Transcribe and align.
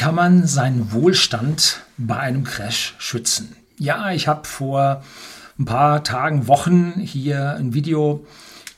kann 0.00 0.14
man 0.14 0.46
seinen 0.46 0.92
Wohlstand 0.92 1.82
bei 1.98 2.16
einem 2.16 2.42
Crash 2.42 2.94
schützen? 2.96 3.54
Ja, 3.76 4.12
ich 4.12 4.28
habe 4.28 4.48
vor 4.48 5.04
ein 5.58 5.66
paar 5.66 6.02
Tagen, 6.02 6.48
Wochen 6.48 6.94
hier 7.00 7.56
ein 7.56 7.74
Video 7.74 8.24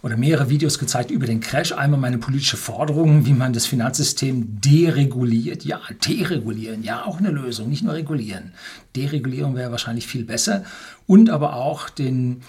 oder 0.03 0.17
mehrere 0.17 0.51
Videos 0.51 0.81
gezeigt 0.81 1.13
über 1.13 1.27
den 1.27 1.39
Crash. 1.39 1.71
Einmal 1.71 2.01
meine 2.01 2.19
politische 2.19 2.57
Forderung, 2.57 3.25
wie 3.25 3.35
man 3.35 3.53
das 3.53 3.67
Finanzsystem 3.67 4.61
dereguliert. 4.61 5.65
Ja, 5.65 5.81
deregulieren, 6.05 6.83
ja, 6.83 7.05
auch 7.05 7.19
eine 7.19 7.31
Lösung, 7.31 7.69
nicht 7.69 7.85
nur 7.85 7.95
regulieren. 7.95 8.53
Deregulierung 8.97 9.55
wäre 9.55 9.71
wahrscheinlich 9.71 10.09
viel 10.09 10.25
besser. 10.25 10.65
Und 11.07 11.31
aber 11.31 11.55
auch 11.55 11.89
den 11.89 12.43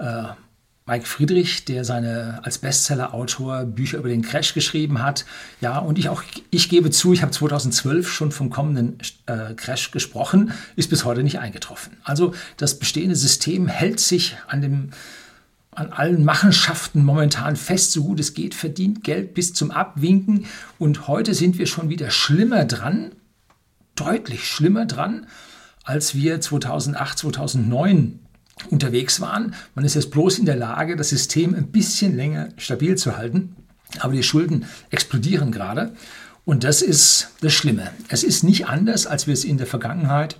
äh, 0.00 0.24
Mike 0.88 1.06
Friedrich, 1.06 1.66
der 1.66 1.84
seine 1.84 2.40
als 2.44 2.56
Bestseller-Autor 2.58 3.66
Bücher 3.66 3.98
über 3.98 4.08
den 4.08 4.22
Crash 4.22 4.54
geschrieben 4.54 5.02
hat. 5.02 5.26
Ja, 5.60 5.78
und 5.78 5.98
ich 5.98 6.08
auch, 6.08 6.22
ich 6.50 6.70
gebe 6.70 6.90
zu, 6.90 7.12
ich 7.12 7.20
habe 7.20 7.30
2012 7.30 8.10
schon 8.10 8.32
vom 8.32 8.48
kommenden 8.48 8.96
äh, 9.26 9.52
Crash 9.54 9.90
gesprochen, 9.90 10.52
ist 10.76 10.88
bis 10.88 11.04
heute 11.04 11.22
nicht 11.22 11.40
eingetroffen. 11.40 11.98
Also 12.04 12.32
das 12.56 12.78
bestehende 12.78 13.16
System 13.16 13.68
hält 13.68 14.00
sich 14.00 14.38
an 14.48 14.62
dem 14.62 14.90
an 15.72 15.92
allen 15.92 16.24
Machenschaften 16.24 17.04
momentan 17.04 17.54
fest, 17.54 17.92
so 17.92 18.02
gut 18.02 18.18
es 18.18 18.34
geht, 18.34 18.54
verdient 18.54 19.04
Geld 19.04 19.34
bis 19.34 19.54
zum 19.54 19.70
Abwinken. 19.70 20.46
Und 20.78 21.06
heute 21.06 21.34
sind 21.34 21.56
wir 21.58 21.66
schon 21.66 21.88
wieder 21.88 22.10
schlimmer 22.10 22.64
dran, 22.64 23.12
deutlich 23.94 24.44
schlimmer 24.48 24.86
dran, 24.86 25.26
als 25.84 26.16
wir 26.16 26.40
2008, 26.40 27.18
2009 27.18 28.18
unterwegs 28.70 29.20
waren. 29.20 29.54
Man 29.74 29.84
ist 29.84 29.94
jetzt 29.94 30.10
bloß 30.10 30.38
in 30.38 30.46
der 30.46 30.56
Lage, 30.56 30.96
das 30.96 31.10
System 31.10 31.54
ein 31.54 31.68
bisschen 31.68 32.16
länger 32.16 32.48
stabil 32.56 32.96
zu 32.96 33.16
halten. 33.16 33.56
Aber 34.00 34.12
die 34.12 34.22
Schulden 34.22 34.66
explodieren 34.90 35.52
gerade. 35.52 35.94
Und 36.44 36.64
das 36.64 36.82
ist 36.82 37.30
das 37.40 37.52
Schlimme. 37.52 37.90
Es 38.08 38.22
ist 38.22 38.42
nicht 38.42 38.68
anders, 38.68 39.06
als 39.06 39.26
wir 39.26 39.34
es 39.34 39.44
in 39.44 39.58
der 39.58 39.66
Vergangenheit, 39.66 40.38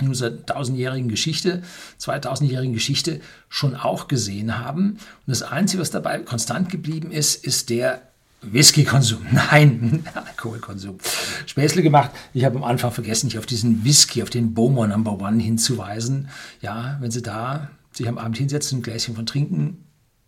in 0.00 0.08
unserer 0.08 0.44
tausendjährigen 0.44 1.08
Geschichte, 1.08 1.62
2000-jährigen 2.00 2.74
Geschichte 2.74 3.20
schon 3.48 3.74
auch 3.74 4.08
gesehen 4.08 4.58
haben. 4.58 4.92
Und 4.92 5.00
das 5.26 5.42
Einzige, 5.42 5.82
was 5.82 5.90
dabei 5.90 6.18
konstant 6.18 6.70
geblieben 6.70 7.10
ist, 7.10 7.44
ist 7.44 7.70
der 7.70 8.11
Whisky-Konsum. 8.42 9.26
Nein, 9.32 10.04
Alkoholkonsum. 10.14 10.98
Späßle 11.46 11.82
gemacht. 11.82 12.10
Ich 12.34 12.44
habe 12.44 12.56
am 12.56 12.64
Anfang 12.64 12.92
vergessen, 12.92 13.26
nicht 13.26 13.38
auf 13.38 13.46
diesen 13.46 13.84
Whisky, 13.84 14.22
auf 14.22 14.30
den 14.30 14.54
Bowmore 14.54 14.88
Number 14.88 15.18
One 15.20 15.40
hinzuweisen. 15.40 16.28
Ja, 16.60 16.96
wenn 17.00 17.10
Sie 17.10 17.22
da 17.22 17.70
sich 17.92 18.08
am 18.08 18.18
Abend 18.18 18.38
hinsetzen, 18.38 18.78
ein 18.78 18.82
Gläschen 18.82 19.14
von 19.14 19.26
trinken, 19.26 19.84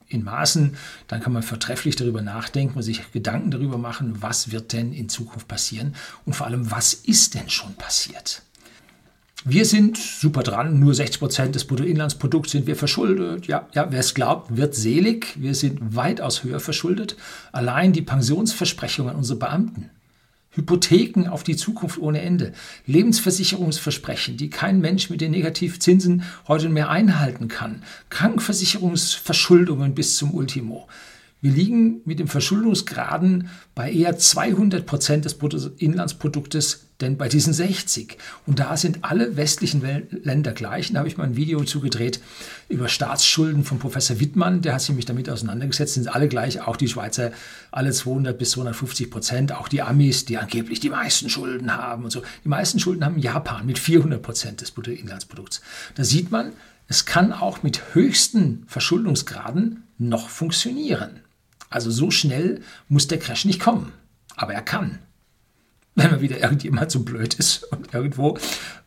in 0.06 0.22
Maßen, 0.22 0.76
dann 1.08 1.20
kann 1.20 1.32
man 1.32 1.42
vertrefflich 1.42 1.96
darüber 1.96 2.22
nachdenken 2.22 2.76
und 2.76 2.82
sich 2.82 3.10
Gedanken 3.12 3.50
darüber 3.50 3.78
machen, 3.78 4.22
was 4.22 4.52
wird 4.52 4.72
denn 4.72 4.92
in 4.92 5.08
Zukunft 5.08 5.48
passieren 5.48 5.94
und 6.24 6.34
vor 6.34 6.46
allem, 6.46 6.70
was 6.70 6.94
ist 6.94 7.34
denn 7.34 7.48
schon 7.48 7.74
passiert. 7.74 8.42
Wir 9.46 9.66
sind 9.66 9.98
super 9.98 10.42
dran, 10.42 10.80
nur 10.80 10.94
60 10.94 11.18
Prozent 11.18 11.54
des 11.54 11.66
Bruttoinlandsprodukts 11.66 12.52
sind 12.52 12.66
wir 12.66 12.76
verschuldet. 12.76 13.46
Ja, 13.46 13.68
ja 13.74 13.88
wer 13.90 14.00
es 14.00 14.14
glaubt, 14.14 14.56
wird 14.56 14.74
selig. 14.74 15.34
Wir 15.36 15.54
sind 15.54 15.94
weitaus 15.94 16.44
höher 16.44 16.60
verschuldet. 16.60 17.16
Allein 17.52 17.92
die 17.92 18.00
Pensionsversprechungen 18.00 19.14
unserer 19.14 19.40
Beamten, 19.40 19.90
Hypotheken 20.52 21.28
auf 21.28 21.42
die 21.42 21.56
Zukunft 21.56 21.98
ohne 21.98 22.22
Ende, 22.22 22.54
Lebensversicherungsversprechen, 22.86 24.38
die 24.38 24.48
kein 24.48 24.80
Mensch 24.80 25.10
mit 25.10 25.20
den 25.20 25.32
Negativzinsen 25.32 26.22
heute 26.48 26.70
mehr 26.70 26.88
einhalten 26.88 27.48
kann, 27.48 27.82
Krankenversicherungsverschuldungen 28.08 29.94
bis 29.94 30.16
zum 30.16 30.32
Ultimo. 30.32 30.88
Wir 31.44 31.52
liegen 31.52 32.00
mit 32.06 32.20
dem 32.20 32.26
Verschuldungsgraden 32.26 33.50
bei 33.74 33.92
eher 33.92 34.16
200 34.16 34.86
Prozent 34.86 35.26
des 35.26 35.34
Bruttoinlandsproduktes, 35.34 36.86
denn 37.02 37.18
bei 37.18 37.28
diesen 37.28 37.52
60. 37.52 38.16
Und 38.46 38.60
da 38.60 38.78
sind 38.78 39.04
alle 39.04 39.36
westlichen 39.36 39.82
Länder 40.22 40.52
gleich. 40.52 40.90
Da 40.90 41.00
habe 41.00 41.08
ich 41.08 41.18
mal 41.18 41.24
ein 41.24 41.36
Video 41.36 41.62
zugedreht 41.64 42.18
über 42.70 42.88
Staatsschulden 42.88 43.62
von 43.62 43.78
Professor 43.78 44.20
Wittmann. 44.20 44.62
Der 44.62 44.72
hat 44.72 44.80
sich 44.80 44.88
nämlich 44.88 45.04
damit 45.04 45.28
auseinandergesetzt. 45.28 45.92
Sind 45.92 46.14
alle 46.14 46.28
gleich, 46.28 46.62
auch 46.62 46.78
die 46.78 46.88
Schweizer, 46.88 47.30
alle 47.70 47.92
200 47.92 48.38
bis 48.38 48.52
250 48.52 49.10
Prozent. 49.10 49.52
Auch 49.52 49.68
die 49.68 49.82
Amis, 49.82 50.24
die 50.24 50.38
angeblich 50.38 50.80
die 50.80 50.88
meisten 50.88 51.28
Schulden 51.28 51.76
haben 51.76 52.04
und 52.04 52.10
so. 52.10 52.22
Die 52.42 52.48
meisten 52.48 52.78
Schulden 52.78 53.04
haben 53.04 53.18
Japan 53.18 53.66
mit 53.66 53.78
400 53.78 54.22
Prozent 54.22 54.62
des 54.62 54.70
Bruttoinlandsprodukts. 54.70 55.60
Da 55.94 56.04
sieht 56.04 56.30
man, 56.30 56.52
es 56.88 57.04
kann 57.04 57.34
auch 57.34 57.62
mit 57.62 57.94
höchsten 57.94 58.64
Verschuldungsgraden 58.66 59.82
noch 59.98 60.30
funktionieren. 60.30 61.20
Also 61.74 61.90
so 61.90 62.12
schnell 62.12 62.60
muss 62.88 63.08
der 63.08 63.18
Crash 63.18 63.44
nicht 63.44 63.58
kommen. 63.58 63.92
Aber 64.36 64.54
er 64.54 64.62
kann. 64.62 65.00
Wenn 65.96 66.10
mal 66.12 66.20
wieder 66.20 66.38
irgendjemand 66.38 66.92
so 66.92 67.00
blöd 67.00 67.34
ist 67.34 67.64
und 67.64 67.92
irgendwo 67.92 68.38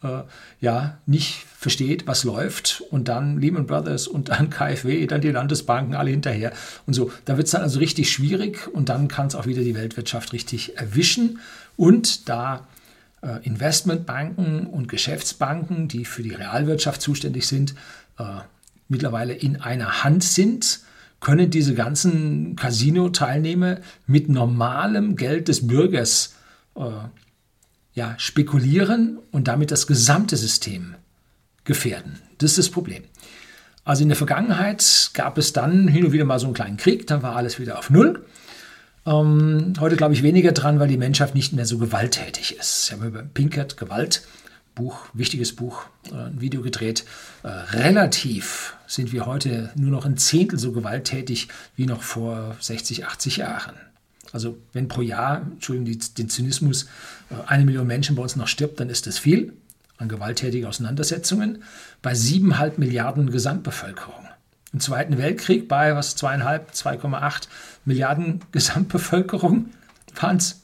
äh, 0.04 0.24
ja 0.62 0.98
nicht 1.06 1.46
versteht, 1.58 2.08
was 2.08 2.24
läuft 2.24 2.82
und 2.90 3.10
dann 3.10 3.40
Lehman 3.40 3.66
Brothers 3.66 4.08
und 4.08 4.30
dann 4.30 4.50
KfW, 4.50 5.06
dann 5.06 5.20
die 5.20 5.32
Landesbanken 5.32 5.96
alle 5.96 6.12
hinterher 6.12 6.54
und 6.86 6.94
so. 6.94 7.12
Da 7.26 7.36
wird 7.36 7.48
es 7.48 7.52
dann 7.52 7.62
also 7.62 7.80
richtig 7.80 8.10
schwierig 8.10 8.70
und 8.74 8.88
dann 8.88 9.10
kann 9.10 9.28
es 9.28 9.36
auch 9.36 9.48
wieder 9.48 9.64
die 9.64 9.76
Weltwirtschaft 9.76 10.32
richtig 10.32 10.78
erwischen. 10.78 11.40
Und 11.76 12.30
da 12.30 12.68
äh, 13.22 13.46
Investmentbanken 13.46 14.66
und 14.66 14.88
Geschäftsbanken, 14.88 15.90
die 15.90 16.06
für 16.06 16.24
die 16.24 16.34
Realwirtschaft 16.34 17.02
zuständig 17.02 17.48
sind, 17.48 17.76
äh, 18.18 18.24
mittlerweile 18.88 19.34
in 19.34 19.60
einer 19.60 20.06
Hand 20.06 20.24
sind, 20.24 20.87
können 21.20 21.50
diese 21.50 21.74
ganzen 21.74 22.56
Casino-Teilnehmer 22.56 23.78
mit 24.06 24.30
normalem 24.30 25.16
Geld 25.16 25.48
des 25.48 25.68
Bürgers 25.68 26.36
äh, 26.76 26.82
ja, 27.94 28.14
spekulieren 28.18 29.18
und 29.32 29.48
damit 29.48 29.72
das 29.72 29.88
gesamte 29.88 30.38
System 30.38 30.96
gefährden. 31.64 32.20
Das 32.38 32.52
ist 32.52 32.58
das 32.60 32.70
Problem. 32.70 33.04
Also 33.84 34.04
in 34.04 34.10
der 34.10 34.18
Vergangenheit 34.18 35.12
gab 35.14 35.38
es 35.38 35.54
dann 35.54 35.88
hin 35.88 36.06
und 36.06 36.12
wieder 36.12 36.26
mal 36.26 36.40
so 36.40 36.46
einen 36.46 36.54
kleinen 36.54 36.78
Krieg, 36.78 37.08
dann 37.08 37.24
war 37.24 37.36
alles 37.36 37.60
wieder 37.60 37.80
auf 37.80 37.90
Null. 37.90 38.24
Ähm, 39.06 39.74
heute 39.80 39.96
glaube 39.96 40.14
ich 40.14 40.24
weniger 40.24 40.52
dran, 40.52 40.80
weil 40.80 40.90
die 40.90 40.98
Menschheit 40.98 41.34
nicht 41.34 41.54
mehr 41.54 41.66
so 41.66 41.78
gewalttätig 41.78 42.58
ist. 42.60 42.88
Ich 42.88 42.94
habe 42.94 43.08
über 43.08 43.24
Pinkert 43.24 43.78
Gewalt 43.78 44.24
Buch, 44.78 45.08
wichtiges 45.14 45.56
Buch, 45.56 45.86
äh, 46.12 46.16
ein 46.16 46.40
Video 46.40 46.62
gedreht. 46.62 47.04
Äh, 47.44 47.48
relativ 47.48 48.76
sind 48.86 49.12
wir 49.12 49.26
heute 49.26 49.72
nur 49.76 49.92
noch 49.92 50.06
ein 50.06 50.18
Zehntel 50.18 50.60
so 50.60 50.72
gewalttätig 50.72 51.48
wie 51.76 51.88
noch 51.88 52.04
vor 52.04 52.56
60, 52.60 53.06
80 53.08 53.38
Jahren. 53.38 53.76
Also 54.32 54.58
wenn 54.74 54.88
pro 54.88 55.02
Jahr, 55.02 55.42
Entschuldigung, 55.42 56.00
den 56.18 56.30
Zynismus, 56.30 56.84
äh, 57.30 57.36
eine 57.48 57.66
Million 57.66 57.88
Menschen 57.88 58.16
bei 58.16 58.22
uns 58.22 58.36
noch 58.36 58.48
stirbt, 58.48 58.80
dann 58.80 58.90
ist 58.90 59.08
das 59.08 59.18
viel 59.18 59.54
an 59.98 60.10
gewalttätigen 60.10 60.68
Auseinandersetzungen. 60.68 61.64
Bei 62.04 62.14
siebeneinhalb 62.14 62.78
Milliarden 62.78 63.32
Gesamtbevölkerung. 63.32 64.28
Im 64.74 64.80
Zweiten 64.80 65.18
Weltkrieg 65.18 65.68
bei 65.68 65.96
was 65.96 66.16
zweieinhalb, 66.16 66.72
2,8 66.72 67.48
Milliarden 67.86 68.42
Gesamtbevölkerung 68.52 69.72
waren 70.22 70.38
es 70.38 70.62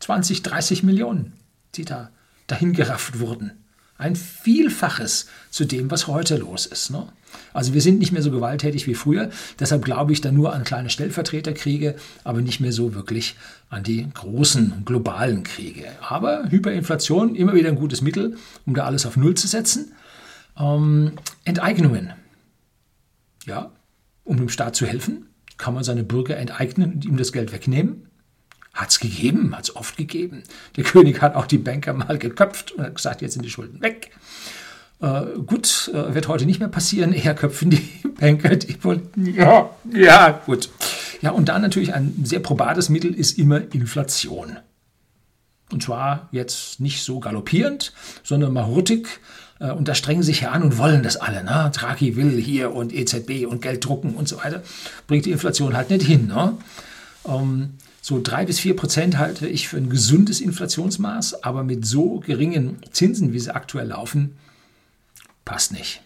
20, 0.00 0.42
30 0.42 0.82
Millionen, 0.82 1.32
die 1.76 1.86
da 1.86 2.10
dahingerafft 2.46 3.20
wurden. 3.20 3.52
Ein 3.96 4.16
Vielfaches 4.16 5.26
zu 5.50 5.64
dem, 5.64 5.90
was 5.90 6.08
heute 6.08 6.36
los 6.36 6.66
ist. 6.66 6.90
Ne? 6.90 7.06
Also 7.52 7.74
wir 7.74 7.80
sind 7.80 7.98
nicht 7.98 8.12
mehr 8.12 8.22
so 8.22 8.30
gewalttätig 8.30 8.86
wie 8.86 8.94
früher. 8.94 9.30
Deshalb 9.60 9.84
glaube 9.84 10.12
ich 10.12 10.20
da 10.20 10.32
nur 10.32 10.52
an 10.52 10.64
kleine 10.64 10.90
Stellvertreterkriege, 10.90 11.94
aber 12.24 12.40
nicht 12.40 12.60
mehr 12.60 12.72
so 12.72 12.94
wirklich 12.94 13.36
an 13.70 13.82
die 13.82 14.08
großen 14.12 14.82
globalen 14.84 15.44
Kriege. 15.44 15.86
Aber 16.00 16.50
Hyperinflation, 16.50 17.34
immer 17.34 17.54
wieder 17.54 17.68
ein 17.68 17.76
gutes 17.76 18.02
Mittel, 18.02 18.36
um 18.66 18.74
da 18.74 18.84
alles 18.84 19.06
auf 19.06 19.16
Null 19.16 19.34
zu 19.34 19.46
setzen. 19.46 19.92
Ähm, 20.58 21.12
Enteignungen. 21.44 22.12
Ja, 23.46 23.70
um 24.24 24.38
dem 24.38 24.48
Staat 24.48 24.74
zu 24.74 24.86
helfen, 24.86 25.26
kann 25.56 25.74
man 25.74 25.84
seine 25.84 26.02
Bürger 26.02 26.36
enteignen 26.36 26.94
und 26.94 27.04
ihm 27.04 27.16
das 27.16 27.32
Geld 27.32 27.52
wegnehmen. 27.52 28.08
Hat 28.74 28.90
es 28.90 29.00
gegeben, 29.00 29.56
hat 29.56 29.64
es 29.64 29.76
oft 29.76 29.96
gegeben. 29.96 30.42
Der 30.76 30.84
König 30.84 31.22
hat 31.22 31.34
auch 31.34 31.46
die 31.46 31.58
Banker 31.58 31.94
mal 31.94 32.18
geköpft 32.18 32.72
und 32.72 32.84
hat 32.84 32.94
gesagt, 32.94 33.22
jetzt 33.22 33.34
sind 33.34 33.44
die 33.44 33.50
Schulden 33.50 33.80
weg. 33.80 34.10
Äh, 35.00 35.22
gut, 35.46 35.90
äh, 35.92 36.14
wird 36.14 36.28
heute 36.28 36.46
nicht 36.46 36.60
mehr 36.60 36.68
passieren. 36.68 37.12
Eher 37.12 37.34
köpfen 37.34 37.70
die 37.70 37.88
Banker, 38.20 38.56
die 38.56 38.82
wollen. 38.82 39.08
Ja, 39.16 39.70
ja, 39.92 40.42
gut. 40.44 40.70
Ja, 41.22 41.30
und 41.30 41.48
dann 41.48 41.62
natürlich 41.62 41.94
ein 41.94 42.14
sehr 42.24 42.40
probates 42.40 42.88
Mittel 42.88 43.14
ist 43.14 43.38
immer 43.38 43.62
Inflation. 43.72 44.58
Und 45.72 45.82
zwar 45.82 46.28
jetzt 46.30 46.80
nicht 46.80 47.02
so 47.02 47.20
galoppierend, 47.20 47.92
sondern 48.22 48.52
mal 48.52 48.66
hurtig. 48.66 49.20
Äh, 49.60 49.70
und 49.70 49.88
da 49.88 49.94
strengen 49.94 50.22
sich 50.22 50.42
ja 50.42 50.50
an 50.50 50.62
und 50.62 50.78
wollen 50.78 51.02
das 51.02 51.16
alle. 51.16 51.44
Ne? 51.44 51.70
Draghi 51.74 52.16
will 52.16 52.40
hier 52.40 52.72
und 52.72 52.92
EZB 52.92 53.46
und 53.46 53.62
Geld 53.62 53.84
drucken 53.84 54.14
und 54.14 54.28
so 54.28 54.38
weiter. 54.38 54.62
Bringt 55.06 55.26
die 55.26 55.32
Inflation 55.32 55.76
halt 55.76 55.90
nicht 55.90 56.06
hin. 56.06 56.26
Ne? 56.26 56.56
Ähm, 57.26 57.74
so 58.04 58.20
drei 58.22 58.44
bis 58.44 58.60
vier 58.60 58.76
Prozent 58.76 59.16
halte 59.16 59.48
ich 59.48 59.66
für 59.66 59.78
ein 59.78 59.88
gesundes 59.88 60.42
Inflationsmaß, 60.42 61.42
aber 61.42 61.64
mit 61.64 61.86
so 61.86 62.20
geringen 62.20 62.76
Zinsen, 62.90 63.32
wie 63.32 63.40
sie 63.40 63.54
aktuell 63.54 63.86
laufen, 63.86 64.36
passt 65.46 65.72
nicht. 65.72 66.02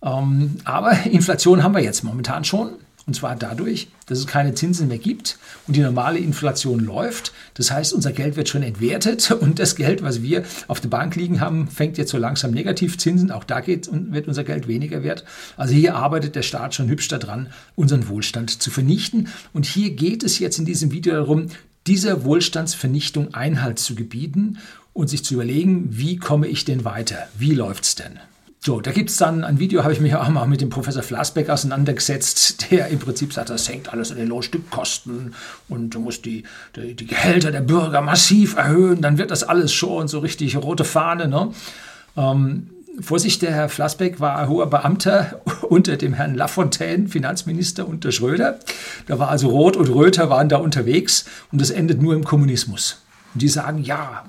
Ähm, 0.00 0.58
aber 0.62 0.92
Inflation 1.06 1.64
haben 1.64 1.74
wir 1.74 1.82
jetzt 1.82 2.04
momentan 2.04 2.44
schon 2.44 2.76
Und 3.06 3.14
zwar 3.14 3.34
dadurch, 3.34 3.88
dass 4.06 4.18
es 4.18 4.26
keine 4.26 4.54
Zinsen 4.54 4.86
mehr 4.88 4.98
gibt 4.98 5.38
und 5.66 5.74
die 5.74 5.80
normale 5.80 6.18
Inflation 6.18 6.78
läuft. 6.80 7.32
Das 7.54 7.72
heißt, 7.72 7.92
unser 7.92 8.12
Geld 8.12 8.36
wird 8.36 8.48
schon 8.48 8.62
entwertet 8.62 9.30
und 9.40 9.58
das 9.58 9.74
Geld, 9.74 10.02
was 10.02 10.22
wir 10.22 10.44
auf 10.68 10.80
der 10.80 10.88
Bank 10.88 11.16
liegen 11.16 11.40
haben, 11.40 11.68
fängt 11.68 11.98
jetzt 11.98 12.10
so 12.10 12.18
langsam 12.18 12.52
Negativzinsen. 12.52 13.32
Auch 13.32 13.44
da 13.44 13.60
geht, 13.60 13.88
wird 13.90 14.28
unser 14.28 14.44
Geld 14.44 14.68
weniger 14.68 15.02
wert. 15.02 15.24
Also 15.56 15.74
hier 15.74 15.96
arbeitet 15.96 16.36
der 16.36 16.42
Staat 16.42 16.74
schon 16.74 16.88
hübsch 16.88 17.08
daran, 17.08 17.48
unseren 17.74 18.08
Wohlstand 18.08 18.62
zu 18.62 18.70
vernichten. 18.70 19.28
Und 19.52 19.66
hier 19.66 19.90
geht 19.90 20.22
es 20.22 20.38
jetzt 20.38 20.58
in 20.58 20.64
diesem 20.64 20.92
Video 20.92 21.14
darum, 21.14 21.48
dieser 21.88 22.24
Wohlstandsvernichtung 22.24 23.34
Einhalt 23.34 23.80
zu 23.80 23.96
gebieten 23.96 24.58
und 24.92 25.08
sich 25.08 25.24
zu 25.24 25.34
überlegen, 25.34 25.88
wie 25.90 26.16
komme 26.16 26.46
ich 26.46 26.64
denn 26.64 26.84
weiter? 26.84 27.28
Wie 27.36 27.54
läuft 27.54 27.84
es 27.84 27.94
denn? 27.96 28.20
So, 28.64 28.80
da 28.80 28.92
gibt 28.92 29.10
es 29.10 29.16
dann 29.16 29.42
ein 29.42 29.58
Video, 29.58 29.82
habe 29.82 29.92
ich 29.92 29.98
mich 29.98 30.14
auch 30.14 30.28
mal 30.28 30.46
mit 30.46 30.60
dem 30.60 30.70
Professor 30.70 31.02
Flassbeck 31.02 31.50
auseinandergesetzt, 31.50 32.70
der 32.70 32.86
im 32.88 33.00
Prinzip 33.00 33.32
sagt, 33.32 33.50
das 33.50 33.68
hängt 33.68 33.92
alles 33.92 34.12
an 34.12 34.18
den 34.18 34.28
Lohnstückkosten 34.28 35.34
und 35.68 35.90
du 35.90 35.98
musst 35.98 36.24
die, 36.24 36.44
die, 36.76 36.94
die, 36.94 37.08
Gehälter 37.08 37.50
der 37.50 37.62
Bürger 37.62 38.02
massiv 38.02 38.54
erhöhen, 38.54 39.02
dann 39.02 39.18
wird 39.18 39.32
das 39.32 39.42
alles 39.42 39.72
schon 39.72 40.06
so 40.06 40.20
richtig 40.20 40.56
rote 40.56 40.84
Fahne. 40.84 41.26
Ne? 41.26 41.50
Ähm, 42.16 42.70
Vorsicht, 43.00 43.42
der 43.42 43.50
Herr 43.50 43.68
Flassbeck 43.68 44.20
war 44.20 44.46
hoher 44.46 44.70
Beamter 44.70 45.40
unter 45.62 45.96
dem 45.96 46.14
Herrn 46.14 46.36
Lafontaine, 46.36 47.08
Finanzminister 47.08 47.88
unter 47.88 48.12
Schröder. 48.12 48.60
Da 49.08 49.18
war 49.18 49.28
also 49.28 49.48
Rot 49.48 49.76
und 49.76 49.88
Röter 49.88 50.30
waren 50.30 50.48
da 50.48 50.58
unterwegs 50.58 51.24
und 51.50 51.60
das 51.60 51.70
endet 51.70 52.00
nur 52.00 52.14
im 52.14 52.22
Kommunismus. 52.22 53.02
Und 53.34 53.42
die 53.42 53.48
sagen, 53.48 53.82
ja, 53.82 54.24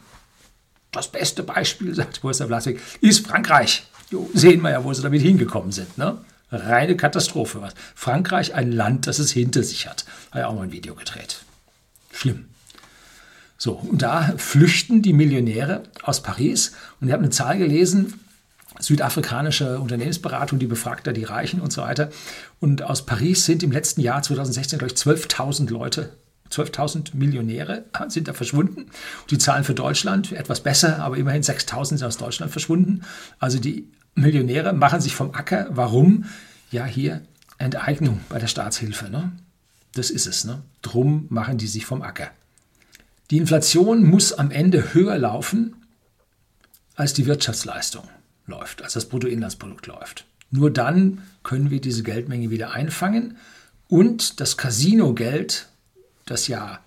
das 0.92 1.10
beste 1.10 1.44
Beispiel, 1.44 1.94
sagt 1.94 2.22
Professor 2.22 2.48
Flassbeck, 2.48 2.82
ist 3.00 3.28
Frankreich 3.28 3.84
jo, 4.14 4.30
sehen 4.34 4.62
wir 4.62 4.70
ja, 4.70 4.84
wo 4.84 4.94
sie 4.94 5.02
damit 5.02 5.22
hingekommen 5.22 5.72
sind. 5.72 5.98
Ne? 5.98 6.18
Reine 6.52 6.96
Katastrophe. 6.96 7.62
Was. 7.62 7.74
Frankreich, 7.96 8.54
ein 8.54 8.72
Land, 8.72 9.08
das 9.08 9.20
es 9.20 9.32
hinter 9.32 9.64
sich 9.64 9.88
hat. 9.88 10.06
Habe 10.32 10.42
ich 10.42 10.46
auch 10.46 10.56
mal 10.56 10.64
ein 10.64 10.72
Video 10.72 10.96
gedreht. 10.96 11.44
Schlimm. 12.12 12.46
So, 13.58 13.74
und 13.74 14.02
da 14.02 14.34
flüchten 14.38 15.02
die 15.02 15.14
Millionäre 15.14 15.84
aus 16.04 16.22
Paris. 16.22 16.74
Und 17.02 17.08
ich 17.08 17.14
habe 17.14 17.24
eine 17.24 17.32
Zahl 17.32 17.58
gelesen, 17.58 18.20
südafrikanische 18.80 19.80
Unternehmensberatung, 19.80 20.60
die 20.60 20.68
befragt 20.68 21.08
da 21.08 21.12
die 21.12 21.24
Reichen 21.24 21.60
und 21.60 21.74
so 21.74 21.82
weiter. 21.82 22.10
Und 22.60 22.84
aus 22.84 23.06
Paris 23.06 23.46
sind 23.46 23.64
im 23.64 23.72
letzten 23.72 24.02
Jahr 24.02 24.22
2016, 24.22 24.80
glaube 24.80 24.94
ich, 24.94 25.00
12.000 25.00 25.72
Leute 25.72 26.12
12.000 26.52 27.16
Millionäre 27.16 27.86
sind 28.10 28.28
da 28.28 28.34
verschwunden. 28.34 28.92
Die 29.32 29.40
Zahlen 29.40 29.64
für 29.64 29.74
Deutschland 29.74 30.32
etwas 30.34 30.60
besser, 30.62 31.00
aber 31.00 31.18
immerhin 31.18 31.42
6.000 31.42 31.86
sind 31.86 32.04
aus 32.04 32.18
Deutschland 32.18 32.52
verschwunden. 32.52 33.02
Also 33.40 33.60
die 33.60 33.88
Millionäre 34.16 34.74
machen 34.74 35.02
sich 35.02 35.16
vom 35.16 35.34
Acker. 35.34 35.68
Warum? 35.72 36.26
Ja, 36.72 36.86
hier 36.86 37.22
Enteignung 37.58 38.20
bei 38.30 38.40
der 38.40 38.48
Staatshilfe. 38.48 39.10
Ne? 39.10 39.32
Das 39.94 40.10
ist 40.10 40.26
es. 40.26 40.44
Ne? 40.44 40.62
Drum 40.82 41.28
machen 41.30 41.58
die 41.58 41.68
sich 41.68 41.86
vom 41.86 42.02
Acker. 42.02 42.30
Die 43.32 43.38
Inflation 43.38 44.04
muss 44.04 44.34
am 44.34 44.52
Ende 44.52 44.94
höher 44.94 45.18
laufen, 45.18 45.76
als 46.96 47.14
die 47.14 47.26
Wirtschaftsleistung 47.26 48.08
läuft, 48.46 48.84
als 48.84 48.94
das 48.94 49.10
Bruttoinlandsprodukt 49.10 49.88
läuft. 49.88 50.26
Nur 50.52 50.70
dann 50.70 51.24
können 51.42 51.72
wir 51.72 51.82
diese 51.82 52.04
Geldmenge 52.04 52.52
wieder 52.52 52.72
einfangen 52.72 53.38
und 53.88 54.40
das 54.40 54.58
Casino-Geld 54.58 55.68
das 56.26 56.48
ja 56.48 56.80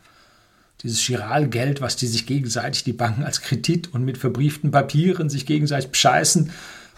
dieses 0.82 1.04
Giralgeld, 1.06 1.80
was 1.80 1.96
die 1.96 2.06
sich 2.06 2.26
gegenseitig, 2.26 2.84
die 2.84 2.92
Banken 2.92 3.24
als 3.24 3.40
Kredit 3.40 3.92
und 3.92 4.04
mit 4.04 4.18
verbrieften 4.18 4.70
Papieren 4.70 5.28
sich 5.30 5.46
gegenseitig 5.46 5.90
bescheißen 5.90 6.50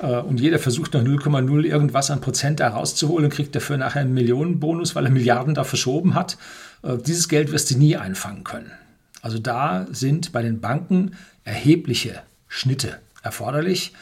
und 0.06 0.40
jeder 0.40 0.58
versucht 0.58 0.94
noch 0.94 1.02
0,0 1.02 1.64
irgendwas 1.64 2.10
an 2.10 2.20
Prozent 2.20 2.60
da 2.60 2.68
rauszuholen, 2.68 3.30
kriegt 3.30 3.54
dafür 3.54 3.76
nachher 3.76 4.02
einen 4.02 4.14
Millionenbonus, 4.14 4.94
weil 4.94 5.06
er 5.06 5.10
Milliarden 5.10 5.54
da 5.54 5.64
verschoben 5.64 6.14
hat. 6.14 6.38
Äh, 6.82 6.98
dieses 6.98 7.28
Geld 7.28 7.52
wirst 7.52 7.70
du 7.70 7.78
nie 7.78 7.96
einfangen 7.96 8.44
können. 8.44 8.70
Also 9.22 9.38
da 9.38 9.86
sind 9.90 10.32
bei 10.32 10.42
den 10.42 10.60
Banken 10.60 11.16
erhebliche 11.44 12.22
Schnitte 12.46 12.98
erforderlich. 13.22 13.92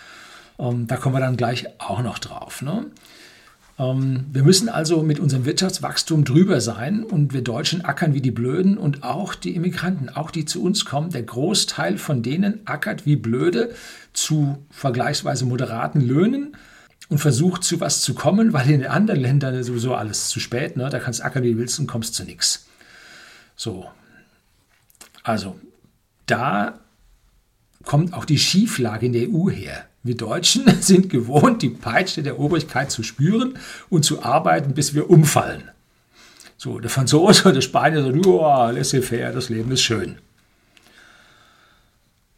Ähm, 0.58 0.86
da 0.86 0.96
kommen 0.96 1.14
wir 1.14 1.20
dann 1.20 1.36
gleich 1.36 1.66
auch 1.78 2.02
noch 2.02 2.18
drauf. 2.18 2.62
Ne? 2.62 2.86
Ähm, 3.78 4.26
wir 4.32 4.42
müssen 4.42 4.68
also 4.68 5.02
mit 5.02 5.20
unserem 5.20 5.44
Wirtschaftswachstum 5.44 6.24
drüber 6.24 6.60
sein 6.60 7.04
und 7.04 7.32
wir 7.32 7.42
Deutschen 7.42 7.84
ackern 7.84 8.14
wie 8.14 8.20
die 8.20 8.30
Blöden 8.30 8.78
und 8.78 9.02
auch 9.02 9.34
die 9.34 9.54
Immigranten, 9.54 10.08
auch 10.08 10.30
die 10.30 10.44
zu 10.44 10.62
uns 10.62 10.84
kommen. 10.84 11.10
Der 11.10 11.22
Großteil 11.22 11.98
von 11.98 12.22
denen 12.22 12.66
ackert 12.66 13.06
wie 13.06 13.16
Blöde 13.16 13.74
zu 14.12 14.58
vergleichsweise 14.70 15.44
moderaten 15.44 16.00
Löhnen 16.00 16.56
und 17.08 17.18
versucht 17.18 17.64
zu 17.64 17.80
was 17.80 18.00
zu 18.00 18.14
kommen, 18.14 18.52
weil 18.52 18.70
in 18.70 18.80
den 18.80 18.90
anderen 18.90 19.20
Ländern 19.20 19.62
sowieso 19.62 19.94
alles 19.94 20.28
zu 20.28 20.40
spät. 20.40 20.76
Ne? 20.76 20.88
Da 20.88 20.98
kannst 20.98 21.20
du 21.20 21.24
ackern, 21.24 21.42
wie 21.42 21.52
du 21.52 21.58
willst 21.58 21.78
und 21.78 21.86
kommst 21.86 22.14
zu 22.14 22.24
nichts. 22.24 22.66
So. 23.54 23.86
Also, 25.22 25.58
da 26.26 26.80
kommt 27.84 28.14
auch 28.14 28.24
die 28.24 28.38
Schieflage 28.38 29.06
in 29.06 29.12
der 29.12 29.28
EU 29.28 29.50
her. 29.50 29.86
Wir 30.06 30.16
Deutschen 30.16 30.64
sind 30.80 31.10
gewohnt, 31.10 31.62
die 31.62 31.70
Peitsche 31.70 32.22
der 32.22 32.38
Obrigkeit 32.38 32.90
zu 32.90 33.02
spüren 33.02 33.58
und 33.88 34.04
zu 34.04 34.22
arbeiten, 34.22 34.74
bis 34.74 34.94
wir 34.94 35.10
umfallen. 35.10 35.70
So, 36.56 36.78
der 36.80 36.90
Franzose 36.90 37.42
oder 37.42 37.54
der 37.54 37.60
Spanier 37.60 38.02
sagt, 38.02 38.26
oh, 38.26 38.70
laissez-faire, 38.70 39.32
das 39.32 39.48
Leben 39.48 39.70
ist 39.72 39.82
schön. 39.82 40.18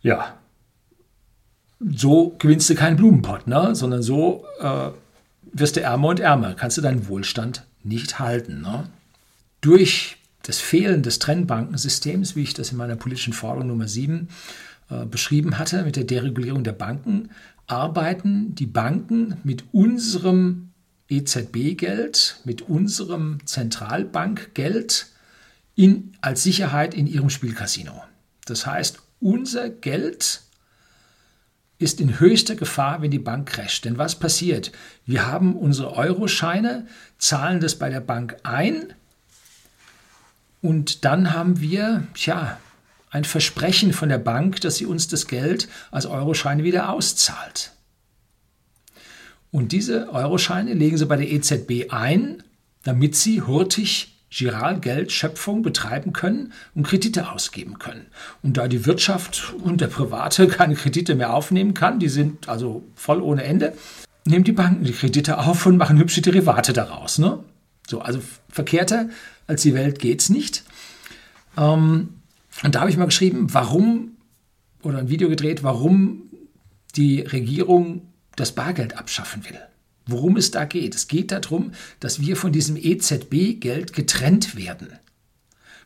Ja, 0.03 0.39
so 1.81 2.35
gewinnst 2.39 2.69
du 2.71 2.75
keinen 2.75 2.97
Blumenpott, 2.97 3.47
ne? 3.47 3.75
sondern 3.75 4.03
so 4.03 4.45
äh, 4.61 4.91
wirst 5.53 5.77
du 5.77 5.81
ärmer 5.81 6.09
und 6.09 6.21
ärmer, 6.21 6.55
kannst 6.55 6.77
du 6.77 6.83
deinen 6.83 7.09
Wohlstand 7.09 7.65
nicht 7.85 8.19
halten. 8.19 8.61
Ne? 8.63 8.89
Durch 9.61 10.17
das 10.43 10.59
Fehlen 10.59 11.03
des 11.03 11.19
Trennbankensystems, 11.19 12.35
wie 12.35 12.43
ich 12.43 12.55
das 12.55 12.73
in 12.73 12.79
meiner 12.79 12.97
politischen 12.97 13.33
Forderung 13.33 13.69
Nummer 13.69 13.89
7 13.89 14.29
äh, 14.91 15.05
beschrieben 15.05 15.59
hatte, 15.59 15.85
mit 15.85 15.97
der 15.97 16.05
Deregulierung 16.05 16.65
der 16.65 16.73
Banken, 16.73 17.31
arbeiten 17.69 18.55
die 18.55 18.67
Banken 18.67 19.37
mit 19.45 19.65
unserem 19.73 20.71
EZB-Geld, 21.09 22.41
mit 22.45 22.63
unserem 22.63 23.39
Zentralbankgeld 23.47 25.07
in, 25.75 26.17
als 26.21 26.43
Sicherheit 26.43 26.95
in 26.95 27.07
ihrem 27.07 27.31
Spielcasino. 27.31 28.03
Das 28.47 28.67
heißt, 28.67 29.01
unser 29.21 29.71
Geld 29.71 30.43
ist 31.79 32.01
in 32.01 32.19
höchster 32.19 32.57
Gefahr, 32.57 33.03
wenn 33.03 33.11
die 33.11 33.19
Bank 33.21 33.49
crasht. 33.49 33.85
Denn 33.85 33.99
was 33.99 34.19
passiert? 34.19 34.73
Wir 35.07 35.27
haben 35.27 35.55
unsere 35.55 35.93
Euroscheine, 35.93 36.87
zahlen 37.19 37.61
das 37.61 37.77
bei 37.77 37.89
der 37.89 38.01
Bank 38.01 38.37
ein 38.43 38.95
und 40.61 41.05
dann 41.05 41.33
haben 41.33 41.61
wir, 41.61 42.07
tja, 42.15 42.59
ein 43.11 43.25
Versprechen 43.25 43.93
von 43.93 44.09
der 44.09 44.19
Bank, 44.19 44.61
dass 44.61 44.77
sie 44.77 44.87
uns 44.87 45.09
das 45.09 45.27
Geld 45.27 45.69
als 45.91 46.07
Euroscheine 46.07 46.65
wieder 46.65 46.91
auszahlt. 46.91 47.73
Und 49.51 49.73
diese 49.73 50.13
Euroscheine 50.13 50.75
legen 50.75 50.99
sie 50.99 51.07
bei 51.07 51.17
der 51.17 51.31
EZB 51.31 51.91
ein, 51.91 52.43
damit 52.85 53.17
sie 53.17 53.43
hurtig 53.43 54.15
Giralgeldschöpfung 54.31 55.63
betreiben 55.63 56.13
können 56.13 56.53
und 56.75 56.87
Kredite 56.87 57.33
ausgeben 57.33 57.79
können. 57.79 58.07
Und 58.43 58.59
da 58.59 58.69
die 58.69 58.85
Wirtschaft 58.85 59.55
und 59.63 59.81
der 59.81 59.87
Private 59.87 60.47
keine 60.49 60.75
Kredite 60.75 61.15
mehr 61.15 61.33
aufnehmen 61.33 61.75
kann, 61.75 61.99
die 61.99 62.09
sind 62.09 62.49
also 62.49 62.85
voll 62.95 63.23
ohne 63.23 63.43
Ende, 63.43 63.73
nehmen 64.25 64.45
die 64.45 64.53
Banken 64.53 64.85
die 64.85 64.93
Kredite 64.93 65.39
auf 65.39 65.65
und 65.65 65.79
machen 65.79 65.99
hübsche 65.99 66.21
Derivate 66.21 66.75
daraus. 66.75 67.19
Ne? 67.19 67.39
So, 67.87 68.01
also 68.01 68.21
verkehrter 68.51 69.09
als 69.47 69.63
die 69.63 69.75
Welt 69.75 69.99
geht 69.99 70.21
es 70.21 70.29
nicht. 70.29 70.63
Ähm, 71.57 72.18
und 72.63 72.75
da 72.75 72.81
habe 72.81 72.91
ich 72.91 72.97
mal 72.97 73.07
geschrieben, 73.07 73.53
warum, 73.55 74.17
oder 74.83 74.99
ein 74.99 75.09
Video 75.09 75.29
gedreht, 75.29 75.63
warum 75.63 76.31
die 76.97 77.21
Regierung 77.21 78.13
das 78.37 78.53
Bargeld 78.53 78.97
abschaffen 78.97 79.45
will. 79.45 79.59
Worum 80.07 80.37
es 80.37 80.51
da 80.51 80.65
geht. 80.65 80.95
Es 80.95 81.07
geht 81.07 81.33
darum, 81.33 81.73
dass 82.01 82.21
wir 82.21 82.37
von 82.37 82.53
diesem 82.53 82.77
EZB-Geld 82.77 83.93
getrennt 83.93 84.57
werden. 84.57 84.89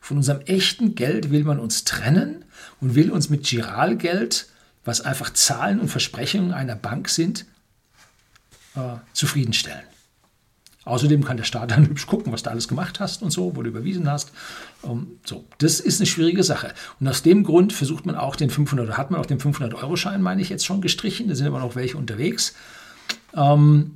Von 0.01 0.17
unserem 0.17 0.41
echten 0.41 0.95
Geld 0.95 1.31
will 1.31 1.43
man 1.43 1.59
uns 1.59 1.83
trennen 1.83 2.45
und 2.79 2.95
will 2.95 3.11
uns 3.11 3.29
mit 3.29 3.43
Giralgeld, 3.43 4.47
was 4.85 5.01
einfach 5.01 5.31
Zahlen 5.33 5.79
und 5.79 5.89
Versprechungen 5.89 6.53
einer 6.53 6.75
Bank 6.75 7.09
sind, 7.09 7.45
äh, 8.75 8.95
zufriedenstellen. 9.13 9.83
Außerdem 10.85 11.23
kann 11.23 11.37
der 11.37 11.43
Staat 11.43 11.71
dann 11.71 11.87
hübsch 11.87 12.07
gucken, 12.07 12.33
was 12.33 12.43
du 12.43 12.49
alles 12.49 12.67
gemacht 12.67 12.99
hast 12.99 13.23
und 13.23 13.31
so, 13.31 13.55
wo 13.55 13.61
du 13.61 13.69
überwiesen 13.69 14.09
hast. 14.09 14.31
Ähm, 14.83 15.19
so, 15.25 15.45
das 15.59 15.79
ist 15.79 15.99
eine 15.99 16.07
schwierige 16.07 16.43
Sache. 16.43 16.73
Und 16.99 17.07
aus 17.07 17.23
dem 17.23 17.43
Grund 17.43 17.73
versucht 17.73 18.05
man 18.05 18.15
auch 18.15 18.35
den 18.35 18.49
500, 18.49 18.87
oder 18.87 18.97
hat 18.97 19.11
man 19.11 19.19
auch 19.19 19.25
den 19.25 19.39
500-Euro-Schein, 19.39 20.21
meine 20.21 20.41
ich, 20.41 20.49
jetzt 20.49 20.65
schon 20.65 20.81
gestrichen. 20.81 21.27
Da 21.27 21.35
sind 21.35 21.47
aber 21.47 21.59
noch 21.59 21.75
welche 21.75 21.97
unterwegs. 21.97 22.53
Ähm, 23.35 23.91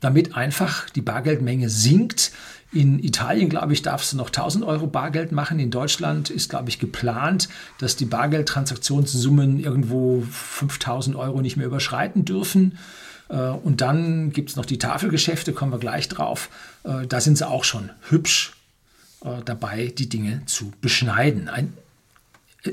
damit 0.00 0.36
einfach 0.36 0.90
die 0.90 1.00
Bargeldmenge 1.00 1.68
sinkt. 1.68 2.32
In 2.72 2.98
Italien, 2.98 3.48
glaube 3.48 3.72
ich, 3.72 3.82
darfst 3.82 4.12
du 4.12 4.16
noch 4.16 4.26
1000 4.26 4.64
Euro 4.64 4.88
Bargeld 4.88 5.30
machen. 5.30 5.60
In 5.60 5.70
Deutschland 5.70 6.28
ist, 6.28 6.50
glaube 6.50 6.68
ich, 6.68 6.80
geplant, 6.80 7.48
dass 7.78 7.94
die 7.96 8.04
Bargeldtransaktionssummen 8.04 9.60
irgendwo 9.60 10.22
5000 10.28 11.14
Euro 11.16 11.40
nicht 11.40 11.56
mehr 11.56 11.66
überschreiten 11.66 12.24
dürfen. 12.24 12.76
Äh, 13.34 13.36
und 13.36 13.80
dann 13.80 14.32
gibt 14.32 14.50
es 14.50 14.56
noch 14.56 14.64
die 14.64 14.78
Tafelgeschäfte, 14.78 15.52
kommen 15.52 15.72
wir 15.72 15.78
gleich 15.78 16.08
drauf. 16.08 16.48
Äh, 16.84 17.06
da 17.06 17.20
sind 17.20 17.36
sie 17.36 17.46
auch 17.46 17.64
schon 17.64 17.90
hübsch 18.08 18.54
äh, 19.24 19.42
dabei, 19.44 19.92
die 19.98 20.08
Dinge 20.08 20.42
zu 20.46 20.72
beschneiden. 20.80 21.48
Ein 21.48 21.76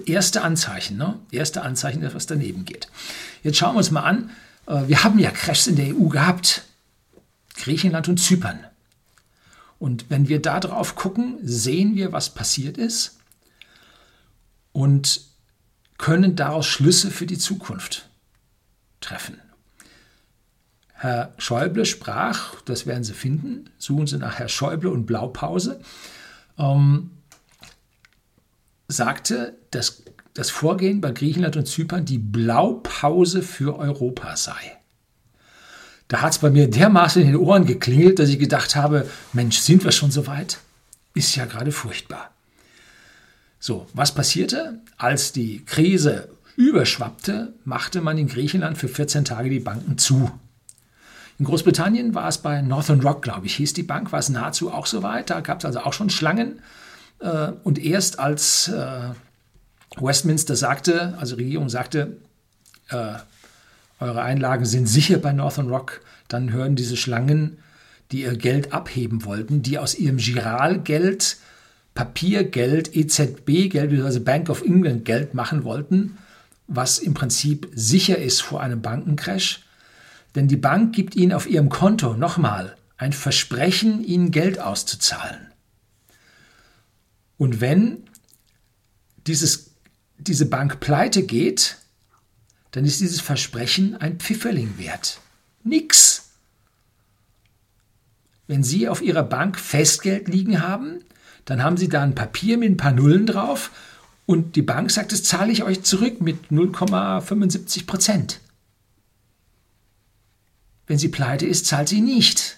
erste 0.06 0.44
Anzeichen, 0.44 0.98
ne? 0.98 1.18
erste 1.32 1.64
Anzeichen, 1.64 2.02
dass 2.02 2.14
was 2.14 2.28
daneben 2.28 2.64
geht. 2.64 2.88
Jetzt 3.44 3.58
schauen 3.58 3.74
wir 3.74 3.80
uns 3.80 3.92
mal 3.92 4.04
an. 4.04 4.30
Wir 4.86 5.04
haben 5.04 5.20
ja 5.20 5.32
Crashs 5.32 5.68
in 5.68 5.76
der 5.76 5.88
EU 5.88 6.08
gehabt. 6.08 6.64
Griechenland 7.56 8.08
und 8.08 8.18
Zypern. 8.18 8.60
Und 9.80 10.06
wenn 10.10 10.30
wir 10.30 10.42
da 10.42 10.62
drauf 10.62 10.96
gucken, 10.96 11.40
sehen 11.44 11.96
wir, 11.96 12.14
was 12.14 12.30
passiert 12.30 12.78
ist 12.78 13.18
und 14.72 15.22
können 15.98 16.38
daraus 16.38 16.68
Schlüsse 16.68 17.12
für 17.12 17.26
die 17.26 17.40
Zukunft 17.40 18.08
treffen. 19.02 19.42
Herr 21.02 21.34
Schäuble 21.40 21.86
sprach, 21.86 22.62
das 22.62 22.86
werden 22.86 23.04
Sie 23.04 23.14
finden, 23.14 23.72
suchen 23.80 24.06
Sie 24.06 24.20
nach 24.20 24.38
Herr 24.38 24.48
Schäuble 24.48 24.92
und 24.92 25.08
Blaupause, 25.08 25.82
ähm, 26.60 27.10
sagte, 28.88 29.58
dass 29.72 30.04
das 30.36 30.52
Vorgehen 30.52 31.02
bei 31.02 31.10
Griechenland 31.10 31.58
und 31.58 31.66
Zypern 31.66 32.06
die 32.06 32.20
Blaupause 32.20 33.42
für 33.42 33.80
Europa 33.80 34.36
sei. 34.36 34.78
Da 36.08 36.22
hat 36.22 36.34
es 36.34 36.38
bei 36.38 36.52
mir 36.52 36.70
dermaßen 36.70 37.24
in 37.24 37.30
den 37.30 37.38
Ohren 37.38 37.66
geklingelt, 37.66 38.20
dass 38.20 38.30
ich 38.30 38.38
gedacht 38.38 38.76
habe, 38.76 39.10
Mensch, 39.34 39.58
sind 39.58 39.84
wir 39.84 39.92
schon 39.92 40.12
so 40.12 40.28
weit? 40.28 40.60
Ist 41.16 41.36
ja 41.36 41.46
gerade 41.46 41.72
furchtbar. 41.72 42.30
So, 43.60 43.88
was 43.96 44.14
passierte? 44.14 44.82
Als 44.98 45.32
die 45.32 45.66
Krise 45.66 46.30
überschwappte, 46.58 47.56
machte 47.66 48.02
man 48.02 48.20
in 48.20 48.28
Griechenland 48.28 48.78
für 48.78 48.88
14 48.88 49.26
Tage 49.26 49.50
die 49.50 49.60
Banken 49.60 49.98
zu. 49.98 50.30
In 51.42 51.48
Großbritannien 51.48 52.14
war 52.14 52.28
es 52.28 52.38
bei 52.38 52.62
Northern 52.62 53.02
Rock, 53.02 53.24
glaube 53.24 53.48
ich, 53.48 53.56
hieß 53.56 53.74
die 53.74 53.82
Bank, 53.82 54.12
war 54.12 54.20
es 54.20 54.30
nahezu 54.30 54.72
auch 54.72 54.86
so 54.86 55.02
weit. 55.02 55.32
Da 55.32 55.40
gab 55.40 55.58
es 55.58 55.66
also 55.66 55.80
auch 55.80 55.92
schon 55.92 56.12
Schlangen. 56.12 56.60
Äh, 57.18 57.54
und 57.64 57.84
erst 57.84 58.20
als 58.20 58.68
äh, 58.68 59.10
Westminster 60.00 60.56
sagte, 60.56 61.18
also 61.18 61.38
Regierung 61.38 61.68
sagte, 61.68 62.18
äh, 62.90 63.14
eure 64.00 64.22
Einlagen 64.22 64.66
sind 64.66 64.86
sicher 64.86 65.18
bei 65.18 65.34
Northern 65.34 65.68
Rock, 65.70 66.02
dann 66.28 66.52
hören 66.52 66.76
diese 66.76 66.96
Schlangen, 66.96 67.58
die 68.12 68.22
ihr 68.22 68.38
Geld 68.38 68.72
abheben 68.72 69.26
wollten, 69.26 69.64
die 69.64 69.80
aus 69.80 69.96
ihrem 69.96 70.18
Giralgeld 70.18 71.38
Papiergeld, 71.96 72.96
EZB-Geld 72.96 73.90
bzw. 73.90 74.20
Bank 74.20 74.48
of 74.52 74.62
England 74.62 75.06
Geld 75.06 75.34
machen 75.34 75.64
wollten, 75.64 76.20
was 76.68 77.00
im 77.00 77.16
Prinzip 77.16 77.68
sicher 77.74 78.20
ist 78.20 78.42
vor 78.42 78.62
einem 78.62 78.84
Bankencrash, 78.84 79.64
denn 80.36 80.48
die 80.48 80.58
Bank 80.58 80.96
gibt 80.96 81.16
Ihnen 81.16 81.34
auf 81.34 81.48
Ihrem 81.48 81.70
Konto 81.70 82.16
nochmal 82.16 82.76
ein 82.98 83.14
Versprechen, 83.14 84.04
Ihnen 84.04 84.32
Geld 84.32 84.60
auszuzahlen. 84.60 85.48
Und 87.38 87.60
wenn 87.60 88.04
dieses, 89.28 89.72
diese 90.18 90.46
Bank 90.46 90.80
pleite 90.80 91.24
geht, 91.24 91.78
dann 92.72 92.86
ist 92.86 93.02
dieses 93.02 93.20
Versprechen 93.20 93.96
ein 93.96 94.20
Pfifferling 94.20 94.78
wert. 94.78 95.20
Nix. 95.64 96.30
Wenn 98.48 98.64
Sie 98.64 98.88
auf 98.88 99.02
Ihrer 99.02 99.24
Bank 99.24 99.60
Festgeld 99.60 100.28
liegen 100.28 100.62
haben, 100.62 101.00
dann 101.46 101.64
haben 101.64 101.78
Sie 101.78 101.90
da 101.90 102.04
ein 102.04 102.16
Papier 102.16 102.58
mit 102.58 102.70
ein 102.70 102.78
paar 102.78 102.92
Nullen 102.92 103.26
drauf 103.26 103.72
und 104.26 104.56
die 104.56 104.62
Bank 104.62 104.92
sagt, 104.92 105.12
das 105.12 105.24
zahle 105.24 105.52
ich 105.52 105.64
euch 105.64 105.84
zurück 105.84 106.22
mit 106.22 106.52
0,75 106.52 107.86
Prozent. 107.86 108.40
Wenn 110.92 110.98
sie 110.98 111.08
pleite 111.08 111.46
ist, 111.46 111.68
zahlt 111.68 111.88
sie 111.88 112.02
nicht. 112.02 112.58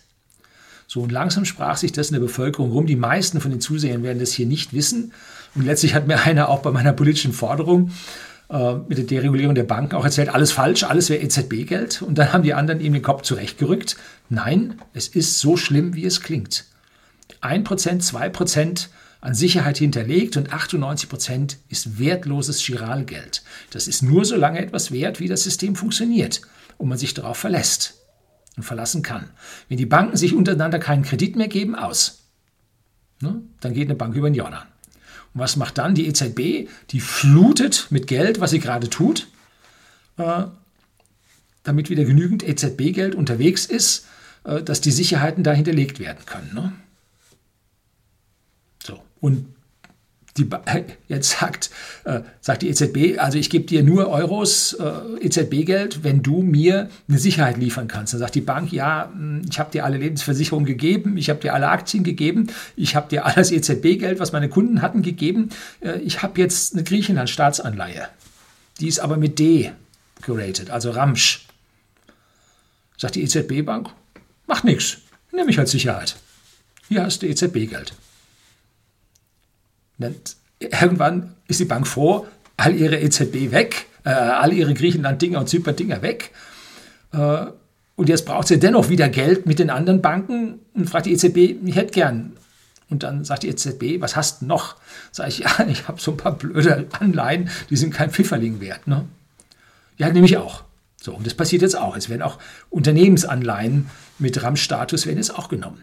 So, 0.87 1.01
und 1.01 1.11
langsam 1.11 1.45
sprach 1.45 1.77
sich 1.77 1.91
das 1.91 2.07
in 2.07 2.15
der 2.15 2.19
Bevölkerung 2.19 2.71
rum. 2.71 2.87
Die 2.87 2.95
meisten 2.95 3.39
von 3.39 3.51
den 3.51 3.61
Zusehern 3.61 4.01
werden 4.01 4.17
das 4.17 4.31
hier 4.31 4.47
nicht 4.47 4.73
wissen. 4.73 5.13
Und 5.53 5.65
letztlich 5.65 5.93
hat 5.93 6.07
mir 6.07 6.19
einer 6.25 6.49
auch 6.49 6.63
bei 6.63 6.71
meiner 6.71 6.93
politischen 6.93 7.31
Forderung 7.31 7.91
äh, 8.49 8.73
mit 8.87 8.97
der 8.97 9.05
Deregulierung 9.05 9.53
der 9.53 9.65
Banken 9.65 9.93
auch 9.93 10.03
erzählt, 10.03 10.29
alles 10.29 10.51
falsch, 10.51 10.83
alles 10.83 11.11
wäre 11.11 11.21
EZB-Geld. 11.21 12.01
Und 12.01 12.17
dann 12.17 12.33
haben 12.33 12.41
die 12.41 12.55
anderen 12.55 12.81
ihm 12.81 12.93
den 12.93 13.03
Kopf 13.03 13.21
zurechtgerückt. 13.21 13.97
Nein, 14.29 14.81
es 14.95 15.07
ist 15.07 15.37
so 15.37 15.55
schlimm, 15.55 15.93
wie 15.93 16.05
es 16.05 16.21
klingt. 16.21 16.65
1%, 17.43 17.63
2% 17.63 18.87
an 19.21 19.35
Sicherheit 19.35 19.77
hinterlegt 19.77 20.37
und 20.37 20.51
98% 20.51 21.57
ist 21.69 21.99
wertloses 21.99 22.65
Giralgeld. 22.65 23.43
Das 23.69 23.87
ist 23.87 24.01
nur 24.01 24.25
so 24.25 24.35
lange 24.35 24.57
etwas 24.57 24.91
wert, 24.91 25.19
wie 25.19 25.27
das 25.27 25.43
System 25.43 25.75
funktioniert 25.75 26.41
und 26.79 26.89
man 26.89 26.97
sich 26.97 27.13
darauf 27.13 27.37
verlässt 27.37 27.99
und 28.55 28.63
verlassen 28.63 29.01
kann. 29.01 29.29
Wenn 29.67 29.77
die 29.77 29.85
Banken 29.85 30.17
sich 30.17 30.33
untereinander 30.33 30.79
keinen 30.79 31.03
Kredit 31.03 31.35
mehr 31.35 31.47
geben, 31.47 31.75
aus. 31.75 32.23
Ne? 33.21 33.41
Dann 33.61 33.73
geht 33.73 33.87
eine 33.87 33.95
Bank 33.95 34.15
über 34.15 34.29
den 34.29 34.35
Jordan. 34.35 34.67
Und 35.33 35.41
was 35.41 35.55
macht 35.55 35.77
dann 35.77 35.95
die 35.95 36.07
EZB? 36.07 36.69
Die 36.91 36.99
flutet 36.99 37.87
mit 37.89 38.07
Geld, 38.07 38.39
was 38.39 38.51
sie 38.51 38.59
gerade 38.59 38.89
tut, 38.89 39.27
äh, 40.17 40.43
damit 41.63 41.89
wieder 41.89 42.05
genügend 42.05 42.43
EZB-Geld 42.47 43.15
unterwegs 43.15 43.65
ist, 43.65 44.05
äh, 44.43 44.61
dass 44.61 44.81
die 44.81 44.91
Sicherheiten 44.91 45.43
da 45.43 45.53
hinterlegt 45.53 45.99
werden 45.99 46.25
können. 46.25 46.53
Ne? 46.53 46.73
So. 48.83 49.01
Und 49.21 49.52
die, 50.37 50.49
jetzt 51.07 51.37
sagt, 51.39 51.69
äh, 52.05 52.21
sagt 52.41 52.61
die 52.61 52.69
EZB, 52.69 53.19
also 53.19 53.37
ich 53.37 53.49
gebe 53.49 53.65
dir 53.65 53.83
nur 53.83 54.07
Euros 54.07 54.73
äh, 54.73 55.25
EZB-Geld, 55.25 56.03
wenn 56.03 56.23
du 56.23 56.41
mir 56.41 56.89
eine 57.07 57.19
Sicherheit 57.19 57.57
liefern 57.57 57.87
kannst. 57.87 58.13
Dann 58.13 58.19
sagt 58.19 58.35
die 58.35 58.41
Bank, 58.41 58.71
ja, 58.71 59.09
hm, 59.11 59.43
ich 59.49 59.59
habe 59.59 59.71
dir 59.71 59.85
alle 59.85 59.97
Lebensversicherungen 59.97 60.65
gegeben, 60.65 61.17
ich 61.17 61.29
habe 61.29 61.39
dir 61.39 61.53
alle 61.53 61.69
Aktien 61.69 62.03
gegeben, 62.03 62.47
ich 62.75 62.95
habe 62.95 63.09
dir 63.09 63.25
alles 63.25 63.51
EZB-Geld, 63.51 64.19
was 64.19 64.31
meine 64.31 64.49
Kunden 64.49 64.81
hatten, 64.81 65.01
gegeben. 65.01 65.49
Äh, 65.81 65.99
ich 65.99 66.23
habe 66.23 66.39
jetzt 66.39 66.73
eine 66.73 66.83
Griechenland-Staatsanleihe. 66.83 68.07
Die 68.79 68.87
ist 68.87 68.99
aber 68.99 69.17
mit 69.17 69.39
D 69.39 69.71
geratet, 70.21 70.69
also 70.71 70.91
Ramsch. 70.91 71.45
Sagt 72.97 73.15
die 73.15 73.23
EZB-Bank, 73.23 73.89
macht 74.47 74.63
nichts, 74.63 74.97
nehme 75.31 75.51
ich 75.51 75.59
als 75.59 75.71
Sicherheit. 75.71 76.15
Hier 76.87 77.03
hast 77.03 77.21
du 77.21 77.27
EZB-Geld. 77.27 77.93
Irgendwann 80.59 81.35
ist 81.47 81.59
die 81.59 81.65
Bank 81.65 81.87
froh, 81.87 82.27
all 82.57 82.75
ihre 82.75 82.99
EZB 82.99 83.51
weg, 83.51 83.87
äh, 84.05 84.09
all 84.09 84.53
ihre 84.53 84.73
Griechenland-Dinger 84.73 85.39
und 85.39 85.49
Zypern-Dinger 85.49 86.01
weg. 86.01 86.31
Äh, 87.11 87.45
und 87.95 88.09
jetzt 88.09 88.25
braucht 88.25 88.47
sie 88.47 88.59
dennoch 88.59 88.89
wieder 88.89 89.09
Geld 89.09 89.45
mit 89.45 89.59
den 89.59 89.69
anderen 89.69 90.01
Banken 90.01 90.59
und 90.73 90.89
fragt 90.89 91.05
die 91.05 91.13
EZB, 91.13 91.55
ich 91.65 91.75
hätte 91.75 91.91
gern. 91.91 92.33
Und 92.89 93.03
dann 93.03 93.23
sagt 93.23 93.43
die 93.43 93.49
EZB, 93.49 94.01
was 94.01 94.15
hast 94.15 94.41
du 94.41 94.45
noch? 94.45 94.75
Sag 95.11 95.27
ich, 95.27 95.39
ja, 95.39 95.65
ich 95.67 95.87
habe 95.87 96.01
so 96.01 96.11
ein 96.11 96.17
paar 96.17 96.37
blöde 96.37 96.87
Anleihen, 96.99 97.49
die 97.69 97.75
sind 97.75 97.93
kein 97.93 98.11
Pfifferling 98.11 98.61
wert. 98.61 98.87
Ne? 98.87 99.05
Ja, 99.97 100.09
nämlich 100.09 100.37
auch. 100.37 100.63
So, 101.01 101.13
und 101.13 101.25
das 101.25 101.33
passiert 101.33 101.61
jetzt 101.61 101.77
auch. 101.77 101.97
Es 101.97 102.09
werden 102.09 102.21
auch 102.21 102.39
Unternehmensanleihen 102.69 103.89
mit 104.19 104.41
RAM-Status 104.41 105.05
werden 105.05 105.17
jetzt 105.17 105.37
auch 105.37 105.49
genommen. 105.49 105.81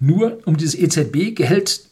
Nur 0.00 0.40
um 0.46 0.56
dieses 0.56 0.74
EZB-Geld 0.74 1.87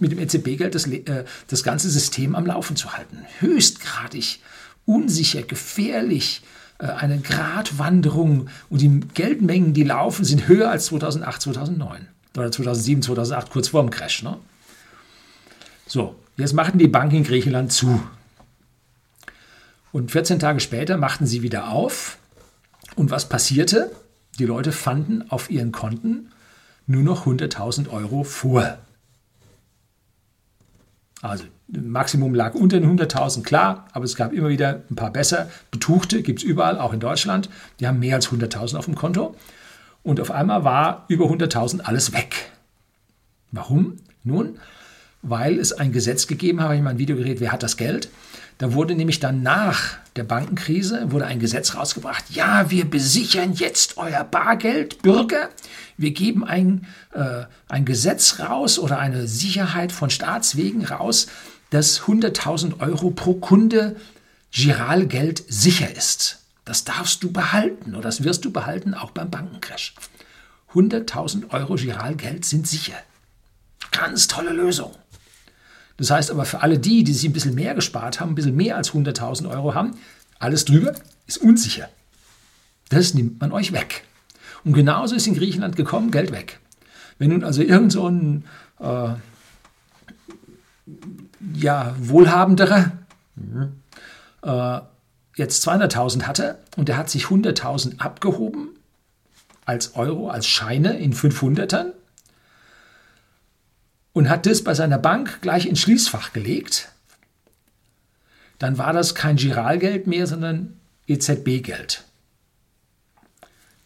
mit 0.00 0.12
dem 0.12 0.18
EZB-Geld 0.18 0.74
das, 0.74 0.86
äh, 0.86 1.24
das 1.48 1.62
ganze 1.62 1.90
System 1.90 2.34
am 2.34 2.46
Laufen 2.46 2.76
zu 2.76 2.92
halten. 2.92 3.18
Höchstgradig 3.40 4.40
unsicher, 4.86 5.42
gefährlich, 5.42 6.42
äh, 6.78 6.86
eine 6.86 7.18
Gratwanderung 7.18 8.48
und 8.68 8.80
die 8.80 9.00
Geldmengen, 9.14 9.74
die 9.74 9.84
laufen, 9.84 10.24
sind 10.24 10.48
höher 10.48 10.70
als 10.70 10.86
2008, 10.86 11.42
2009 11.42 12.08
oder 12.36 12.50
2007, 12.50 13.02
2008, 13.02 13.50
kurz 13.50 13.68
vor 13.68 13.82
dem 13.82 13.90
Crash. 13.90 14.22
Ne? 14.22 14.36
So, 15.86 16.16
jetzt 16.36 16.52
machten 16.52 16.78
die 16.78 16.88
Banken 16.88 17.16
in 17.16 17.24
Griechenland 17.24 17.72
zu. 17.72 18.02
Und 19.92 20.10
14 20.10 20.40
Tage 20.40 20.58
später 20.58 20.96
machten 20.96 21.26
sie 21.26 21.42
wieder 21.42 21.68
auf. 21.68 22.18
Und 22.96 23.10
was 23.10 23.28
passierte? 23.28 23.92
Die 24.38 24.46
Leute 24.46 24.72
fanden 24.72 25.30
auf 25.30 25.50
ihren 25.50 25.70
Konten 25.70 26.32
nur 26.86 27.02
noch 27.02 27.26
100.000 27.26 27.88
Euro 27.90 28.24
vor. 28.24 28.78
Also 31.24 31.44
Maximum 31.68 32.34
lag 32.34 32.54
unter 32.54 32.78
den 32.78 32.98
100.000, 32.98 33.44
klar, 33.44 33.88
aber 33.92 34.04
es 34.04 34.14
gab 34.14 34.34
immer 34.34 34.50
wieder 34.50 34.82
ein 34.90 34.94
paar 34.94 35.10
besser. 35.10 35.48
Betuchte 35.70 36.20
gibt 36.20 36.40
es 36.40 36.44
überall, 36.44 36.78
auch 36.78 36.92
in 36.92 37.00
Deutschland. 37.00 37.48
Die 37.80 37.86
haben 37.86 37.98
mehr 37.98 38.16
als 38.16 38.28
100.000 38.28 38.76
auf 38.76 38.84
dem 38.84 38.94
Konto. 38.94 39.34
Und 40.02 40.20
auf 40.20 40.30
einmal 40.30 40.64
war 40.64 41.06
über 41.08 41.24
100.000 41.24 41.80
alles 41.80 42.12
weg. 42.12 42.52
Warum? 43.52 43.96
Nun, 44.22 44.58
weil 45.22 45.58
es 45.58 45.72
ein 45.72 45.92
Gesetz 45.92 46.26
gegeben 46.26 46.60
hat, 46.60 46.66
habe 46.66 46.76
ich 46.76 46.82
mal 46.82 46.90
ein 46.90 46.98
Video 46.98 47.16
geredet, 47.16 47.40
wer 47.40 47.52
hat 47.52 47.62
das 47.62 47.78
Geld? 47.78 48.10
Da 48.64 48.72
wurde 48.72 48.94
nämlich 48.94 49.20
dann 49.20 49.42
nach 49.42 49.98
der 50.16 50.24
Bankenkrise 50.24 51.12
wurde 51.12 51.26
ein 51.26 51.38
Gesetz 51.38 51.74
rausgebracht. 51.74 52.30
Ja, 52.30 52.70
wir 52.70 52.86
besichern 52.86 53.52
jetzt 53.52 53.98
euer 53.98 54.24
Bargeld, 54.24 55.02
Bürger. 55.02 55.50
Wir 55.98 56.12
geben 56.12 56.46
ein, 56.46 56.86
äh, 57.12 57.42
ein 57.68 57.84
Gesetz 57.84 58.40
raus 58.40 58.78
oder 58.78 58.98
eine 58.98 59.26
Sicherheit 59.26 59.92
von 59.92 60.08
Staatswegen 60.08 60.86
raus, 60.86 61.26
dass 61.68 62.04
100.000 62.06 62.80
Euro 62.80 63.10
pro 63.10 63.34
Kunde 63.34 63.96
Giralgeld 64.50 65.44
sicher 65.46 65.94
ist. 65.94 66.38
Das 66.64 66.84
darfst 66.84 67.22
du 67.22 67.30
behalten 67.30 67.94
oder 67.94 68.04
das 68.04 68.24
wirst 68.24 68.46
du 68.46 68.50
behalten, 68.50 68.94
auch 68.94 69.10
beim 69.10 69.28
Bankencrash. 69.28 69.94
100.000 70.72 71.50
Euro 71.50 71.74
Giralgeld 71.74 72.46
sind 72.46 72.66
sicher. 72.66 72.96
Ganz 73.90 74.26
tolle 74.26 74.54
Lösung. 74.54 74.92
Das 75.96 76.10
heißt 76.10 76.30
aber 76.30 76.44
für 76.44 76.62
alle 76.62 76.78
die, 76.78 77.04
die 77.04 77.12
sich 77.12 77.28
ein 77.28 77.32
bisschen 77.32 77.54
mehr 77.54 77.74
gespart 77.74 78.20
haben, 78.20 78.32
ein 78.32 78.34
bisschen 78.34 78.56
mehr 78.56 78.76
als 78.76 78.92
100.000 78.92 79.48
Euro 79.48 79.74
haben, 79.74 79.92
alles 80.38 80.64
drüber 80.64 80.94
ist 81.26 81.38
unsicher. 81.38 81.88
Das 82.88 83.14
nimmt 83.14 83.40
man 83.40 83.52
euch 83.52 83.72
weg. 83.72 84.04
Und 84.64 84.72
genauso 84.72 85.14
ist 85.14 85.26
in 85.26 85.34
Griechenland 85.34 85.76
gekommen, 85.76 86.10
Geld 86.10 86.32
weg. 86.32 86.58
Wenn 87.18 87.30
nun 87.30 87.44
also 87.44 87.62
irgend 87.62 87.92
so 87.92 88.08
ein 88.08 88.44
äh, 88.80 89.10
ja, 91.54 91.94
wohlhabenderer 91.98 92.92
äh, 94.42 94.80
jetzt 95.36 95.66
200.000 95.66 96.22
hatte 96.22 96.58
und 96.76 96.88
der 96.88 96.96
hat 96.96 97.10
sich 97.10 97.26
100.000 97.26 97.98
abgehoben 97.98 98.70
als 99.64 99.94
Euro, 99.96 100.28
als 100.28 100.46
Scheine 100.46 100.98
in 100.98 101.14
500ern 101.14 101.92
und 104.14 104.30
hat 104.30 104.46
das 104.46 104.64
bei 104.64 104.72
seiner 104.72 104.98
Bank 104.98 105.42
gleich 105.42 105.66
ins 105.66 105.80
Schließfach 105.80 106.32
gelegt, 106.32 106.88
dann 108.58 108.78
war 108.78 108.94
das 108.94 109.14
kein 109.14 109.36
Giralgeld 109.36 110.06
mehr, 110.06 110.26
sondern 110.26 110.78
EZB-Geld. 111.06 112.04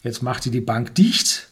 Jetzt 0.02 0.22
machte 0.22 0.50
die 0.50 0.60
Bank 0.60 0.94
dicht, 0.94 1.48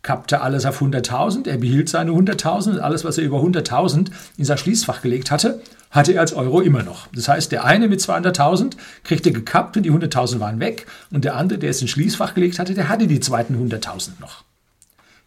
kappte 0.00 0.40
alles 0.40 0.64
auf 0.64 0.80
100.000, 0.80 1.48
er 1.48 1.58
behielt 1.58 1.88
seine 1.88 2.12
100.000 2.12 2.70
und 2.70 2.78
alles, 2.78 3.04
was 3.04 3.18
er 3.18 3.24
über 3.24 3.40
100.000 3.40 4.10
in 4.38 4.44
sein 4.44 4.58
Schließfach 4.58 5.02
gelegt 5.02 5.30
hatte, 5.30 5.60
hatte 5.90 6.12
er 6.12 6.20
als 6.20 6.32
Euro 6.32 6.60
immer 6.60 6.82
noch. 6.82 7.08
Das 7.08 7.28
heißt, 7.28 7.52
der 7.52 7.64
eine 7.64 7.88
mit 7.88 8.00
200.000 8.00 8.76
kriegte 9.02 9.32
gekappt 9.32 9.76
und 9.76 9.82
die 9.82 9.92
100.000 9.92 10.40
waren 10.40 10.60
weg 10.60 10.86
und 11.10 11.24
der 11.24 11.36
andere, 11.36 11.58
der 11.58 11.70
es 11.70 11.82
ins 11.82 11.90
Schließfach 11.90 12.34
gelegt 12.34 12.58
hatte, 12.58 12.74
der 12.74 12.88
hatte 12.88 13.06
die 13.06 13.20
zweiten 13.20 13.56
100.000 13.56 14.20
noch. 14.20 14.44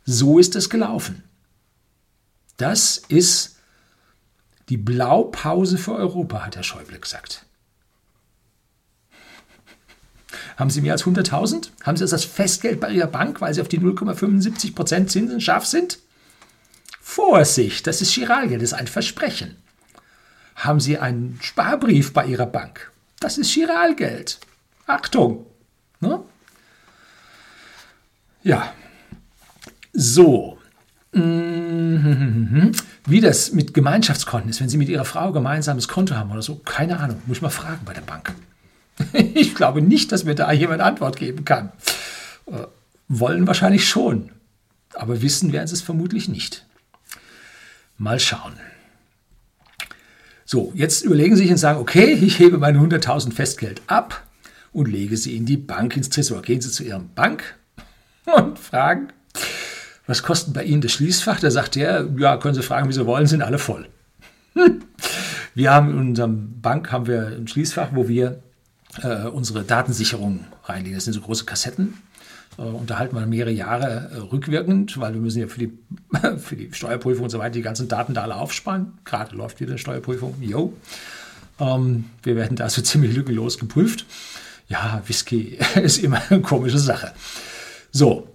So 0.06 0.40
ist 0.40 0.56
es 0.56 0.70
gelaufen. 0.70 1.24
Das 2.58 2.98
ist 3.08 3.56
die 4.70 4.78
Blaupause 4.78 5.78
für 5.78 5.96
Europa, 5.96 6.46
hat 6.46 6.56
Herr 6.56 6.64
Schäuble 6.64 7.00
gesagt. 7.00 7.46
Haben 10.58 10.72
Sie 10.72 10.82
mehr 10.82 10.94
als 10.94 11.06
100.000? 11.06 11.70
Haben 11.84 11.98
Sie 11.98 12.06
das 12.06 12.26
Festgeld 12.26 12.80
bei 12.80 12.90
Ihrer 12.90 13.08
Bank, 13.08 13.42
weil 13.42 13.54
Sie 13.54 13.62
auf 13.62 13.68
die 13.68 13.80
0,75% 13.80 15.08
Zinsen 15.08 15.40
scharf 15.40 15.66
sind? 15.66 16.00
Vorsicht, 17.00 17.88
das 17.88 18.02
ist 18.02 18.14
Giralgeld, 18.16 18.62
das 18.62 18.72
ist 18.72 18.78
ein 18.78 18.88
Versprechen. 18.88 19.56
Haben 20.56 20.80
Sie 20.80 20.98
einen 20.98 21.40
Sparbrief 21.42 22.12
bei 22.12 22.26
Ihrer 22.26 22.48
Bank? 22.48 22.92
Das 23.20 23.38
ist 23.38 23.54
Giralgeld. 23.54 24.40
Achtung! 24.88 25.46
Ne? 26.00 26.24
Ja. 28.44 28.74
So. 29.94 30.57
Mhm. 31.14 32.72
Wie 33.06 33.22
das 33.22 33.54
mit 33.54 33.74
Gemeinschaftskonten 33.74 34.50
ist, 34.50 34.62
wenn 34.62 34.70
Sie 34.70 34.78
mit 34.78 34.90
Ihrer 34.90 35.06
Frau 35.06 35.32
gemeinsames 35.32 35.88
Konto 35.88 36.16
haben 36.16 36.32
oder 36.32 36.42
so, 36.42 36.56
keine 36.56 37.00
Ahnung, 37.00 37.22
muss 37.26 37.38
ich 37.38 37.42
mal 37.42 37.50
fragen 37.50 37.82
bei 37.86 37.94
der 37.94 38.02
Bank. 38.02 38.34
Ich 39.14 39.54
glaube 39.54 39.82
nicht, 39.82 40.12
dass 40.12 40.24
mir 40.24 40.36
da 40.36 40.52
jemand 40.52 40.82
Antwort 40.82 41.18
geben 41.18 41.46
kann. 41.46 41.72
Äh, 42.48 42.64
wollen 43.08 43.48
wahrscheinlich 43.48 43.88
schon, 43.88 44.32
aber 44.94 45.22
wissen 45.22 45.54
werden 45.54 45.68
sie 45.68 45.76
es 45.76 45.82
vermutlich 45.82 46.28
nicht. 46.28 46.66
Mal 47.98 48.20
schauen. 48.20 48.54
So, 50.46 50.72
jetzt 50.76 51.04
überlegen 51.04 51.36
Sie 51.36 51.44
sich 51.44 51.52
und 51.52 51.58
sagen, 51.58 51.80
okay, 51.80 52.14
ich 52.14 52.40
hebe 52.40 52.58
meine 52.58 52.80
100.000 52.80 53.34
Festgeld 53.34 53.82
ab 53.88 54.26
und 54.72 54.88
lege 54.88 55.18
sie 55.18 55.36
in 55.36 55.46
die 55.46 55.58
Bank 55.58 55.98
ins 55.98 56.10
Tresor. 56.10 56.42
Gehen 56.42 56.62
Sie 56.62 56.72
zu 56.72 56.84
Ihrem 56.84 57.10
Bank 57.14 57.56
und 58.26 58.58
fragen, 58.58 59.10
was 60.08 60.24
kostet 60.24 60.54
bei 60.54 60.64
Ihnen 60.64 60.82
das 60.82 60.94
Schließfach? 60.94 61.40
Da 61.40 61.52
sagt 61.52 61.78
er, 61.78 62.08
ja, 62.18 62.38
können 62.38 62.56
Sie 62.56 62.64
fragen, 62.64 62.88
wie 62.90 62.94
Sie 62.94 63.06
wollen, 63.06 63.28
sind 63.28 63.42
alle 63.42 63.60
voll. 63.60 63.88
Wir 65.54 65.72
haben 65.72 65.92
in 65.92 65.98
unserem 66.10 66.62
Bank 66.62 66.92
haben 66.92 67.08
wir 67.08 67.28
ein 67.28 67.48
Schließfach, 67.48 67.90
wo 67.94 68.08
wir 68.08 68.42
äh, 69.04 69.26
unsere 69.26 69.64
Datensicherung 69.64 70.46
reinlegen. 70.64 70.96
Das 70.96 71.06
sind 71.06 71.14
so 71.14 71.22
große 71.22 71.46
Kassetten. 71.46 71.96
Äh, 72.58 72.62
unterhalten 72.62 73.16
wir 73.16 73.26
mehrere 73.26 73.52
Jahre 73.52 74.10
äh, 74.14 74.18
rückwirkend, 74.18 75.00
weil 75.00 75.14
wir 75.14 75.22
müssen 75.22 75.40
ja 75.40 75.48
für 75.48 75.60
die, 75.60 75.78
für 76.38 76.56
die 76.56 76.72
Steuerprüfung 76.74 77.26
und 77.26 77.30
so 77.30 77.40
weiter 77.40 77.54
die 77.54 77.62
ganzen 77.62 77.88
Daten 77.88 78.14
da 78.14 78.24
alle 78.24 78.36
aufsparen. 78.36 78.94
Gerade 79.06 79.36
läuft 79.36 79.60
wieder 79.60 79.72
eine 79.72 79.78
Steuerprüfung. 79.78 80.36
Jo. 80.42 80.74
Ähm, 81.60 82.06
wir 82.24 82.36
werden 82.36 82.56
da 82.56 82.70
so 82.70 82.82
ziemlich 82.84 83.16
lückenlos 83.16 83.58
geprüft. 83.58 84.06
Ja, 84.70 85.02
Whisky 85.06 85.58
ist 85.82 85.98
immer 85.98 86.22
eine 86.30 86.42
komische 86.42 86.80
Sache. 86.80 87.14
So. 87.92 88.28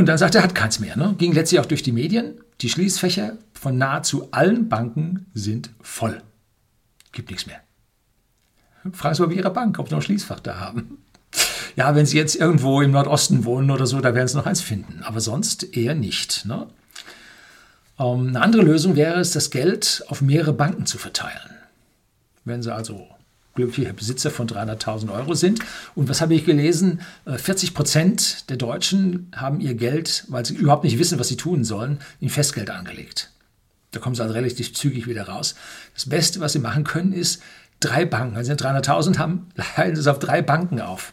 Und 0.00 0.06
dann 0.06 0.16
sagt 0.16 0.34
er, 0.34 0.42
hat 0.42 0.54
keins 0.54 0.80
mehr. 0.80 0.96
Ne? 0.96 1.14
Ging 1.18 1.34
letztlich 1.34 1.60
auch 1.60 1.66
durch 1.66 1.82
die 1.82 1.92
Medien. 1.92 2.40
Die 2.62 2.70
Schließfächer 2.70 3.36
von 3.52 3.76
nahezu 3.76 4.28
allen 4.30 4.70
Banken 4.70 5.26
sind 5.34 5.68
voll. 5.82 6.22
Gibt 7.12 7.28
nichts 7.28 7.46
mehr. 7.46 7.60
Fragen 8.94 9.14
Sie 9.14 9.20
mal 9.20 9.28
bei 9.28 9.34
Ihrer 9.34 9.50
Bank, 9.50 9.78
ob 9.78 9.90
Sie 9.90 9.94
noch 9.94 10.00
Schließfach 10.00 10.40
da 10.40 10.58
haben. 10.58 11.04
Ja, 11.76 11.94
wenn 11.94 12.06
Sie 12.06 12.16
jetzt 12.16 12.34
irgendwo 12.34 12.80
im 12.80 12.92
Nordosten 12.92 13.44
wohnen 13.44 13.70
oder 13.70 13.86
so, 13.86 14.00
da 14.00 14.14
werden 14.14 14.26
Sie 14.26 14.38
noch 14.38 14.46
eins 14.46 14.62
finden. 14.62 15.02
Aber 15.02 15.20
sonst 15.20 15.76
eher 15.76 15.94
nicht. 15.94 16.46
Ne? 16.46 16.66
Ähm, 17.98 18.28
eine 18.28 18.40
andere 18.40 18.62
Lösung 18.62 18.96
wäre 18.96 19.20
es, 19.20 19.32
das 19.32 19.50
Geld 19.50 20.02
auf 20.08 20.22
mehrere 20.22 20.54
Banken 20.54 20.86
zu 20.86 20.96
verteilen. 20.96 21.58
Wenn 22.46 22.62
Sie 22.62 22.74
also 22.74 23.06
glücklicher 23.60 23.92
Besitzer 23.92 24.30
von 24.30 24.48
300.000 24.48 25.12
Euro 25.12 25.34
sind. 25.34 25.60
Und 25.94 26.08
was 26.08 26.20
habe 26.20 26.34
ich 26.34 26.44
gelesen? 26.44 27.00
40 27.26 27.70
äh, 27.70 27.72
Prozent 27.72 28.50
der 28.50 28.56
Deutschen 28.56 29.30
haben 29.34 29.60
ihr 29.60 29.74
Geld, 29.74 30.24
weil 30.28 30.44
sie 30.44 30.54
überhaupt 30.54 30.84
nicht 30.84 30.98
wissen, 30.98 31.18
was 31.18 31.28
sie 31.28 31.36
tun 31.36 31.64
sollen, 31.64 31.98
in 32.20 32.28
Festgeld 32.28 32.70
angelegt. 32.70 33.30
Da 33.92 34.00
kommen 34.00 34.14
sie 34.14 34.22
also 34.22 34.34
relativ 34.34 34.74
zügig 34.74 35.06
wieder 35.06 35.24
raus. 35.24 35.54
Das 35.94 36.08
Beste, 36.08 36.40
was 36.40 36.52
sie 36.52 36.60
machen 36.60 36.84
können, 36.84 37.12
ist, 37.12 37.42
drei 37.80 38.04
Banken, 38.04 38.36
wenn 38.36 38.44
Sie 38.44 38.52
300.000 38.52 39.18
haben, 39.18 39.48
leiten 39.76 39.96
Sie 39.96 40.00
es 40.00 40.06
auf 40.06 40.18
drei 40.18 40.42
Banken 40.42 40.80
auf. 40.80 41.12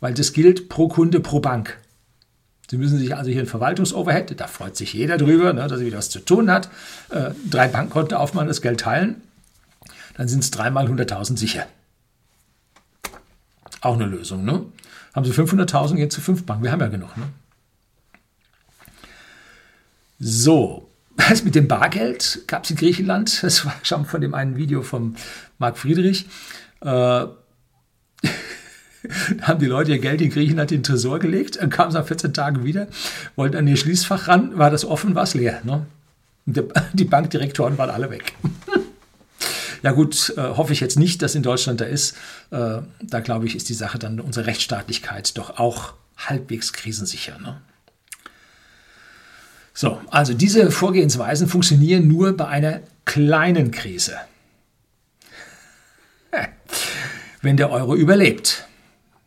Weil 0.00 0.14
das 0.14 0.32
gilt 0.32 0.68
pro 0.68 0.88
Kunde, 0.88 1.20
pro 1.20 1.40
Bank. 1.40 1.78
Sie 2.70 2.78
müssen 2.78 2.98
sich 2.98 3.16
also 3.16 3.30
hier 3.30 3.40
ein 3.40 3.46
Verwaltungsoverhead, 3.46 4.38
da 4.40 4.46
freut 4.46 4.76
sich 4.76 4.92
jeder 4.92 5.18
drüber, 5.18 5.52
ne, 5.52 5.66
dass 5.66 5.80
er 5.80 5.86
wieder 5.86 5.98
was 5.98 6.08
zu 6.08 6.20
tun 6.20 6.50
hat, 6.50 6.70
äh, 7.08 7.30
drei 7.50 7.66
Bankkonten 7.66 8.16
aufmachen, 8.16 8.46
das 8.46 8.62
Geld 8.62 8.80
teilen, 8.80 9.22
dann 10.16 10.28
sind 10.28 10.44
es 10.44 10.52
dreimal 10.52 10.86
100.000 10.86 11.36
sicher. 11.36 11.66
Auch 13.80 13.94
eine 13.94 14.06
Lösung. 14.06 14.44
Ne? 14.44 14.64
Haben 15.14 15.24
Sie 15.24 15.32
500.000, 15.32 15.96
gehen 15.96 16.10
zu 16.10 16.20
fünf 16.20 16.44
Banken. 16.44 16.64
Wir 16.64 16.72
haben 16.72 16.80
ja 16.80 16.88
genug. 16.88 17.16
Ne? 17.16 17.24
So, 20.18 20.90
das 21.16 21.44
mit 21.44 21.54
dem 21.54 21.68
Bargeld 21.68 22.42
gab 22.46 22.64
es 22.64 22.70
in 22.70 22.76
Griechenland. 22.76 23.42
Das 23.42 23.64
war 23.64 23.74
schon 23.82 24.04
von 24.06 24.20
dem 24.20 24.34
einen 24.34 24.56
Video 24.56 24.82
von 24.82 25.16
Marc 25.58 25.78
Friedrich. 25.78 26.26
Äh, 26.80 26.86
da 26.86 27.30
haben 29.42 29.60
die 29.60 29.66
Leute 29.66 29.92
ihr 29.92 29.98
Geld 29.98 30.20
in 30.20 30.30
Griechenland 30.30 30.72
in 30.72 30.78
den 30.78 30.84
Tresor 30.84 31.18
gelegt, 31.18 31.58
dann 31.60 31.70
kamen 31.70 31.90
sie 31.90 31.98
nach 31.98 32.06
14 32.06 32.34
Tagen 32.34 32.64
wieder, 32.64 32.86
wollten 33.36 33.56
an 33.56 33.66
ihr 33.66 33.76
Schließfach 33.76 34.28
ran, 34.28 34.58
war 34.58 34.70
das 34.70 34.84
offen, 34.84 35.14
war 35.14 35.22
es 35.22 35.34
leer. 35.34 35.62
Ne? 35.64 35.86
Die 36.92 37.04
Bankdirektoren 37.04 37.78
waren 37.78 37.90
alle 37.90 38.10
weg. 38.10 38.34
Ja 39.82 39.92
gut, 39.92 40.34
äh, 40.36 40.40
hoffe 40.40 40.72
ich 40.72 40.80
jetzt 40.80 40.98
nicht, 40.98 41.22
dass 41.22 41.34
in 41.34 41.42
Deutschland 41.42 41.80
da 41.80 41.84
ist. 41.84 42.16
Äh, 42.50 42.78
da 43.02 43.20
glaube 43.20 43.46
ich, 43.46 43.56
ist 43.56 43.68
die 43.68 43.74
Sache 43.74 43.98
dann 43.98 44.20
unsere 44.20 44.46
Rechtsstaatlichkeit 44.46 45.36
doch 45.38 45.58
auch 45.58 45.94
halbwegs 46.16 46.72
krisensicher. 46.72 47.38
Ne? 47.38 47.60
So, 49.72 50.00
also 50.10 50.34
diese 50.34 50.70
Vorgehensweisen 50.70 51.48
funktionieren 51.48 52.08
nur 52.08 52.36
bei 52.36 52.46
einer 52.46 52.80
kleinen 53.04 53.70
Krise. 53.70 54.16
Wenn 57.42 57.56
der 57.56 57.70
Euro 57.70 57.94
überlebt. 57.94 58.66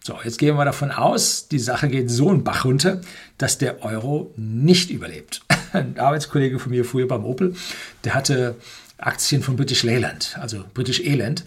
So, 0.06 0.18
jetzt 0.24 0.38
gehen 0.38 0.58
wir 0.58 0.66
davon 0.66 0.92
aus, 0.92 1.48
die 1.48 1.60
Sache 1.60 1.88
geht 1.88 2.12
so 2.12 2.30
einen 2.30 2.44
Bach 2.44 2.66
runter, 2.66 3.00
dass 3.38 3.58
der 3.58 3.84
Euro 3.84 4.34
nicht 4.36 4.90
überlebt. 4.90 5.42
Ein 5.72 5.98
Arbeitskollege 5.98 6.60
von 6.60 6.72
mir 6.72 6.84
früher 6.84 7.08
beim 7.08 7.24
Opel, 7.24 7.56
der 8.04 8.14
hatte 8.14 8.56
Aktien 9.06 9.44
von 9.44 9.56
British 9.56 9.84
Leyland, 9.84 10.38
also 10.40 10.64
British 10.74 11.00
Elend. 11.02 11.44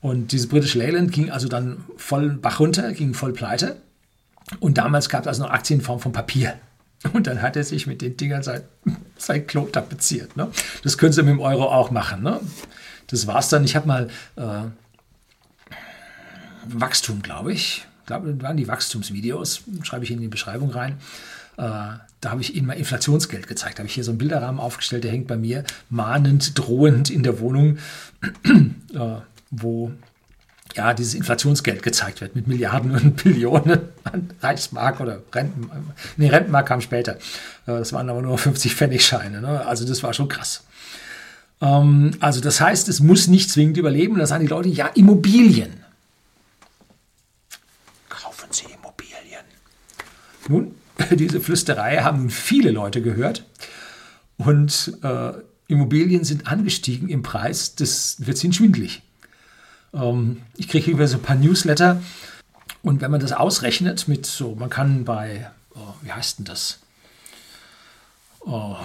Und 0.00 0.32
dieses 0.32 0.48
British 0.48 0.74
Leyland 0.74 1.12
ging 1.12 1.30
also 1.30 1.48
dann 1.48 1.84
voll 1.96 2.30
Bach 2.30 2.60
runter, 2.60 2.92
ging 2.92 3.14
voll 3.14 3.32
pleite. 3.32 3.76
Und 4.58 4.78
damals 4.78 5.08
gab 5.08 5.22
es 5.22 5.28
also 5.28 5.44
noch 5.44 5.50
Aktien 5.50 5.80
in 5.80 5.84
Form 5.84 6.00
von 6.00 6.12
Papier. 6.12 6.58
Und 7.12 7.26
dann 7.26 7.40
hat 7.40 7.56
er 7.56 7.64
sich 7.64 7.86
mit 7.86 8.02
den 8.02 8.16
Dingern 8.16 8.42
sein, 8.42 8.62
sein 9.16 9.46
Klo 9.46 9.66
tapeziert. 9.66 10.36
Ne? 10.36 10.50
Das 10.82 10.98
können 10.98 11.12
Sie 11.12 11.22
mit 11.22 11.30
dem 11.30 11.40
Euro 11.40 11.64
auch 11.64 11.90
machen. 11.90 12.22
Ne? 12.22 12.40
Das 13.06 13.26
war's 13.26 13.48
dann. 13.48 13.64
Ich 13.64 13.76
habe 13.76 13.86
mal 13.86 14.08
äh, 14.36 14.64
Wachstum, 16.66 17.22
glaube 17.22 17.52
ich. 17.52 17.86
Das 18.06 18.22
waren 18.22 18.56
die 18.56 18.68
Wachstumsvideos. 18.68 19.62
Schreibe 19.82 20.04
ich 20.04 20.10
in 20.10 20.20
die 20.20 20.28
Beschreibung 20.28 20.70
rein. 20.70 20.98
Äh, 21.56 21.92
da 22.20 22.30
habe 22.30 22.42
ich 22.42 22.54
Ihnen 22.54 22.66
mal 22.66 22.74
Inflationsgeld 22.74 23.46
gezeigt. 23.46 23.78
Da 23.78 23.80
habe 23.80 23.88
ich 23.88 23.94
hier 23.94 24.04
so 24.04 24.10
einen 24.10 24.18
Bilderrahmen 24.18 24.60
aufgestellt, 24.60 25.04
der 25.04 25.10
hängt 25.10 25.26
bei 25.26 25.36
mir 25.36 25.64
mahnend, 25.88 26.58
drohend 26.58 27.10
in 27.10 27.22
der 27.22 27.40
Wohnung, 27.40 27.78
äh, 28.94 29.16
wo 29.50 29.92
ja, 30.76 30.94
dieses 30.94 31.14
Inflationsgeld 31.14 31.82
gezeigt 31.82 32.20
wird 32.20 32.36
mit 32.36 32.46
Milliarden 32.46 32.92
und 32.92 33.16
Billionen 33.24 33.80
an 34.04 34.32
Reichsmark 34.40 35.00
oder 35.00 35.20
Renten. 35.32 35.68
Nee, 36.16 36.28
Rentenmark 36.28 36.66
kam 36.66 36.80
später. 36.80 37.18
Das 37.66 37.92
waren 37.92 38.08
aber 38.08 38.22
nur 38.22 38.38
50 38.38 38.74
Pfennigscheine. 38.74 39.40
Ne? 39.40 39.66
Also 39.66 39.86
das 39.86 40.02
war 40.02 40.14
schon 40.14 40.28
krass. 40.28 40.64
Ähm, 41.60 42.12
also 42.20 42.40
das 42.40 42.60
heißt, 42.60 42.88
es 42.88 43.00
muss 43.00 43.26
nicht 43.26 43.50
zwingend 43.50 43.76
überleben. 43.76 44.18
Da 44.18 44.26
sagen 44.26 44.44
die 44.44 44.50
Leute, 44.50 44.68
ja, 44.68 44.86
Immobilien. 44.88 45.84
Kaufen 48.08 48.48
Sie 48.50 48.66
Immobilien. 48.66 49.44
Nun, 50.48 50.74
diese 51.10 51.40
Flüsterei 51.40 51.98
haben 51.98 52.30
viele 52.30 52.70
Leute 52.70 53.02
gehört. 53.02 53.44
Und 54.36 54.94
äh, 55.02 55.32
Immobilien 55.68 56.24
sind 56.24 56.46
angestiegen 56.46 57.08
im 57.08 57.22
Preis. 57.22 57.74
Das 57.74 58.16
wird 58.26 58.42
ihnen 58.42 58.52
schwindlig. 58.52 59.02
Ähm, 59.92 60.42
ich 60.56 60.68
kriege 60.68 60.90
über 60.90 61.06
so 61.06 61.18
ein 61.18 61.22
paar 61.22 61.36
Newsletter. 61.36 62.02
Und 62.82 63.00
wenn 63.00 63.10
man 63.10 63.20
das 63.20 63.32
ausrechnet 63.32 64.08
mit 64.08 64.24
so, 64.24 64.54
man 64.54 64.70
kann 64.70 65.04
bei, 65.04 65.50
oh, 65.74 65.94
wie 66.02 66.12
heißt 66.12 66.38
denn 66.38 66.46
das? 66.46 66.78
Oh, 68.40 68.76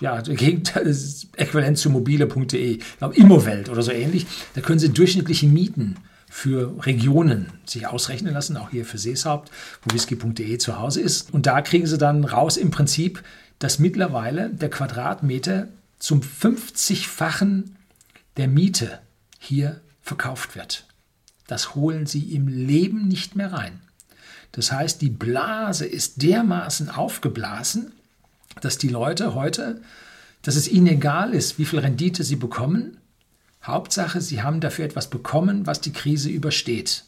ja, 0.00 0.18
ist 0.18 1.28
äquivalent 1.36 1.78
zu 1.78 1.88
mobile.de, 1.88 2.80
Immowelt 3.12 3.68
oder 3.68 3.82
so 3.82 3.92
ähnlich. 3.92 4.26
Da 4.54 4.60
können 4.60 4.78
Sie 4.78 4.90
durchschnittliche 4.90 5.46
Mieten 5.46 5.96
für 6.36 6.84
Regionen 6.84 7.46
sich 7.64 7.86
ausrechnen 7.86 8.34
lassen, 8.34 8.58
auch 8.58 8.68
hier 8.68 8.84
für 8.84 8.98
Seeshaupt, 8.98 9.50
wo 9.82 9.94
whisky.de 9.94 10.58
zu 10.58 10.78
Hause 10.78 11.00
ist. 11.00 11.32
Und 11.32 11.46
da 11.46 11.62
kriegen 11.62 11.86
Sie 11.86 11.96
dann 11.96 12.24
raus 12.24 12.58
im 12.58 12.70
Prinzip, 12.70 13.22
dass 13.58 13.78
mittlerweile 13.78 14.50
der 14.50 14.68
Quadratmeter 14.68 15.68
zum 15.98 16.20
50-fachen 16.20 17.76
der 18.36 18.48
Miete 18.48 18.98
hier 19.38 19.80
verkauft 20.02 20.56
wird. 20.56 20.84
Das 21.46 21.74
holen 21.74 22.04
Sie 22.04 22.34
im 22.34 22.48
Leben 22.48 23.08
nicht 23.08 23.34
mehr 23.34 23.54
rein. 23.54 23.80
Das 24.52 24.70
heißt, 24.70 25.00
die 25.00 25.08
Blase 25.08 25.86
ist 25.86 26.22
dermaßen 26.22 26.90
aufgeblasen, 26.90 27.92
dass 28.60 28.76
die 28.76 28.88
Leute 28.88 29.34
heute, 29.34 29.80
dass 30.42 30.56
es 30.56 30.68
ihnen 30.68 30.86
egal 30.88 31.32
ist, 31.32 31.58
wie 31.58 31.64
viel 31.64 31.78
Rendite 31.78 32.24
sie 32.24 32.36
bekommen. 32.36 32.98
Hauptsache, 33.66 34.20
sie 34.20 34.42
haben 34.42 34.60
dafür 34.60 34.84
etwas 34.84 35.08
bekommen, 35.08 35.66
was 35.66 35.80
die 35.80 35.92
Krise 35.92 36.28
übersteht. 36.28 37.04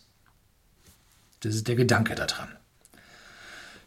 Das 1.40 1.54
ist 1.54 1.68
der 1.68 1.76
Gedanke 1.76 2.14
daran. 2.14 2.48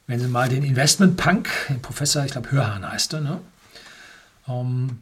Wenn 0.08 0.20
Sie 0.20 0.28
mal 0.28 0.50
den 0.50 0.64
Investment 0.64 1.18
Punk, 1.18 1.50
den 1.70 1.82
Professor, 1.82 2.26
ich 2.26 2.32
glaube 2.32 2.52
Hörhahn 2.52 2.90
heißt 2.90 3.14
er, 3.14 3.22
ne? 3.22 3.42
Ähm, 4.48 5.00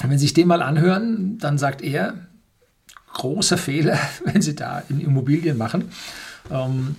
wenn 0.00 0.18
Sie 0.18 0.26
sich 0.26 0.34
den 0.34 0.48
mal 0.48 0.62
anhören, 0.62 1.38
dann 1.38 1.58
sagt 1.58 1.82
er, 1.82 2.14
großer 3.14 3.58
Fehler, 3.58 3.98
wenn 4.24 4.42
Sie 4.42 4.54
da 4.54 4.82
in 4.88 5.00
Immobilien 5.00 5.56
machen, 5.56 5.90
ähm, 6.50 6.96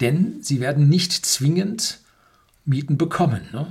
denn 0.00 0.42
Sie 0.42 0.60
werden 0.60 0.88
nicht 0.88 1.12
zwingend 1.12 2.00
Mieten 2.64 2.96
bekommen. 2.96 3.48
Ne? 3.52 3.66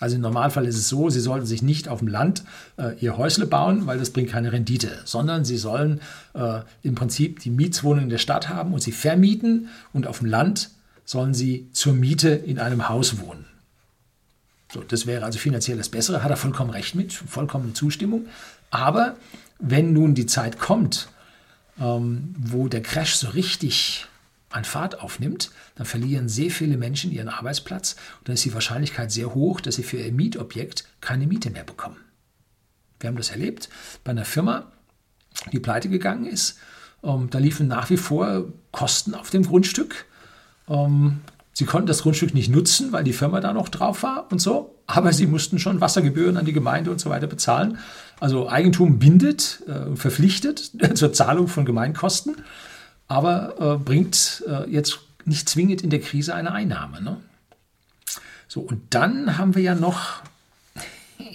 Also 0.00 0.16
im 0.16 0.22
Normalfall 0.22 0.66
ist 0.66 0.78
es 0.78 0.88
so, 0.88 1.10
Sie 1.10 1.20
sollten 1.20 1.46
sich 1.46 1.62
nicht 1.62 1.86
auf 1.88 1.98
dem 1.98 2.08
Land 2.08 2.42
äh, 2.78 2.98
Ihr 3.00 3.18
Häusle 3.18 3.46
bauen, 3.46 3.86
weil 3.86 3.98
das 3.98 4.10
bringt 4.10 4.30
keine 4.30 4.50
Rendite, 4.50 4.98
sondern 5.04 5.44
Sie 5.44 5.58
sollen 5.58 6.00
äh, 6.32 6.60
im 6.82 6.94
Prinzip 6.94 7.40
die 7.40 7.50
Mietswohnung 7.50 8.04
in 8.04 8.10
der 8.10 8.18
Stadt 8.18 8.48
haben 8.48 8.72
und 8.72 8.80
sie 8.80 8.92
vermieten 8.92 9.68
und 9.92 10.06
auf 10.06 10.18
dem 10.18 10.28
Land 10.28 10.70
sollen 11.04 11.34
Sie 11.34 11.68
zur 11.72 11.92
Miete 11.92 12.30
in 12.30 12.58
einem 12.58 12.88
Haus 12.88 13.20
wohnen. 13.20 13.44
So, 14.72 14.82
das 14.82 15.06
wäre 15.06 15.24
also 15.24 15.38
finanziell 15.38 15.76
das 15.76 15.88
Bessere, 15.88 16.22
hat 16.22 16.30
er 16.30 16.36
vollkommen 16.36 16.70
recht 16.70 16.94
mit, 16.94 17.12
vollkommene 17.12 17.74
Zustimmung. 17.74 18.26
Aber 18.70 19.16
wenn 19.58 19.92
nun 19.92 20.14
die 20.14 20.26
Zeit 20.26 20.58
kommt, 20.58 21.08
ähm, 21.78 22.34
wo 22.38 22.68
der 22.68 22.82
Crash 22.82 23.16
so 23.16 23.28
richtig 23.28 24.06
an 24.50 24.64
Fahrt 24.64 25.00
aufnimmt, 25.00 25.50
dann 25.76 25.86
verlieren 25.86 26.28
sehr 26.28 26.50
viele 26.50 26.76
Menschen 26.76 27.12
ihren 27.12 27.28
Arbeitsplatz 27.28 27.96
und 28.18 28.28
dann 28.28 28.34
ist 28.34 28.44
die 28.44 28.54
Wahrscheinlichkeit 28.54 29.12
sehr 29.12 29.34
hoch, 29.34 29.60
dass 29.60 29.76
sie 29.76 29.82
für 29.82 29.96
ihr 29.96 30.12
Mietobjekt 30.12 30.84
keine 31.00 31.26
Miete 31.26 31.50
mehr 31.50 31.64
bekommen. 31.64 31.96
Wir 32.98 33.08
haben 33.08 33.16
das 33.16 33.30
erlebt 33.30 33.68
bei 34.04 34.10
einer 34.10 34.24
Firma, 34.24 34.66
die 35.52 35.60
pleite 35.60 35.88
gegangen 35.88 36.26
ist. 36.26 36.58
Ähm, 37.02 37.28
da 37.30 37.38
liefen 37.38 37.68
nach 37.68 37.88
wie 37.90 37.96
vor 37.96 38.44
Kosten 38.72 39.14
auf 39.14 39.30
dem 39.30 39.44
Grundstück. 39.44 40.04
Ähm, 40.68 41.20
sie 41.52 41.64
konnten 41.64 41.86
das 41.86 42.02
Grundstück 42.02 42.34
nicht 42.34 42.50
nutzen, 42.50 42.92
weil 42.92 43.04
die 43.04 43.12
Firma 43.12 43.40
da 43.40 43.52
noch 43.52 43.68
drauf 43.68 44.02
war 44.02 44.30
und 44.30 44.40
so, 44.40 44.74
aber 44.86 45.12
sie 45.12 45.26
mussten 45.26 45.58
schon 45.58 45.80
Wassergebühren 45.80 46.36
an 46.36 46.44
die 46.44 46.52
Gemeinde 46.52 46.90
und 46.90 47.00
so 47.00 47.08
weiter 47.08 47.28
bezahlen. 47.28 47.78
Also 48.18 48.50
Eigentum 48.50 48.98
bindet, 48.98 49.62
äh, 49.66 49.96
verpflichtet 49.96 50.72
zur 50.94 51.12
Zahlung 51.12 51.46
von 51.46 51.64
Gemeinkosten 51.64 52.36
aber 53.10 53.56
äh, 53.58 53.76
bringt 53.76 54.44
äh, 54.46 54.70
jetzt 54.70 55.00
nicht 55.24 55.48
zwingend 55.48 55.82
in 55.82 55.90
der 55.90 56.00
Krise 56.00 56.32
eine 56.32 56.52
Einnahme. 56.52 57.02
Ne? 57.02 57.20
So, 58.46 58.60
und 58.60 58.94
dann 58.94 59.36
haben 59.36 59.56
wir 59.56 59.62
ja 59.62 59.74
noch, 59.74 60.22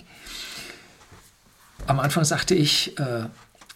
am 1.85 1.99
Anfang 1.99 2.23
sagte 2.23 2.55
ich, 2.55 2.97
äh, 2.97 3.25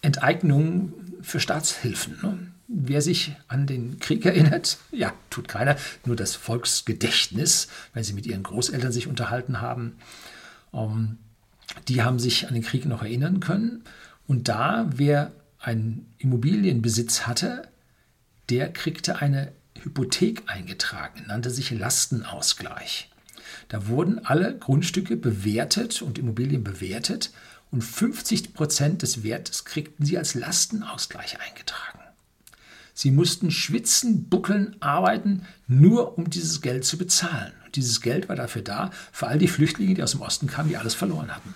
Enteignung 0.00 0.94
für 1.20 1.40
Staatshilfen. 1.40 2.18
Ne? 2.22 2.38
Wer 2.68 3.02
sich 3.02 3.36
an 3.48 3.66
den 3.66 3.98
Krieg 3.98 4.24
erinnert, 4.24 4.78
ja, 4.92 5.12
tut 5.28 5.48
keiner, 5.48 5.76
nur 6.06 6.16
das 6.16 6.36
Volksgedächtnis, 6.36 7.68
wenn 7.92 8.02
sie 8.02 8.14
mit 8.14 8.26
ihren 8.26 8.44
Großeltern 8.44 8.92
sich 8.92 9.08
unterhalten 9.08 9.60
haben, 9.60 9.98
ähm, 10.72 11.18
die 11.88 12.02
haben 12.02 12.18
sich 12.18 12.48
an 12.48 12.54
den 12.54 12.62
Krieg 12.62 12.86
noch 12.86 13.02
erinnern 13.02 13.40
können. 13.40 13.84
Und 14.26 14.48
da, 14.48 14.86
wer 14.88 15.32
einen 15.58 16.14
Immobilienbesitz 16.16 17.26
hatte, 17.26 17.69
der 18.50 18.72
kriegte 18.72 19.16
eine 19.16 19.52
Hypothek 19.80 20.42
eingetragen, 20.46 21.24
nannte 21.26 21.50
sich 21.50 21.70
Lastenausgleich. 21.70 23.10
Da 23.68 23.86
wurden 23.86 24.24
alle 24.24 24.58
Grundstücke 24.58 25.16
bewertet 25.16 26.02
und 26.02 26.18
Immobilien 26.18 26.64
bewertet 26.64 27.30
und 27.70 27.82
50 27.82 28.52
Prozent 28.52 29.02
des 29.02 29.22
Wertes 29.22 29.64
kriegten 29.64 30.04
sie 30.04 30.18
als 30.18 30.34
Lastenausgleich 30.34 31.38
eingetragen. 31.40 32.00
Sie 32.92 33.12
mussten 33.12 33.50
schwitzen, 33.50 34.28
buckeln, 34.28 34.76
arbeiten, 34.80 35.46
nur 35.68 36.18
um 36.18 36.28
dieses 36.28 36.60
Geld 36.60 36.84
zu 36.84 36.98
bezahlen. 36.98 37.52
Und 37.64 37.76
dieses 37.76 38.00
Geld 38.00 38.28
war 38.28 38.36
dafür 38.36 38.62
da, 38.62 38.90
für 39.12 39.28
all 39.28 39.38
die 39.38 39.48
Flüchtlinge, 39.48 39.94
die 39.94 40.02
aus 40.02 40.10
dem 40.10 40.20
Osten 40.20 40.48
kamen, 40.48 40.68
die 40.68 40.76
alles 40.76 40.94
verloren 40.94 41.34
hatten. 41.34 41.54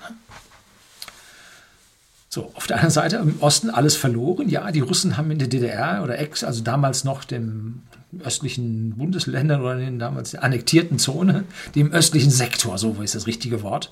So, 2.35 2.51
auf 2.55 2.66
der 2.66 2.79
anderen 2.79 2.90
Seite 2.90 3.16
im 3.18 3.37
Osten 3.38 3.70
alles 3.70 3.94
verloren. 3.94 4.49
Ja, 4.49 4.73
die 4.73 4.81
Russen 4.81 5.16
haben 5.16 5.31
in 5.31 5.38
der 5.38 5.47
DDR 5.47 6.03
oder 6.03 6.18
Ex, 6.18 6.42
also 6.42 6.64
damals 6.64 7.05
noch 7.05 7.23
dem 7.23 7.83
östlichen 8.25 8.97
Bundesländern 8.97 9.61
oder 9.61 9.75
in 9.75 9.85
den 9.85 9.99
damals 10.01 10.35
annektierten 10.35 10.99
Zone, 10.99 11.44
dem 11.77 11.92
östlichen 11.92 12.33
Sektor, 12.33 12.77
so 12.77 13.01
ist 13.01 13.14
das 13.14 13.29
richtige 13.29 13.62
Wort, 13.62 13.90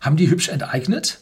haben 0.00 0.16
die 0.16 0.30
hübsch 0.30 0.48
enteignet. 0.48 1.20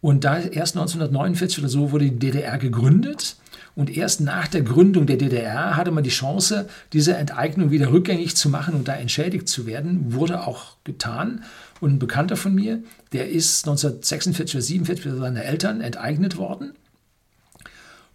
Und 0.00 0.22
da 0.22 0.38
erst 0.38 0.76
1949 0.76 1.58
oder 1.58 1.68
so 1.68 1.90
wurde 1.90 2.04
die 2.04 2.20
DDR 2.20 2.56
gegründet. 2.58 3.34
Und 3.74 3.96
erst 3.96 4.20
nach 4.20 4.48
der 4.48 4.62
Gründung 4.62 5.06
der 5.06 5.16
DDR 5.16 5.76
hatte 5.76 5.90
man 5.90 6.04
die 6.04 6.10
Chance, 6.10 6.68
diese 6.92 7.14
Enteignung 7.14 7.70
wieder 7.70 7.92
rückgängig 7.92 8.36
zu 8.36 8.48
machen 8.48 8.74
und 8.74 8.88
da 8.88 8.94
entschädigt 8.94 9.48
zu 9.48 9.66
werden. 9.66 10.12
Wurde 10.12 10.46
auch 10.46 10.76
getan. 10.84 11.44
Und 11.80 11.94
ein 11.94 11.98
Bekannter 11.98 12.36
von 12.36 12.54
mir, 12.54 12.82
der 13.12 13.30
ist 13.30 13.66
1946 13.66 14.56
oder 14.56 14.62
47 14.62 15.02
für 15.02 15.16
seine 15.16 15.44
Eltern 15.44 15.80
enteignet 15.80 16.36
worden. 16.36 16.74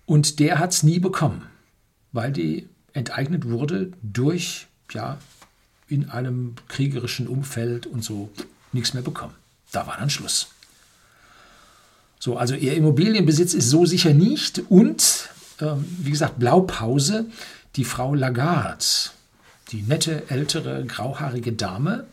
Und 0.06 0.40
der 0.40 0.60
hat 0.60 0.72
es 0.72 0.84
nie 0.84 1.00
bekommen, 1.00 1.44
weil 2.12 2.32
die 2.32 2.70
enteignet 2.94 3.50
wurde 3.50 3.92
durch, 4.04 4.68
ja, 4.92 5.18
in 5.88 6.10
einem 6.10 6.56
kriegerischen 6.68 7.28
Umfeld 7.28 7.86
und 7.86 8.04
so 8.04 8.30
nichts 8.72 8.94
mehr 8.94 9.04
bekommen. 9.04 9.34
Da 9.72 9.88
war 9.88 9.98
dann 9.98 10.10
Schluss. 10.10 10.50
So, 12.20 12.38
also 12.38 12.56
ihr 12.56 12.74
Immobilienbesitz 12.76 13.54
ist 13.54 13.70
so 13.70 13.86
sicher 13.86 14.14
nicht. 14.14 14.64
Und, 14.70 15.30
wie 15.60 16.12
gesagt, 16.12 16.40
Blaupause, 16.40 17.26
die 17.76 17.86
Frau 17.86 18.14
Lagarde, 18.14 18.86
die 19.72 19.82
nette, 19.82 20.24
ältere, 20.30 20.86
grauhaarige 20.86 21.54
Dame, 21.54 22.06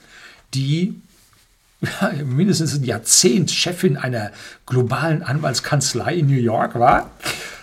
die 0.55 1.01
mindestens 2.25 2.75
ein 2.75 2.85
Jahrzehnt 2.85 3.51
Chefin 3.51 3.97
einer 3.97 4.31
globalen 4.67 5.23
Anwaltskanzlei 5.23 6.15
in 6.15 6.27
New 6.27 6.41
York 6.41 6.79
war, 6.79 7.11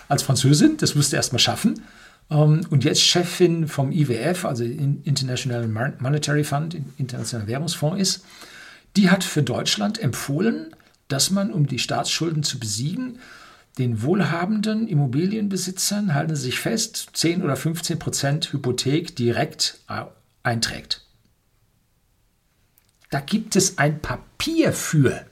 als 0.08 0.22
Französin, 0.22 0.76
das 0.76 0.94
musste 0.94 1.16
erst 1.16 1.32
mal 1.32 1.38
schaffen. 1.38 1.82
Ähm, 2.30 2.62
und 2.70 2.84
jetzt 2.84 3.02
Chefin 3.02 3.68
vom 3.68 3.92
IWF, 3.92 4.44
also 4.44 4.64
International 4.64 5.66
Monetary 5.66 6.44
Fund, 6.44 6.76
Internationaler 6.98 7.48
Währungsfonds 7.48 8.00
ist. 8.00 8.24
Die 8.96 9.10
hat 9.10 9.24
für 9.24 9.42
Deutschland 9.42 9.98
empfohlen, 10.00 10.74
dass 11.08 11.30
man, 11.30 11.52
um 11.52 11.66
die 11.66 11.78
Staatsschulden 11.78 12.42
zu 12.42 12.58
besiegen, 12.58 13.18
den 13.78 14.02
wohlhabenden 14.02 14.88
Immobilienbesitzern, 14.88 16.14
halten 16.14 16.36
Sie 16.36 16.42
sich 16.42 16.58
fest, 16.58 17.10
10 17.14 17.42
oder 17.42 17.56
15 17.56 17.98
Prozent 17.98 18.52
Hypothek 18.52 19.16
direkt 19.16 19.78
einträgt. 20.42 21.06
Da 23.10 23.20
gibt 23.20 23.56
es 23.56 23.78
ein 23.78 24.00
Papier 24.00 24.72
für. 24.72 25.26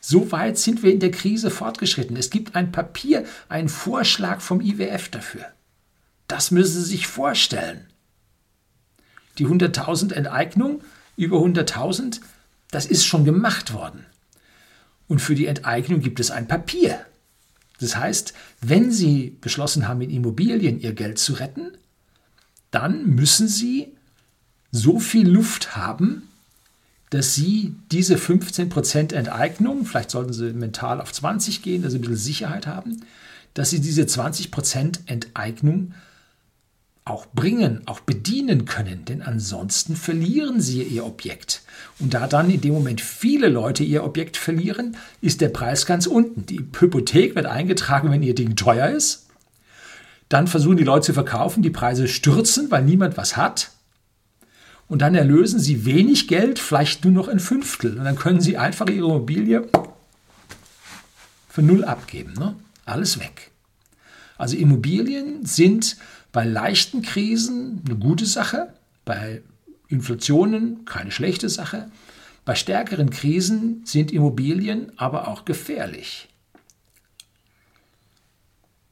So 0.00 0.32
weit 0.32 0.58
sind 0.58 0.82
wir 0.82 0.92
in 0.92 1.00
der 1.00 1.10
Krise 1.10 1.50
fortgeschritten. 1.50 2.16
Es 2.16 2.30
gibt 2.30 2.54
ein 2.54 2.72
Papier, 2.72 3.24
einen 3.48 3.68
Vorschlag 3.68 4.40
vom 4.40 4.60
IWF 4.60 5.08
dafür. 5.08 5.46
Das 6.28 6.50
müssen 6.50 6.82
Sie 6.82 6.90
sich 6.90 7.06
vorstellen. 7.06 7.86
Die 9.38 9.46
100.000 9.46 10.12
Enteignung, 10.12 10.82
über 11.16 11.38
100.000, 11.38 12.20
das 12.70 12.86
ist 12.86 13.06
schon 13.06 13.24
gemacht 13.24 13.72
worden. 13.72 14.06
Und 15.08 15.20
für 15.20 15.34
die 15.34 15.46
Enteignung 15.46 16.00
gibt 16.00 16.20
es 16.20 16.30
ein 16.30 16.48
Papier. 16.48 17.04
Das 17.80 17.96
heißt, 17.96 18.34
wenn 18.60 18.90
Sie 18.90 19.36
beschlossen 19.40 19.88
haben, 19.88 20.00
in 20.00 20.10
Immobilien 20.10 20.80
Ihr 20.80 20.92
Geld 20.92 21.18
zu 21.18 21.34
retten, 21.34 21.72
dann 22.70 23.06
müssen 23.06 23.48
Sie 23.48 23.88
so 24.70 24.98
viel 24.98 25.28
Luft 25.28 25.76
haben, 25.76 26.28
dass 27.10 27.34
Sie 27.34 27.76
diese 27.92 28.16
15% 28.16 29.14
Enteignung, 29.14 29.86
vielleicht 29.86 30.10
sollten 30.10 30.32
Sie 30.32 30.52
mental 30.52 31.00
auf 31.00 31.12
20 31.12 31.62
gehen, 31.62 31.82
dass 31.82 31.92
Sie 31.92 31.98
ein 31.98 32.00
bisschen 32.00 32.16
Sicherheit 32.16 32.66
haben, 32.66 33.02
dass 33.54 33.70
Sie 33.70 33.80
diese 33.80 34.02
20% 34.02 35.00
Enteignung 35.06 35.94
auch 37.06 37.26
bringen, 37.34 37.82
auch 37.84 38.00
bedienen 38.00 38.64
können, 38.64 39.04
denn 39.04 39.20
ansonsten 39.20 39.94
verlieren 39.94 40.60
sie 40.60 40.82
ihr 40.82 41.04
Objekt. 41.04 41.62
Und 41.98 42.14
da 42.14 42.26
dann 42.26 42.48
in 42.48 42.62
dem 42.62 42.72
Moment 42.72 43.02
viele 43.02 43.48
Leute 43.48 43.84
ihr 43.84 44.04
Objekt 44.04 44.38
verlieren, 44.38 44.96
ist 45.20 45.42
der 45.42 45.50
Preis 45.50 45.84
ganz 45.84 46.06
unten. 46.06 46.46
Die 46.46 46.64
Hypothek 46.78 47.34
wird 47.34 47.44
eingetragen, 47.44 48.10
wenn 48.10 48.22
ihr 48.22 48.34
Ding 48.34 48.56
teuer 48.56 48.88
ist. 48.88 49.26
Dann 50.30 50.46
versuchen 50.46 50.78
die 50.78 50.84
Leute 50.84 51.06
zu 51.06 51.12
verkaufen, 51.12 51.62
die 51.62 51.70
Preise 51.70 52.08
stürzen, 52.08 52.70
weil 52.70 52.82
niemand 52.82 53.18
was 53.18 53.36
hat. 53.36 53.70
Und 54.88 55.02
dann 55.02 55.14
erlösen 55.14 55.60
sie 55.60 55.84
wenig 55.84 56.26
Geld, 56.26 56.58
vielleicht 56.58 57.04
nur 57.04 57.12
noch 57.12 57.28
ein 57.28 57.40
Fünftel. 57.40 57.98
Und 57.98 58.04
dann 58.04 58.16
können 58.16 58.40
sie 58.40 58.56
einfach 58.56 58.86
ihre 58.86 59.06
Immobilie 59.06 59.68
für 61.50 61.62
null 61.62 61.84
abgeben. 61.84 62.32
Ne? 62.38 62.54
Alles 62.86 63.20
weg. 63.20 63.50
Also 64.38 64.56
Immobilien 64.56 65.44
sind 65.44 65.96
bei 66.34 66.44
leichten 66.44 67.02
Krisen 67.02 67.80
eine 67.86 67.94
gute 67.94 68.26
Sache, 68.26 68.74
bei 69.04 69.40
Inflationen 69.86 70.84
keine 70.84 71.12
schlechte 71.12 71.48
Sache. 71.48 71.88
Bei 72.44 72.56
stärkeren 72.56 73.08
Krisen 73.08 73.82
sind 73.86 74.10
Immobilien 74.10 74.90
aber 74.96 75.28
auch 75.28 75.44
gefährlich. 75.44 76.28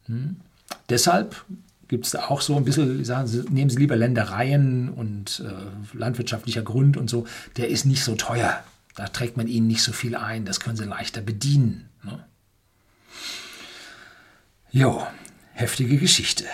Hm. 0.06 0.36
Deshalb 0.88 1.44
gibt 1.88 2.06
es 2.06 2.12
da 2.12 2.28
auch 2.28 2.40
so 2.40 2.56
ein 2.56 2.64
bisschen, 2.64 3.04
sagen 3.04 3.26
Sie, 3.26 3.42
nehmen 3.50 3.70
Sie 3.70 3.78
lieber 3.78 3.96
Ländereien 3.96 4.88
und 4.90 5.40
äh, 5.44 5.98
landwirtschaftlicher 5.98 6.62
Grund 6.62 6.96
und 6.96 7.10
so, 7.10 7.26
der 7.56 7.68
ist 7.68 7.86
nicht 7.86 8.04
so 8.04 8.14
teuer. 8.14 8.62
Da 8.94 9.08
trägt 9.08 9.36
man 9.36 9.48
Ihnen 9.48 9.66
nicht 9.66 9.82
so 9.82 9.92
viel 9.92 10.14
ein, 10.14 10.44
das 10.44 10.60
können 10.60 10.76
Sie 10.76 10.84
leichter 10.84 11.22
bedienen. 11.22 11.88
Ne? 12.04 12.24
Jo, 14.70 15.04
heftige 15.54 15.98
Geschichte. 15.98 16.44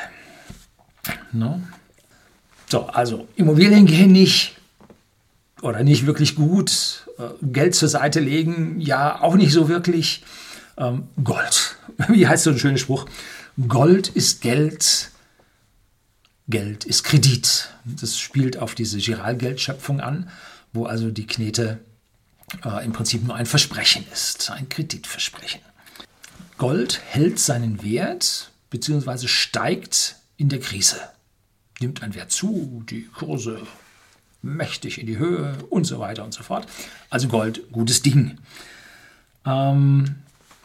Ne? 1.33 1.63
So, 2.69 2.87
also 2.87 3.27
Immobilien 3.37 3.87
gehen 3.87 4.13
nicht 4.13 4.57
oder 5.63 5.83
nicht 5.83 6.07
wirklich 6.07 6.35
gut. 6.35 7.09
Äh, 7.19 7.29
Geld 7.43 7.75
zur 7.75 7.89
Seite 7.89 8.21
legen, 8.21 8.81
ja, 8.81 9.21
auch 9.21 9.35
nicht 9.35 9.53
so 9.53 9.69
wirklich. 9.69 10.25
Ähm, 10.77 11.09
Gold. 11.23 11.77
Wie 12.09 12.27
heißt 12.27 12.45
so 12.45 12.51
ein 12.51 12.59
schöner 12.59 12.79
Spruch? 12.79 13.07
Gold 13.67 14.09
ist 14.09 14.41
Geld, 14.41 15.11
Geld 16.49 16.85
ist 16.85 17.03
Kredit. 17.03 17.71
Das 17.85 18.19
spielt 18.19 18.59
auf 18.59 18.75
diese 18.75 18.99
Giralgeldschöpfung 18.99 20.01
an, 20.01 20.31
wo 20.73 20.85
also 20.85 21.11
die 21.11 21.27
Knete 21.27 21.81
äh, 22.65 22.85
im 22.85 22.93
Prinzip 22.93 23.25
nur 23.25 23.35
ein 23.35 23.47
Versprechen 23.47 24.05
ist, 24.13 24.51
ein 24.51 24.69
Kreditversprechen. 24.69 25.61
Gold 26.57 27.01
hält 27.09 27.39
seinen 27.39 27.83
Wert 27.83 28.51
bzw. 28.71 29.27
steigt 29.27 30.17
in 30.39 30.49
der 30.49 30.61
Krise 30.61 30.97
nimmt 31.81 32.03
ein 32.03 32.15
Wert 32.15 32.33
zu, 32.33 32.83
die 32.89 33.03
Kurse 33.03 33.61
mächtig 34.41 34.99
in 34.99 35.07
die 35.07 35.19
Höhe 35.19 35.59
und 35.69 35.85
so 35.85 35.99
weiter 35.99 36.25
und 36.25 36.33
so 36.33 36.43
fort. 36.43 36.67
Also 37.11 37.29
Gold, 37.29 37.71
gutes 37.73 38.03
Ding. 38.03 38.39
Ähm, 39.45 40.17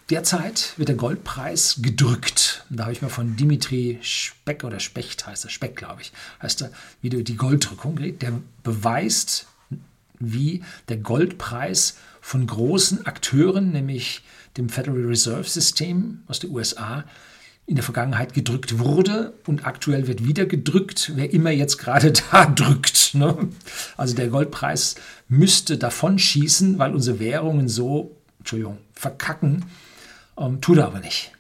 derzeit 0.10 0.74
wird 0.78 0.90
der 0.90 0.96
Goldpreis 0.96 1.80
gedrückt. 1.82 2.66
Da 2.70 2.84
habe 2.84 2.94
ich 2.94 3.02
mal 3.02 3.10
von 3.10 3.36
Dimitri 3.36 4.00
Speck 4.02 4.64
oder 4.64 4.80
Specht 4.80 5.26
heißt 5.26 5.46
er, 5.46 5.50
Speck 5.50 5.76
glaube 5.76 6.02
ich, 6.02 6.12
heißt 6.42 6.62
er, 6.62 6.72
wie 7.02 7.10
die 7.10 7.36
Golddrückung. 7.36 7.98
Der 8.20 8.40
beweist, 8.64 9.48
wie 10.20 10.64
der 10.88 10.98
Goldpreis 10.98 11.98
von 12.22 12.46
großen 12.46 13.06
Akteuren, 13.06 13.72
nämlich 13.72 14.24
dem 14.58 14.70
Federal 14.70 15.06
Reserve 15.06 15.48
System 15.50 16.24
aus 16.28 16.40
den 16.40 16.52
USA, 16.52 17.04
in 17.66 17.76
der 17.76 17.84
Vergangenheit 17.84 18.34
gedrückt 18.34 18.80
wurde 18.80 19.34
und 19.48 19.66
aktuell 19.66 20.08
wird 20.08 20.26
wieder 20.26 20.46
gedrückt, 20.46 21.14
wer 21.16 21.32
immer 21.32 21.52
jetzt 21.52 21.78
gerade 21.78 22.12
da 22.32 22.46
drückt. 22.46 23.16
Ne? 23.16 23.50
Also 23.96 24.16
der 24.16 24.28
Goldpreis 24.28 24.96
müsste 25.30 25.78
davon 25.78 26.20
schießen, 26.20 26.78
weil 26.78 26.94
unsere 26.94 27.20
Währungen 27.20 27.70
so, 27.70 28.18
Entschuldigung, 28.40 28.80
verkacken, 28.94 29.66
ähm, 30.38 30.60
tut 30.60 30.78
er 30.78 30.88
aber 30.88 31.00
nicht, 31.00 31.32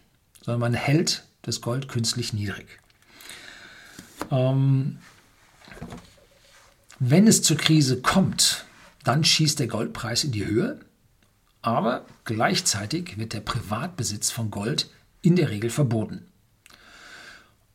sondern 0.41 0.61
man 0.61 0.73
hält 0.73 1.23
das 1.41 1.59
Gold 1.59 1.89
künstlich 1.89 2.31
niedrig. 2.31 2.67
Ähm, 4.31 4.99
wenn 6.99 7.27
es 7.27 7.41
zur 7.41 7.57
Krise 7.57 8.01
kommt, 8.01 8.65
dann 9.03 9.25
schießt 9.25 9.59
der 9.59 9.67
Goldpreis 9.67 10.23
in 10.23 10.31
die 10.31 10.45
Höhe, 10.45 10.79
aber 11.61 12.05
gleichzeitig 12.23 13.17
wird 13.17 13.33
der 13.33 13.41
Privatbesitz 13.41 14.31
von 14.31 14.51
Gold 14.51 14.89
in 15.23 15.35
der 15.35 15.49
Regel 15.49 15.71
verboten. 15.71 16.27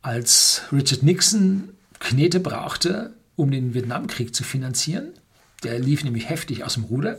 Als 0.01 0.61
Richard 0.71 1.03
Nixon 1.03 1.69
Knete 1.99 2.39
brauchte, 2.39 3.13
um 3.35 3.51
den 3.51 3.73
Vietnamkrieg 3.73 4.33
zu 4.33 4.45
finanzieren, 4.45 5.09
der 5.63 5.77
lief 5.79 6.05
nämlich 6.05 6.29
heftig 6.29 6.63
aus 6.63 6.75
dem 6.75 6.85
Ruder, 6.85 7.17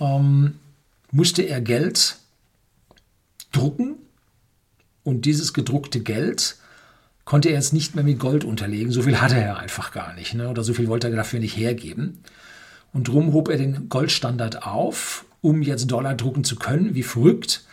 ähm, 0.00 0.54
musste 1.10 1.42
er 1.42 1.60
Geld 1.60 2.16
drucken 3.52 3.96
und 5.04 5.26
dieses 5.26 5.52
gedruckte 5.52 6.00
Geld 6.00 6.56
konnte 7.24 7.48
er 7.48 7.56
jetzt 7.56 7.72
nicht 7.72 7.94
mehr 7.94 8.04
mit 8.04 8.18
Gold 8.18 8.44
unterlegen. 8.44 8.92
So 8.92 9.02
viel 9.02 9.20
hatte 9.20 9.36
er 9.36 9.58
einfach 9.58 9.92
gar 9.92 10.14
nicht 10.14 10.34
ne? 10.34 10.48
oder 10.48 10.62
so 10.62 10.72
viel 10.72 10.88
wollte 10.88 11.08
er 11.08 11.16
dafür 11.16 11.40
nicht 11.40 11.56
hergeben. 11.56 12.22
Und 12.92 13.08
darum 13.08 13.32
hob 13.32 13.48
er 13.48 13.58
den 13.58 13.88
Goldstandard 13.88 14.66
auf, 14.66 15.26
um 15.42 15.60
jetzt 15.60 15.90
Dollar 15.90 16.14
drucken 16.14 16.44
zu 16.44 16.56
können, 16.56 16.94
wie 16.94 17.02
verrückt. 17.02 17.64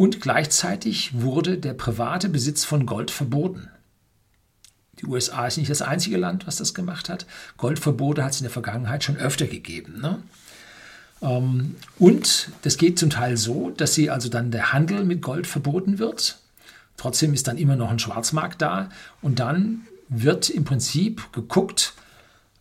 Und 0.00 0.22
gleichzeitig 0.22 1.20
wurde 1.20 1.58
der 1.58 1.74
private 1.74 2.30
Besitz 2.30 2.64
von 2.64 2.86
Gold 2.86 3.10
verboten. 3.10 3.68
Die 4.98 5.04
USA 5.04 5.46
ist 5.46 5.58
nicht 5.58 5.68
das 5.68 5.82
einzige 5.82 6.16
Land, 6.16 6.46
was 6.46 6.56
das 6.56 6.72
gemacht 6.72 7.10
hat. 7.10 7.26
Goldverbote 7.58 8.24
hat 8.24 8.32
es 8.32 8.40
in 8.40 8.44
der 8.44 8.50
Vergangenheit 8.50 9.04
schon 9.04 9.18
öfter 9.18 9.46
gegeben. 9.46 10.00
Ne? 10.00 10.22
Ähm, 11.20 11.76
und 11.98 12.48
das 12.62 12.78
geht 12.78 12.98
zum 12.98 13.10
Teil 13.10 13.36
so, 13.36 13.72
dass 13.76 13.92
sie 13.92 14.08
also 14.08 14.30
dann 14.30 14.50
der 14.50 14.72
Handel 14.72 15.04
mit 15.04 15.20
Gold 15.20 15.46
verboten 15.46 15.98
wird. 15.98 16.38
Trotzdem 16.96 17.34
ist 17.34 17.46
dann 17.46 17.58
immer 17.58 17.76
noch 17.76 17.90
ein 17.90 17.98
Schwarzmarkt 17.98 18.62
da. 18.62 18.88
Und 19.20 19.38
dann 19.38 19.82
wird 20.08 20.48
im 20.48 20.64
Prinzip 20.64 21.30
geguckt, 21.34 21.92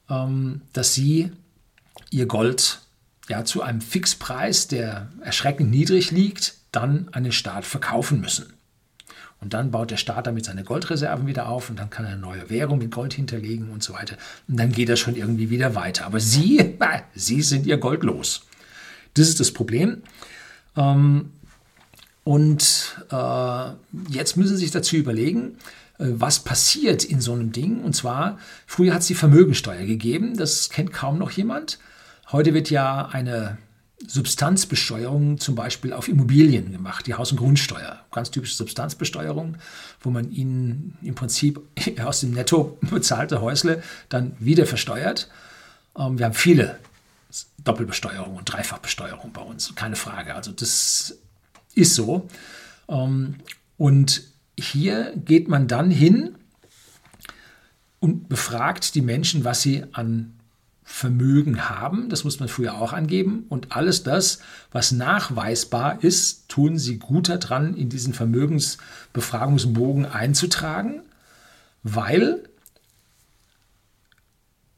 ähm, 0.09 0.59
dass 0.73 0.93
sie 0.93 1.31
ihr 2.09 2.25
Gold 2.25 2.81
ja, 3.29 3.45
zu 3.45 3.61
einem 3.61 3.79
Fixpreis, 3.79 4.67
der 4.67 5.07
erschreckend 5.21 5.71
niedrig 5.71 6.11
liegt, 6.11 6.58
dann 6.71 7.09
an 7.11 7.23
den 7.23 7.31
Staat 7.31 7.65
verkaufen 7.65 8.21
müssen. 8.21 8.53
Und 9.41 9.53
dann 9.53 9.71
baut 9.71 9.91
der 9.91 9.97
Staat 9.97 10.27
damit 10.27 10.45
seine 10.45 10.63
Goldreserven 10.63 11.25
wieder 11.25 11.47
auf 11.47 11.69
und 11.69 11.79
dann 11.79 11.89
kann 11.89 12.05
er 12.05 12.11
eine 12.11 12.19
neue 12.19 12.49
Währung 12.49 12.77
mit 12.77 12.91
Gold 12.91 13.13
hinterlegen 13.13 13.69
und 13.69 13.81
so 13.81 13.93
weiter. 13.93 14.17
Und 14.47 14.59
dann 14.59 14.71
geht 14.71 14.89
das 14.89 14.99
schon 14.99 15.15
irgendwie 15.15 15.49
wieder 15.49 15.75
weiter. 15.75 16.05
Aber 16.05 16.19
Sie, 16.19 16.77
Sie 17.15 17.41
sind 17.41 17.65
Ihr 17.65 17.77
Gold 17.77 18.03
los. 18.03 18.41
Das 19.13 19.29
ist 19.29 19.39
das 19.39 19.51
Problem. 19.51 20.03
Ähm, 20.75 21.31
und 22.25 22.97
äh, 23.11 23.69
jetzt 24.09 24.35
müssen 24.35 24.57
Sie 24.57 24.63
sich 24.63 24.71
dazu 24.71 24.97
überlegen, 24.97 25.55
äh, 25.99 26.07
was 26.09 26.39
passiert 26.39 27.05
in 27.05 27.21
so 27.21 27.33
einem 27.33 27.53
Ding. 27.53 27.81
Und 27.81 27.95
zwar, 27.95 28.39
früher 28.67 28.93
hat 28.93 29.01
es 29.01 29.07
die 29.07 29.15
Vermögensteuer 29.15 29.85
gegeben, 29.85 30.35
das 30.35 30.69
kennt 30.69 30.91
kaum 30.91 31.17
noch 31.17 31.31
jemand. 31.31 31.79
Heute 32.31 32.53
wird 32.53 32.69
ja 32.69 33.07
eine 33.07 33.57
Substanzbesteuerung 34.07 35.39
zum 35.39 35.55
Beispiel 35.55 35.91
auf 35.93 36.07
Immobilien 36.07 36.71
gemacht, 36.71 37.05
die 37.05 37.15
Haus- 37.15 37.31
und 37.31 37.37
Grundsteuer. 37.37 37.99
Ganz 38.11 38.31
typische 38.31 38.55
Substanzbesteuerung, 38.55 39.57
wo 40.01 40.09
man 40.09 40.31
ihnen 40.31 40.97
im 41.01 41.15
Prinzip 41.15 41.59
aus 42.03 42.21
dem 42.21 42.31
Netto 42.31 42.77
bezahlte 42.81 43.41
Häusle 43.41 43.83
dann 44.07 44.35
wieder 44.39 44.65
versteuert. 44.65 45.29
Ähm, 45.97 46.17
wir 46.17 46.25
haben 46.25 46.33
viele 46.33 46.79
Doppelbesteuerung 47.63 48.37
und 48.37 48.45
Dreifachbesteuerung 48.51 49.31
bei 49.33 49.41
uns, 49.41 49.75
keine 49.75 49.95
Frage. 49.95 50.33
Also 50.33 50.51
das 50.51 51.17
ist 51.75 51.95
so. 51.95 52.27
Ähm, 52.87 53.35
und 53.77 54.23
hier 54.57 55.13
geht 55.15 55.47
man 55.47 55.67
dann 55.67 55.91
hin 55.91 56.35
und 57.99 58.29
befragt 58.29 58.95
die 58.95 59.01
Menschen, 59.01 59.43
was 59.43 59.61
sie 59.61 59.83
an 59.91 60.38
Vermögen 60.91 61.69
haben, 61.69 62.09
das 62.09 62.23
muss 62.23 62.39
man 62.39 62.49
früher 62.49 62.73
auch 62.73 62.93
angeben, 62.93 63.45
und 63.47 63.71
alles 63.73 64.01
das, 64.01 64.39
was 64.71 64.91
nachweisbar 64.91 66.03
ist, 66.03 66.49
tun 66.49 66.79
sie 66.79 66.97
gut 66.97 67.29
daran, 67.29 67.75
in 67.75 67.89
diesen 67.89 68.15
Vermögensbefragungsbogen 68.15 70.07
einzutragen, 70.07 71.03
weil 71.83 72.43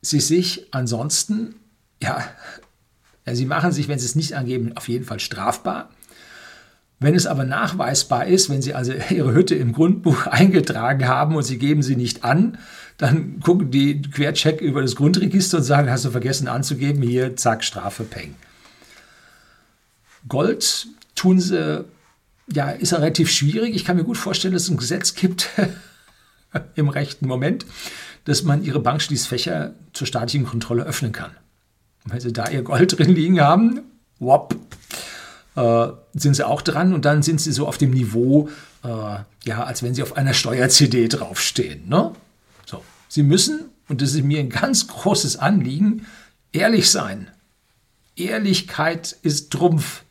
sie 0.02 0.20
sich 0.20 0.68
ansonsten, 0.72 1.56
ja, 2.04 2.24
ja, 3.26 3.34
sie 3.34 3.46
machen 3.46 3.72
sich, 3.72 3.88
wenn 3.88 3.98
sie 3.98 4.06
es 4.06 4.16
nicht 4.16 4.36
angeben, 4.36 4.76
auf 4.76 4.90
jeden 4.90 5.06
Fall 5.06 5.22
strafbar. 5.22 5.90
Wenn 7.02 7.16
es 7.16 7.26
aber 7.26 7.46
nachweisbar 7.46 8.28
ist, 8.28 8.52
wenn 8.52 8.62
Sie 8.62 8.76
also 8.76 8.94
Ihre 9.10 9.34
Hütte 9.34 9.56
im 9.56 9.74
Grundbuch 9.74 10.28
eingetragen 10.28 11.08
haben 11.08 11.36
und 11.36 11.44
Sie 11.44 11.58
geben 11.58 11.84
sie 11.84 11.98
nicht 11.98 12.24
an, 12.24 12.60
dann 12.98 13.40
gucken 13.40 13.72
die 13.72 14.04
Quercheck 14.04 14.62
über 14.62 14.84
das 14.84 14.96
Grundregister 14.96 15.58
und 15.58 15.64
sagen, 15.64 15.90
hast 15.90 16.06
du 16.06 16.12
vergessen 16.12 16.48
anzugeben, 16.48 17.02
hier, 17.02 17.36
zack, 17.36 17.64
Strafe, 17.64 18.04
Peng. 18.04 18.36
Gold 20.28 20.88
tun 21.16 21.40
sie, 21.40 21.84
ja, 22.54 22.70
ist 22.70 22.94
relativ 22.94 23.32
schwierig. 23.32 23.76
Ich 23.76 23.86
kann 23.86 23.98
mir 23.98 24.04
gut 24.04 24.18
vorstellen, 24.18 24.54
dass 24.54 24.64
es 24.64 24.70
ein 24.70 24.78
Gesetz 24.78 25.16
gibt 25.16 25.50
im 26.76 26.90
rechten 26.90 27.28
Moment, 27.28 27.66
dass 28.26 28.44
man 28.44 28.64
ihre 28.64 28.80
Bankschließfächer 28.80 29.74
zur 29.94 30.06
staatlichen 30.06 30.46
Kontrolle 30.46 30.84
öffnen 30.84 31.12
kann. 31.12 31.32
Und 32.04 32.14
wenn 32.14 32.20
sie 32.20 32.32
da 32.32 32.48
ihr 32.50 32.62
Gold 32.62 33.00
drin 33.00 33.16
liegen 33.16 33.42
haben, 33.42 33.80
wop, 34.20 34.56
äh, 35.56 35.88
sind 36.14 36.36
sie 36.36 36.48
auch 36.48 36.62
dran 36.62 36.94
und 36.94 37.06
dann 37.06 37.24
sind 37.24 37.42
sie 37.42 37.52
so 37.52 37.68
auf 37.68 37.78
dem 37.78 37.92
Niveau, 37.92 38.50
äh, 38.84 38.88
ja, 39.44 39.64
als 39.64 39.84
wenn 39.84 39.94
sie 39.94 40.04
auf 40.04 40.18
einer 40.18 40.34
Steuer-CD 40.34 41.08
draufstehen. 41.08 41.88
Ne? 41.88 42.12
So. 42.66 42.84
Sie 43.10 43.24
müssen, 43.24 43.66
und 43.90 44.02
das 44.02 44.14
ist 44.14 44.24
mir 44.24 44.40
ein 44.40 44.50
ganz 44.50 44.88
großes 44.88 45.38
Anliegen, 45.38 46.06
ehrlich 46.52 46.90
sein. 46.90 47.28
Ehrlichkeit 48.16 49.16
ist 49.24 49.52
Trumpf. 49.52 50.04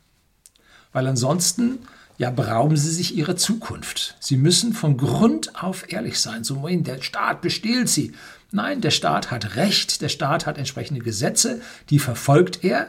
Weil 0.92 1.07
ansonsten 1.07 1.79
ja, 2.18 2.31
berauben 2.31 2.76
sie 2.76 2.90
sich 2.90 3.16
ihrer 3.16 3.37
Zukunft. 3.37 4.16
Sie 4.20 4.37
müssen 4.37 4.74
von 4.74 4.98
Grund 4.98 5.62
auf 5.62 5.90
ehrlich 5.90 6.20
sein. 6.20 6.44
So, 6.44 6.68
der 6.68 7.00
Staat 7.00 7.40
bestiehlt 7.40 7.88
sie. 7.88 8.12
Nein, 8.50 8.83
der 8.83 8.90
Staat 8.90 9.31
hat 9.31 9.57
Recht, 9.57 10.03
der 10.03 10.11
Staat 10.11 10.44
hat 10.44 10.59
entsprechende 10.59 11.00
Gesetze, 11.00 11.62
die 11.88 11.98
verfolgt 11.98 12.62
er 12.62 12.88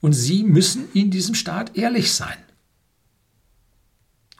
und 0.00 0.12
Sie 0.12 0.44
müssen 0.44 0.90
in 0.92 1.10
diesem 1.10 1.34
Staat 1.34 1.76
ehrlich 1.76 2.12
sein. 2.12 2.38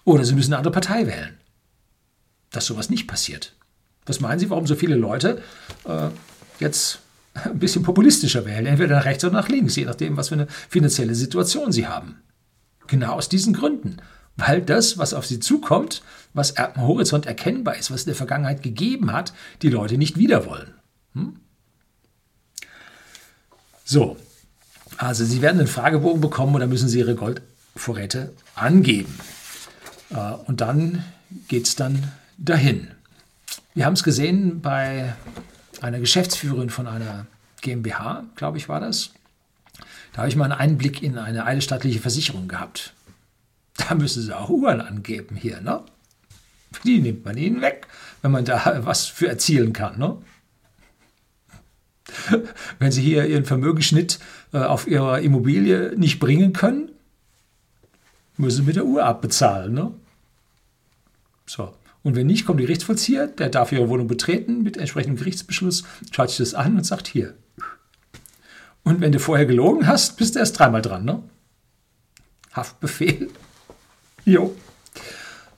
Oder 0.05 0.25
Sie 0.25 0.35
müssen 0.35 0.53
eine 0.53 0.59
andere 0.59 0.73
Partei 0.73 1.07
wählen, 1.07 1.39
dass 2.51 2.67
sowas 2.67 2.91
nicht 2.91 3.07
passiert. 3.07 3.55
Was 4.07 4.21
meinen 4.21 4.39
Sie, 4.39 4.51
warum 4.51 4.67
so 4.67 4.75
viele 4.75 4.97
Leute 4.97 5.43
äh, 5.85 6.09
jetzt 6.59 7.01
ein 7.35 7.59
bisschen 7.59 7.83
populistischer 7.83 8.45
wählen, 8.45 8.67
entweder 8.67 8.97
nach 8.97 9.05
rechts 9.05 9.25
oder 9.25 9.35
nach 9.35 9.49
links, 9.49 9.77
je 9.77 9.85
nachdem, 9.85 10.17
was 10.17 10.29
für 10.29 10.35
eine 10.35 10.47
finanzielle 10.69 11.15
Situation 11.15 11.73
sie 11.73 11.87
haben? 11.87 12.23
Genau 12.87 13.13
aus 13.13 13.29
diesen 13.29 13.53
Gründen. 13.53 13.99
Weil 14.37 14.63
das, 14.63 14.99
was 14.99 15.15
auf 15.15 15.27
sie 15.27 15.39
zukommt, 15.39 16.03
was 16.33 16.57
am 16.57 16.81
Horizont 16.81 17.27
erkennbar 17.27 17.77
ist, 17.77 17.91
was 17.91 18.01
es 18.01 18.07
in 18.07 18.11
der 18.11 18.17
Vergangenheit 18.17 18.63
gegeben 18.63 19.13
hat, 19.13 19.33
die 19.63 19.69
Leute 19.69 19.99
nicht 19.99 20.17
wieder 20.17 20.47
wollen. 20.47 20.75
Hm? 21.15 21.37
So, 23.85 24.17
also 25.01 25.25
Sie 25.25 25.41
werden 25.41 25.59
einen 25.59 25.67
Fragebogen 25.67 26.21
bekommen 26.21 26.55
und 26.55 26.61
dann 26.61 26.69
müssen 26.69 26.89
Sie 26.89 26.99
Ihre 26.99 27.15
Goldvorräte 27.15 28.35
angeben. 28.55 29.19
Äh, 30.11 30.33
und 30.47 30.61
dann 30.61 31.05
geht 31.49 31.67
es 31.67 31.75
dann 31.75 32.13
dahin. 32.37 32.89
Wir 33.73 33.87
haben 33.87 33.95
es 33.95 34.03
gesehen 34.03 34.61
bei 34.61 35.15
einer 35.81 36.01
Geschäftsführerin 36.01 36.69
von 36.69 36.87
einer 36.87 37.27
GmbH, 37.63 38.25
glaube 38.37 38.59
ich, 38.59 38.69
war 38.69 38.81
das. 38.81 39.11
Da 40.13 40.19
habe 40.19 40.29
ich 40.29 40.37
mal 40.37 40.45
einen 40.45 40.61
Einblick 40.61 41.03
in 41.03 41.17
eine 41.17 41.47
eidesstattliche 41.47 42.01
Versicherung 42.01 42.47
gehabt. 42.47 42.93
Da 43.79 43.95
müssen 43.95 44.23
Sie 44.23 44.37
auch 44.37 44.51
Uhren 44.51 44.83
angeben 44.83 45.35
hier, 45.35 45.63
ne? 45.63 45.81
Die 46.85 46.99
nimmt 46.99 47.25
man 47.25 47.39
Ihnen 47.39 47.63
weg, 47.63 47.87
wenn 48.21 48.33
man 48.33 48.45
da 48.45 48.81
was 48.85 49.07
für 49.07 49.29
erzielen 49.29 49.73
kann, 49.73 49.99
ne? 49.99 50.19
Wenn 52.79 52.93
Sie 52.93 53.03
hier 53.03 53.27
Ihren 53.27 53.45
Vermögensschnitt 53.45 54.19
auf 54.53 54.87
Ihrer 54.87 55.21
Immobilie 55.21 55.95
nicht 55.97 56.19
bringen 56.19 56.53
können, 56.53 56.91
müssen 58.37 58.59
Sie 58.59 58.63
mit 58.63 58.77
der 58.77 58.87
Uhr 58.87 59.05
abbezahlen. 59.05 59.73
Ne? 59.75 59.93
So. 61.47 61.75
Und 62.03 62.17
wenn 62.17 62.27
nicht, 62.27 62.47
kommt 62.47 62.59
der 62.59 62.67
Gerichtsvollzieher, 62.67 63.27
der 63.27 63.51
darf 63.51 63.73
Ihre 63.73 63.89
Wohnung 63.89 64.09
betreten 64.09 64.63
mit 64.63 64.77
entsprechendem 64.77 65.19
Gerichtsbeschluss, 65.19 65.85
schaut 66.11 66.31
sich 66.31 66.39
das 66.39 66.55
an 66.55 66.77
und 66.77 66.85
sagt 66.85 67.07
hier. 67.07 67.35
Und 68.83 69.01
wenn 69.01 69.13
du 69.13 69.21
vorher 69.21 69.45
gelogen 69.45 69.87
hast, 69.87 70.17
bist 70.17 70.35
du 70.35 70.39
erst 70.39 70.59
dreimal 70.59 70.81
dran. 70.81 71.05
Ne? 71.05 71.23
Haftbefehl. 72.53 73.29
Jo. 74.25 74.57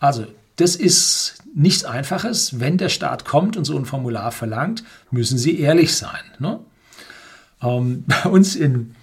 Also, 0.00 0.26
das 0.56 0.74
ist 0.74 1.42
nichts 1.54 1.84
Einfaches. 1.84 2.58
Wenn 2.58 2.78
der 2.78 2.88
Staat 2.88 3.24
kommt 3.24 3.56
und 3.56 3.64
so 3.64 3.76
ein 3.76 3.84
Formular 3.84 4.32
verlangt, 4.32 4.82
müssen 5.10 5.38
Sie 5.38 5.60
ehrlich 5.60 5.94
sein. 5.94 6.22
Ne? 6.40 6.58
Ähm, 7.62 8.04
bei 8.06 8.28
uns 8.28 8.56
in, 8.56 8.94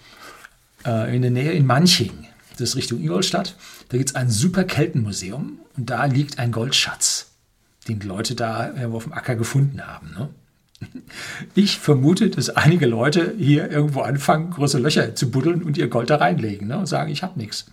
äh, 0.85 1.15
in 1.15 1.21
der 1.21 1.31
Nähe 1.31 1.51
in 1.51 1.65
Manching, 1.65 2.27
das 2.51 2.69
ist 2.69 2.75
Richtung 2.75 2.99
Ingolstadt, 2.99 3.55
da 3.89 3.97
gibt 3.97 4.09
es 4.09 4.15
ein 4.15 4.29
super 4.29 4.63
Keltenmuseum 4.63 5.59
und 5.77 5.89
da 5.89 6.05
liegt 6.05 6.39
ein 6.39 6.51
Goldschatz, 6.51 7.31
den 7.87 7.99
die 7.99 8.07
Leute 8.07 8.35
da 8.35 8.67
irgendwo 8.67 8.97
auf 8.97 9.03
dem 9.03 9.13
Acker 9.13 9.35
gefunden 9.35 9.85
haben. 9.85 10.11
Ne? 10.11 10.29
Ich 11.55 11.77
vermute, 11.77 12.29
dass 12.29 12.49
einige 12.49 12.85
Leute 12.85 13.35
hier 13.37 13.69
irgendwo 13.69 14.01
anfangen, 14.01 14.51
große 14.51 14.79
Löcher 14.79 15.15
zu 15.15 15.29
buddeln 15.29 15.63
und 15.63 15.77
ihr 15.77 15.89
Gold 15.89 16.09
da 16.09 16.17
reinlegen 16.17 16.67
ne? 16.67 16.77
und 16.77 16.85
sagen, 16.85 17.11
ich 17.11 17.23
habe 17.23 17.37
nichts 17.39 17.65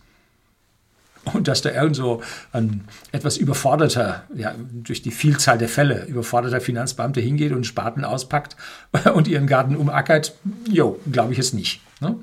und 1.32 1.48
dass 1.48 1.62
da 1.62 1.70
irgend 1.70 1.96
so 1.96 2.22
ein 2.52 2.84
etwas 3.12 3.36
überforderter, 3.36 4.24
ja, 4.34 4.54
durch 4.72 5.02
die 5.02 5.10
Vielzahl 5.10 5.58
der 5.58 5.68
Fälle, 5.68 6.04
überforderter 6.04 6.60
Finanzbeamte 6.60 7.20
hingeht 7.20 7.52
und 7.52 7.66
Spaten 7.66 8.04
auspackt 8.04 8.56
und 9.14 9.28
ihren 9.28 9.46
Garten 9.46 9.76
umackert, 9.76 10.34
jo, 10.68 11.00
glaube 11.10 11.32
ich 11.32 11.38
es 11.38 11.52
nicht. 11.52 11.80
Ne? 12.00 12.16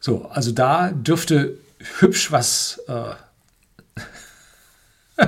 So, 0.00 0.26
also 0.26 0.52
da 0.52 0.90
dürfte 0.90 1.58
hübsch 1.98 2.32
was, 2.32 2.80
äh, 2.88 3.14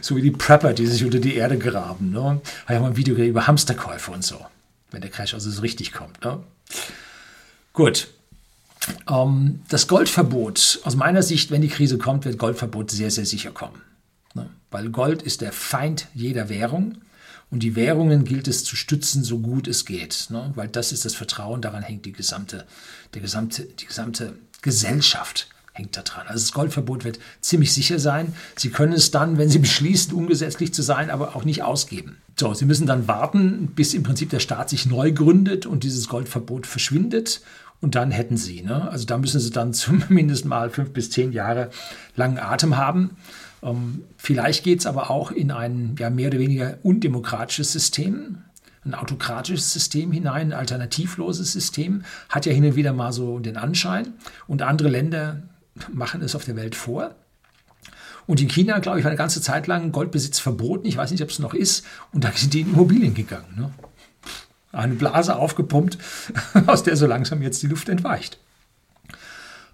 so 0.00 0.16
wie 0.16 0.22
die 0.22 0.30
Prepper, 0.30 0.72
die 0.72 0.86
sich 0.86 1.04
unter 1.04 1.20
die 1.20 1.36
Erde 1.36 1.58
graben. 1.58 2.10
Ne? 2.10 2.40
Habe 2.64 2.74
ja 2.74 2.80
mal 2.80 2.88
ein 2.88 2.96
Video 2.96 3.14
über 3.14 3.46
Hamsterkäufe 3.46 4.10
und 4.10 4.24
so, 4.24 4.44
wenn 4.90 5.00
der 5.00 5.10
Crash 5.10 5.34
also 5.34 5.50
so 5.50 5.62
richtig 5.62 5.92
kommt. 5.92 6.22
Ne? 6.24 6.42
Gut, 7.72 8.08
ähm, 9.08 9.60
das 9.68 9.88
Goldverbot, 9.88 10.80
aus 10.84 10.96
meiner 10.96 11.22
Sicht, 11.22 11.50
wenn 11.50 11.62
die 11.62 11.68
Krise 11.68 11.98
kommt, 11.98 12.24
wird 12.24 12.38
Goldverbot 12.38 12.90
sehr, 12.90 13.10
sehr 13.10 13.26
sicher 13.26 13.50
kommen. 13.50 13.80
Ne? 14.34 14.48
Weil 14.70 14.90
Gold 14.90 15.22
ist 15.22 15.40
der 15.40 15.52
Feind 15.52 16.08
jeder 16.14 16.48
Währung 16.48 16.98
und 17.50 17.62
die 17.62 17.76
Währungen 17.76 18.24
gilt 18.24 18.48
es 18.48 18.64
zu 18.64 18.76
stützen, 18.76 19.24
so 19.24 19.38
gut 19.38 19.68
es 19.68 19.84
geht. 19.84 20.26
Ne? 20.30 20.52
Weil 20.54 20.68
das 20.68 20.92
ist 20.92 21.04
das 21.04 21.14
Vertrauen, 21.14 21.62
daran 21.62 21.82
hängt 21.82 22.04
die 22.04 22.12
gesamte, 22.12 22.66
der 23.14 23.22
gesamte, 23.22 23.64
die 23.64 23.86
gesamte 23.86 24.34
Gesellschaft 24.62 25.48
hängt 25.72 25.96
da 25.96 26.02
dran. 26.02 26.26
Also 26.28 26.44
das 26.44 26.52
Goldverbot 26.52 27.04
wird 27.04 27.18
ziemlich 27.40 27.72
sicher 27.72 27.98
sein. 27.98 28.32
Sie 28.56 28.70
können 28.70 28.92
es 28.92 29.10
dann, 29.10 29.38
wenn 29.38 29.48
Sie 29.48 29.58
beschließen, 29.60 30.14
ungesetzlich 30.14 30.72
zu 30.72 30.82
sein, 30.82 31.10
aber 31.10 31.36
auch 31.36 31.44
nicht 31.44 31.62
ausgeben. 31.62 32.18
So, 32.38 32.54
Sie 32.54 32.64
müssen 32.64 32.86
dann 32.86 33.08
warten, 33.08 33.68
bis 33.74 33.92
im 33.92 34.04
Prinzip 34.04 34.30
der 34.30 34.40
Staat 34.40 34.70
sich 34.70 34.86
neu 34.86 35.12
gründet 35.12 35.66
und 35.66 35.84
dieses 35.84 36.08
Goldverbot 36.08 36.66
verschwindet 36.66 37.40
und 37.84 37.94
dann 37.96 38.10
hätten 38.10 38.38
sie. 38.38 38.62
Ne? 38.62 38.90
Also 38.90 39.04
da 39.04 39.18
müssen 39.18 39.38
sie 39.38 39.50
dann 39.50 39.72
zumindest 39.74 40.46
mal 40.46 40.70
fünf 40.70 40.92
bis 40.94 41.10
zehn 41.10 41.32
Jahre 41.32 41.68
langen 42.16 42.38
Atem 42.38 42.78
haben. 42.78 43.18
Ähm, 43.62 44.02
vielleicht 44.16 44.64
geht 44.64 44.80
es 44.80 44.86
aber 44.86 45.10
auch 45.10 45.30
in 45.30 45.50
ein 45.50 45.94
ja, 45.98 46.08
mehr 46.08 46.28
oder 46.28 46.38
weniger 46.38 46.78
undemokratisches 46.82 47.72
System, 47.72 48.38
ein 48.86 48.94
autokratisches 48.94 49.70
System 49.72 50.12
hinein, 50.12 50.52
ein 50.52 50.58
alternativloses 50.58 51.52
System, 51.52 52.04
hat 52.30 52.46
ja 52.46 52.52
hin 52.52 52.64
und 52.64 52.74
wieder 52.74 52.94
mal 52.94 53.12
so 53.12 53.38
den 53.38 53.58
Anschein. 53.58 54.14
Und 54.46 54.62
andere 54.62 54.88
Länder 54.88 55.42
machen 55.92 56.22
es 56.22 56.34
auf 56.34 56.46
der 56.46 56.56
Welt 56.56 56.74
vor. 56.74 57.14
Und 58.26 58.40
in 58.40 58.48
China, 58.48 58.78
glaube 58.78 58.98
ich, 58.98 59.04
war 59.04 59.10
eine 59.10 59.18
ganze 59.18 59.42
Zeit 59.42 59.66
lang 59.66 59.92
Goldbesitz 59.92 60.38
verboten. 60.38 60.86
Ich 60.86 60.96
weiß 60.96 61.10
nicht, 61.10 61.22
ob 61.22 61.28
es 61.28 61.38
noch 61.38 61.52
ist. 61.52 61.84
Und 62.12 62.24
da 62.24 62.32
sind 62.32 62.54
die 62.54 62.62
in 62.62 62.72
Immobilien 62.72 63.12
gegangen. 63.12 63.54
Ne? 63.56 63.70
Eine 64.74 64.94
Blase 64.94 65.36
aufgepumpt, 65.36 65.98
aus 66.66 66.82
der 66.82 66.96
so 66.96 67.06
langsam 67.06 67.42
jetzt 67.42 67.62
die 67.62 67.66
Luft 67.66 67.88
entweicht. 67.88 68.38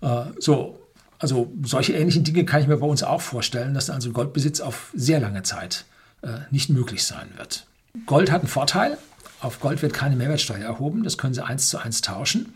Äh, 0.01 0.25
so, 0.39 0.79
also 1.19 1.53
solche 1.63 1.93
ähnlichen 1.93 2.25
Dinge 2.25 2.45
kann 2.45 2.63
ich 2.63 2.69
mir 2.69 2.79
bei 2.79 2.87
uns 2.87 3.03
auch 3.03 3.21
vorstellen, 3.21 3.75
dass 3.75 3.91
also 3.91 4.11
Goldbesitz 4.13 4.61
auf 4.61 4.91
sehr 4.95 5.21
lange 5.21 5.43
Zeit 5.43 5.85
äh, 6.23 6.41
nicht 6.51 6.71
möglich 6.71 7.05
sein 7.05 7.29
wird. 7.37 7.67
Gold 8.07 8.31
hat 8.31 8.41
einen 8.41 8.49
Vorteil. 8.49 8.99
Auf 9.41 9.61
Gold 9.61 9.83
wird 9.83 9.95
keine 9.95 10.17
Mehrwertsteuer 10.17 10.59
erhoben. 10.59 11.03
Das 11.03 11.19
können 11.19 11.35
Sie 11.35 11.45
eins 11.45 11.69
zu 11.69 11.79
eins 11.79 12.03
tauschen 12.03 12.55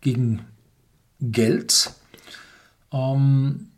gegen 0.00 0.44
Geld. 1.20 1.90
Ähm, 2.92 3.68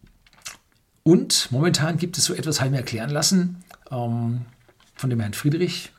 und 1.03 1.49
momentan 1.51 1.99
gibt 1.99 2.17
es 2.17 2.25
so 2.25 2.35
etwas, 2.35 2.61
habe 2.61 2.69
ich 2.69 2.73
mir 2.73 2.79
erklären 2.79 3.11
lassen, 3.11 3.62
ähm, 3.91 4.47
von 4.95 5.11
dem 5.11 5.21
Herrn 5.21 5.35
Friedrich, 5.35 5.93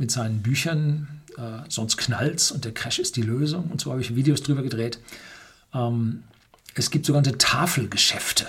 mit 0.00 0.10
seinen 0.10 0.40
Büchern, 0.40 1.20
äh, 1.36 1.68
sonst 1.68 1.98
knallt's 1.98 2.50
und 2.50 2.64
der 2.64 2.72
Crash 2.72 2.98
ist 2.98 3.16
die 3.16 3.22
Lösung. 3.22 3.70
Und 3.70 3.80
so 3.82 3.92
habe 3.92 4.00
ich 4.00 4.16
Videos 4.16 4.42
drüber 4.42 4.62
gedreht. 4.62 4.98
Ähm, 5.74 6.24
es 6.74 6.90
gibt 6.90 7.04
sogenannte 7.04 7.36
Tafelgeschäfte. 7.36 8.46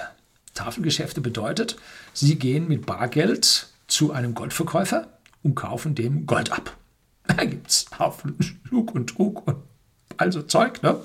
Tafelgeschäfte 0.54 1.20
bedeutet, 1.20 1.76
Sie 2.14 2.36
gehen 2.36 2.68
mit 2.68 2.86
Bargeld 2.86 3.68
zu 3.88 4.14
einem 4.14 4.34
Goldverkäufer 4.34 5.10
und 5.44 5.56
kaufen 5.56 5.94
dem 5.94 6.26
Gold 6.26 6.52
ab. 6.52 6.78
Da 7.28 7.46
gibt 7.46 7.70
es 7.70 7.86
Haufen 8.00 8.36
Schug 8.68 8.96
und 8.96 9.12
Trug 9.12 9.48
und 9.48 9.58
also 10.18 10.42
Zeug. 10.42 10.82
Ne? 10.84 11.00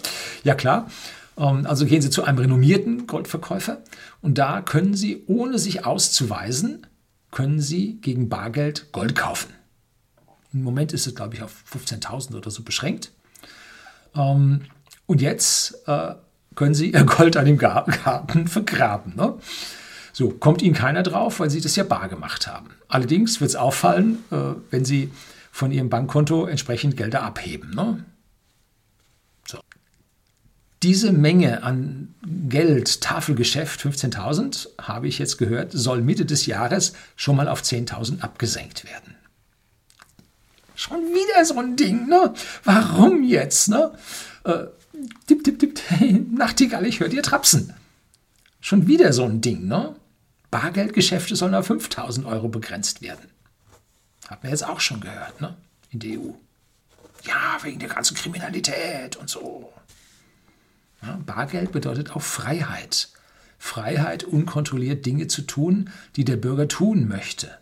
Ja 0.44 0.54
klar. 0.54 0.90
Ähm, 1.36 1.66
also 1.66 1.86
gehen 1.86 2.02
Sie 2.02 2.10
zu 2.10 2.22
einem 2.24 2.38
renommierten 2.38 3.06
Goldverkäufer 3.06 3.82
und 4.22 4.38
da 4.38 4.62
können 4.62 4.94
Sie, 4.94 5.24
ohne 5.26 5.58
sich 5.58 5.84
auszuweisen, 5.84 6.86
können 7.32 7.60
Sie 7.60 8.00
gegen 8.00 8.28
Bargeld 8.28 8.92
Gold 8.92 9.16
kaufen. 9.16 9.52
Im 10.56 10.62
Moment 10.62 10.94
ist 10.94 11.06
es, 11.06 11.14
glaube 11.14 11.34
ich, 11.34 11.42
auf 11.42 11.52
15.000 11.70 12.34
oder 12.34 12.50
so 12.50 12.62
beschränkt. 12.62 13.12
Ähm, 14.14 14.62
und 15.04 15.20
jetzt 15.20 15.86
äh, 15.86 16.14
können 16.54 16.74
Sie 16.74 16.92
Ihr 16.92 17.04
Gold 17.04 17.36
an 17.36 17.44
dem 17.44 17.58
Garten 17.58 18.48
vergraben. 18.48 19.14
Ne? 19.16 19.34
So, 20.14 20.30
kommt 20.30 20.62
Ihnen 20.62 20.74
keiner 20.74 21.02
drauf, 21.02 21.40
weil 21.40 21.50
Sie 21.50 21.60
das 21.60 21.76
ja 21.76 21.84
bar 21.84 22.08
gemacht 22.08 22.46
haben. 22.46 22.70
Allerdings 22.88 23.40
wird 23.42 23.50
es 23.50 23.56
auffallen, 23.56 24.24
äh, 24.30 24.54
wenn 24.70 24.86
Sie 24.86 25.10
von 25.52 25.72
Ihrem 25.72 25.90
Bankkonto 25.90 26.46
entsprechend 26.46 26.96
Gelder 26.96 27.22
abheben. 27.22 27.74
Ne? 27.74 28.02
So. 29.46 29.60
Diese 30.82 31.12
Menge 31.12 31.64
an 31.64 32.14
Geld, 32.48 33.02
Tafelgeschäft, 33.02 33.78
15.000, 33.78 34.68
habe 34.80 35.06
ich 35.06 35.18
jetzt 35.18 35.36
gehört, 35.36 35.72
soll 35.72 36.00
Mitte 36.00 36.24
des 36.24 36.46
Jahres 36.46 36.94
schon 37.14 37.36
mal 37.36 37.48
auf 37.48 37.60
10.000 37.60 38.22
abgesenkt 38.22 38.86
werden. 38.86 39.15
Schon 40.76 41.00
wieder 41.06 41.44
so 41.44 41.58
ein 41.58 41.74
Ding, 41.74 42.06
ne? 42.06 42.34
Warum 42.64 43.22
jetzt, 43.22 43.68
ne? 43.68 43.92
Äh, 44.44 44.66
tipp, 45.26 45.42
tipp, 45.42 45.58
tipp, 45.58 45.80
Nachtigall, 46.30 46.86
ich 46.86 47.00
höre 47.00 47.08
dir 47.08 47.22
trapsen. 47.22 47.72
Schon 48.60 48.86
wieder 48.86 49.12
so 49.14 49.24
ein 49.24 49.40
Ding, 49.40 49.66
ne? 49.66 49.96
Bargeldgeschäfte 50.50 51.34
sollen 51.34 51.54
auf 51.54 51.66
5000 51.66 52.26
Euro 52.26 52.48
begrenzt 52.48 53.00
werden. 53.00 53.30
Hat 54.28 54.42
man 54.42 54.52
jetzt 54.52 54.66
auch 54.66 54.80
schon 54.80 55.00
gehört, 55.00 55.40
ne? 55.40 55.56
In 55.90 56.00
der 56.00 56.20
EU. 56.20 56.32
Ja, 57.24 57.58
wegen 57.62 57.78
der 57.78 57.88
ganzen 57.88 58.14
Kriminalität 58.14 59.16
und 59.16 59.30
so. 59.30 59.72
Ja, 61.02 61.18
Bargeld 61.24 61.72
bedeutet 61.72 62.14
auch 62.14 62.22
Freiheit. 62.22 63.08
Freiheit, 63.58 64.24
unkontrolliert 64.24 65.06
Dinge 65.06 65.26
zu 65.26 65.42
tun, 65.42 65.90
die 66.16 66.24
der 66.24 66.36
Bürger 66.36 66.68
tun 66.68 67.08
möchte. 67.08 67.58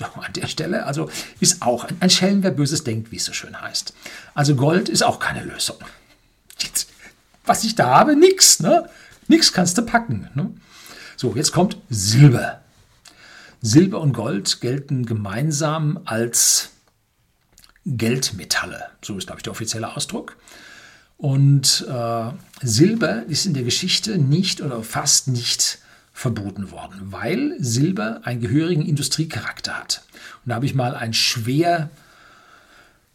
An 0.00 0.32
der 0.32 0.46
Stelle, 0.46 0.86
also 0.86 1.10
ist 1.40 1.62
auch 1.62 1.84
ein, 1.84 1.96
ein 2.00 2.10
Schelm, 2.10 2.42
wer 2.42 2.50
Böses 2.50 2.84
denkt, 2.84 3.10
wie 3.10 3.16
es 3.16 3.24
so 3.24 3.32
schön 3.32 3.60
heißt. 3.60 3.94
Also 4.34 4.54
Gold 4.54 4.88
ist 4.88 5.02
auch 5.02 5.18
keine 5.18 5.44
Lösung. 5.44 5.78
Jetzt, 6.58 6.90
was 7.44 7.64
ich 7.64 7.74
da 7.74 7.88
habe, 7.88 8.16
nix, 8.16 8.60
ne? 8.60 8.88
Nix 9.26 9.52
kannst 9.52 9.76
du 9.76 9.82
packen. 9.82 10.28
Ne? 10.34 10.50
So, 11.16 11.34
jetzt 11.34 11.52
kommt 11.52 11.76
Silber. 11.90 12.62
Silber 13.60 14.00
und 14.00 14.12
Gold 14.12 14.60
gelten 14.60 15.04
gemeinsam 15.04 16.00
als 16.04 16.70
Geldmetalle. 17.84 18.86
So 19.02 19.16
ist, 19.16 19.26
glaube 19.26 19.40
ich, 19.40 19.42
der 19.42 19.52
offizielle 19.52 19.96
Ausdruck. 19.96 20.36
Und 21.16 21.84
äh, 21.88 22.30
Silber 22.62 23.24
ist 23.24 23.46
in 23.46 23.54
der 23.54 23.64
Geschichte 23.64 24.18
nicht 24.18 24.60
oder 24.60 24.82
fast 24.82 25.28
nicht 25.28 25.78
verboten 26.18 26.72
worden, 26.72 27.12
weil 27.12 27.54
Silber 27.60 28.22
einen 28.24 28.40
gehörigen 28.40 28.84
Industriecharakter 28.84 29.74
hat. 29.74 30.02
Und 30.44 30.48
da 30.48 30.56
habe 30.56 30.66
ich 30.66 30.74
mal 30.74 30.96
ein 30.96 31.14
schwer 31.14 31.90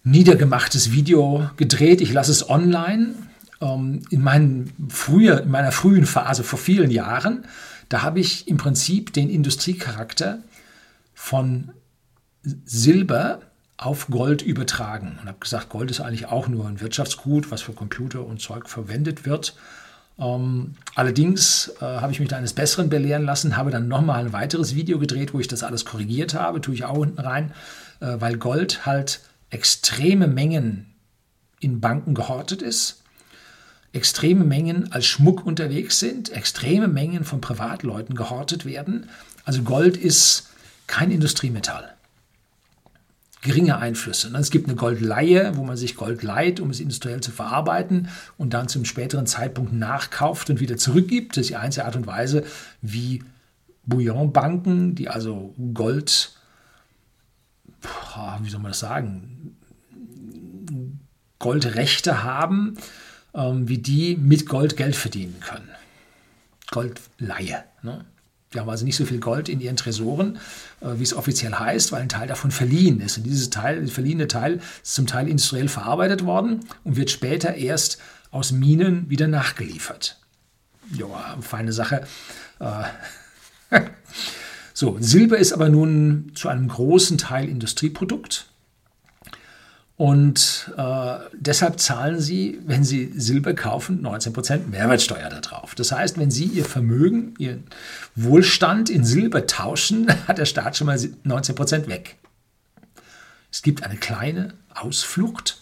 niedergemachtes 0.05 0.93
Video 0.93 1.49
gedreht. 1.57 1.99
Ich 1.99 2.13
lasse 2.13 2.31
es 2.31 2.49
online. 2.49 3.15
Ähm, 3.59 4.03
in, 4.09 4.21
meinen 4.21 4.71
früher, 4.87 5.41
in 5.43 5.51
meiner 5.51 5.73
frühen 5.73 6.05
Phase 6.05 6.45
vor 6.45 6.57
vielen 6.57 6.91
Jahren, 6.91 7.43
da 7.89 8.03
habe 8.03 8.21
ich 8.21 8.47
im 8.47 8.55
Prinzip 8.55 9.11
den 9.11 9.29
Industriecharakter 9.29 10.39
von 11.13 11.71
Silber 12.63 13.41
auf 13.75 14.07
Gold 14.07 14.41
übertragen 14.41 15.17
und 15.19 15.27
habe 15.27 15.39
gesagt, 15.39 15.67
Gold 15.67 15.91
ist 15.91 15.99
eigentlich 15.99 16.27
auch 16.27 16.47
nur 16.47 16.67
ein 16.67 16.79
Wirtschaftsgut, 16.79 17.51
was 17.51 17.63
für 17.63 17.73
Computer 17.73 18.25
und 18.25 18.39
Zeug 18.39 18.69
verwendet 18.69 19.25
wird. 19.25 19.57
Ähm, 20.19 20.75
allerdings 20.95 21.73
äh, 21.79 21.85
habe 21.85 22.11
ich 22.11 22.19
mich 22.19 22.29
da 22.29 22.37
eines 22.37 22.53
Besseren 22.53 22.89
belehren 22.89 23.23
lassen, 23.23 23.57
habe 23.57 23.71
dann 23.71 23.87
nochmal 23.87 24.25
ein 24.25 24.33
weiteres 24.33 24.75
Video 24.75 24.99
gedreht, 24.99 25.33
wo 25.33 25.39
ich 25.39 25.47
das 25.47 25.63
alles 25.63 25.85
korrigiert 25.85 26.33
habe, 26.33 26.61
tue 26.61 26.75
ich 26.75 26.85
auch 26.85 26.97
unten 26.97 27.19
rein, 27.19 27.51
äh, 27.99 28.15
weil 28.19 28.37
Gold 28.37 28.85
halt 28.85 29.21
extreme 29.49 30.27
Mengen 30.27 30.93
in 31.59 31.79
Banken 31.79 32.13
gehortet 32.13 32.61
ist, 32.61 33.01
extreme 33.91 34.43
Mengen 34.43 34.91
als 34.91 35.05
Schmuck 35.05 35.45
unterwegs 35.45 35.99
sind, 35.99 36.29
extreme 36.29 36.87
Mengen 36.87 37.23
von 37.23 37.41
Privatleuten 37.41 38.15
gehortet 38.15 38.65
werden. 38.65 39.09
Also 39.45 39.63
Gold 39.63 39.97
ist 39.97 40.49
kein 40.87 41.11
Industriemetall 41.11 41.92
geringe 43.43 43.77
Einflüsse. 43.77 44.33
Es 44.37 44.49
gibt 44.49 44.67
eine 44.67 44.75
Goldleihe, 44.75 45.55
wo 45.55 45.63
man 45.63 45.77
sich 45.77 45.95
Gold 45.95 46.23
leiht, 46.23 46.59
um 46.59 46.69
es 46.69 46.79
industriell 46.79 47.21
zu 47.21 47.31
verarbeiten 47.31 48.07
und 48.37 48.53
dann 48.53 48.69
zum 48.69 48.85
späteren 48.85 49.27
Zeitpunkt 49.27 49.73
nachkauft 49.73 50.49
und 50.49 50.59
wieder 50.59 50.77
zurückgibt. 50.77 51.37
Das 51.37 51.41
ist 51.41 51.49
die 51.49 51.57
einzige 51.57 51.85
Art 51.85 51.95
und 51.95 52.07
Weise, 52.07 52.45
wie 52.81 53.21
Bouillonbanken, 53.85 54.95
die 54.95 55.09
also 55.09 55.53
Gold, 55.73 56.31
wie 58.41 58.49
soll 58.49 58.61
man 58.61 58.71
das 58.71 58.79
sagen, 58.79 59.57
Goldrechte 61.39 62.23
haben, 62.23 62.77
ähm, 63.33 63.67
wie 63.67 63.79
die 63.79 64.15
mit 64.15 64.47
Gold 64.47 64.77
Geld 64.77 64.95
verdienen 64.95 65.41
können. 65.41 65.67
Goldleihe. 66.71 67.65
Ne? 67.81 68.05
Die 68.53 68.59
haben 68.59 68.69
also 68.69 68.85
nicht 68.85 68.95
so 68.95 69.05
viel 69.05 69.19
Gold 69.19 69.49
in 69.49 69.59
ihren 69.59 69.75
Tresoren, 69.75 70.37
äh, 70.81 70.97
wie 70.97 71.03
es 71.03 71.13
offiziell 71.13 71.53
heißt, 71.53 71.91
weil 71.91 72.01
ein 72.01 72.09
Teil 72.09 72.27
davon 72.27 72.51
verliehen 72.51 73.01
ist. 73.01 73.17
Und 73.17 73.23
dieses 73.23 73.49
Teil, 73.49 73.81
der 73.81 73.87
verliehene 73.87 74.27
Teil 74.27 74.59
ist 74.83 74.95
zum 74.95 75.07
Teil 75.07 75.27
industriell 75.27 75.67
verarbeitet 75.67 76.25
worden 76.25 76.61
und 76.83 76.95
wird 76.95 77.09
später 77.09 77.55
erst 77.55 77.97
aus 78.31 78.51
Minen 78.51 79.09
wieder 79.09 79.27
nachgeliefert. 79.27 80.19
Ja, 80.93 81.37
feine 81.41 81.73
Sache. 81.73 82.05
Äh, 82.59 83.79
so, 84.73 84.97
Silber 84.99 85.37
ist 85.37 85.53
aber 85.53 85.69
nun 85.69 86.31
zu 86.35 86.49
einem 86.49 86.67
großen 86.67 87.17
Teil 87.17 87.47
Industrieprodukt. 87.49 88.47
Und 89.95 90.73
äh, 90.75 91.17
deshalb 91.33 91.79
zahlen 91.79 92.19
Sie, 92.19 92.59
wenn 92.65 92.83
Sie 92.83 93.13
Silber 93.15 93.53
kaufen, 93.53 94.03
19% 94.03 94.67
Mehrwertsteuer 94.67 95.29
darauf. 95.29 95.75
Das 95.75 95.91
heißt, 95.91 96.17
wenn 96.17 96.31
Sie 96.31 96.45
Ihr 96.45 96.65
Vermögen, 96.65 97.35
Ihren 97.37 97.65
Wohlstand 98.15 98.89
in 98.89 99.05
Silber 99.05 99.45
tauschen, 99.45 100.07
hat 100.27 100.39
der 100.39 100.45
Staat 100.45 100.77
schon 100.77 100.87
mal 100.87 100.97
19% 100.97 101.87
weg. 101.87 102.17
Es 103.51 103.61
gibt 103.61 103.83
eine 103.83 103.97
kleine 103.97 104.55
Ausflucht, 104.73 105.61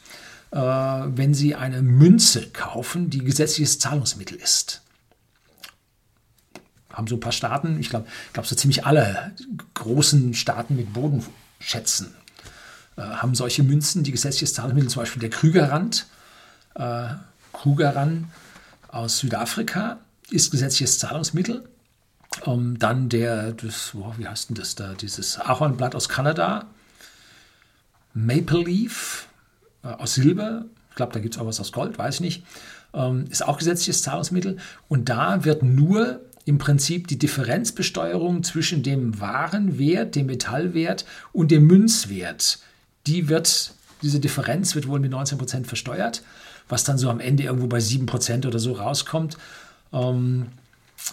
äh, 0.51 0.57
wenn 0.57 1.33
Sie 1.33 1.55
eine 1.55 1.81
Münze 1.81 2.47
kaufen, 2.51 3.09
die 3.09 3.19
gesetzliches 3.19 3.79
Zahlungsmittel 3.79 4.37
ist. 4.37 4.81
Haben 6.93 7.07
so 7.07 7.17
ein 7.17 7.21
paar 7.21 7.33
Staaten, 7.33 7.79
ich 7.81 7.89
glaube, 7.89 8.07
glaub 8.31 8.45
so 8.45 8.55
ziemlich 8.55 8.85
alle 8.85 9.33
großen 9.73 10.33
Staaten 10.33 10.77
mit 10.77 10.93
Bodenschätzen 10.93 12.15
haben 13.03 13.35
solche 13.35 13.63
Münzen, 13.63 14.03
die 14.03 14.11
gesetzliches 14.11 14.53
Zahlungsmittel, 14.53 14.89
zum 14.89 15.01
Beispiel 15.01 15.19
der 15.21 15.29
Krügerrand, 15.29 16.07
äh, 16.75 17.09
Krugerrand 17.53 18.25
aus 18.87 19.19
Südafrika 19.19 19.99
ist 20.29 20.51
gesetzliches 20.51 20.99
Zahlungsmittel. 20.99 21.67
Ähm, 22.45 22.79
dann 22.79 23.09
der, 23.09 23.51
das, 23.51 23.93
oh, 23.93 24.13
wie 24.17 24.27
heißt 24.27 24.49
denn 24.49 24.55
das 24.55 24.75
da, 24.75 24.93
dieses 24.93 25.39
Ahornblatt 25.39 25.95
aus 25.95 26.07
Kanada, 26.07 26.65
Maple 28.13 28.63
Leaf 28.63 29.27
äh, 29.83 29.87
aus 29.87 30.15
Silber, 30.15 30.65
ich 30.89 30.95
glaube, 30.95 31.13
da 31.13 31.19
gibt 31.19 31.35
es 31.35 31.41
auch 31.41 31.45
was 31.45 31.59
aus 31.59 31.71
Gold, 31.71 31.97
weiß 31.97 32.15
ich 32.15 32.21
nicht, 32.21 32.43
ähm, 32.93 33.25
ist 33.29 33.45
auch 33.45 33.57
gesetzliches 33.57 34.01
Zahlungsmittel. 34.01 34.57
Und 34.87 35.09
da 35.09 35.43
wird 35.43 35.63
nur 35.63 36.21
im 36.45 36.57
Prinzip 36.57 37.07
die 37.07 37.19
Differenzbesteuerung 37.19 38.43
zwischen 38.43 38.83
dem 38.83 39.19
Warenwert, 39.19 40.15
dem 40.15 40.25
Metallwert 40.25 41.05
und 41.33 41.51
dem 41.51 41.67
Münzwert 41.67 42.59
die 43.07 43.29
wird, 43.29 43.73
diese 44.01 44.19
Differenz 44.19 44.75
wird 44.75 44.87
wohl 44.87 44.99
mit 44.99 45.11
19 45.11 45.37
Prozent 45.37 45.67
versteuert, 45.67 46.23
was 46.69 46.83
dann 46.83 46.97
so 46.97 47.09
am 47.09 47.19
Ende 47.19 47.43
irgendwo 47.43 47.67
bei 47.67 47.79
7 47.79 48.05
Prozent 48.05 48.45
oder 48.45 48.59
so 48.59 48.73
rauskommt. 48.73 49.37
Ähm, 49.93 50.47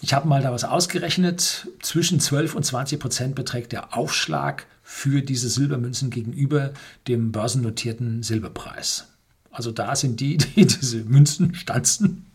ich 0.01 0.13
habe 0.13 0.27
mal 0.27 0.41
da 0.41 0.51
was 0.51 0.63
ausgerechnet. 0.63 1.67
Zwischen 1.81 2.19
12 2.19 2.55
und 2.55 2.63
20 2.63 2.99
Prozent 2.99 3.35
beträgt 3.35 3.71
der 3.71 3.97
Aufschlag 3.97 4.65
für 4.83 5.21
diese 5.21 5.49
Silbermünzen 5.49 6.09
gegenüber 6.09 6.71
dem 7.07 7.31
börsennotierten 7.31 8.23
Silberpreis. 8.23 9.07
Also 9.51 9.71
da 9.71 9.95
sind 9.95 10.19
die, 10.19 10.37
die 10.55 10.65
diese 10.65 11.03
Münzen 11.03 11.55
stanzen. 11.55 12.25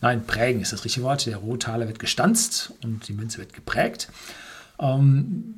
Nein, 0.00 0.26
prägen 0.26 0.60
ist 0.60 0.72
das 0.72 0.84
richtige 0.84 1.04
Wort. 1.04 1.26
Der 1.26 1.36
Rohtaler 1.36 1.86
wird 1.86 1.98
gestanzt 1.98 2.72
und 2.82 3.06
die 3.08 3.12
Münze 3.12 3.38
wird 3.38 3.52
geprägt. 3.52 4.08
Ähm, 4.78 5.54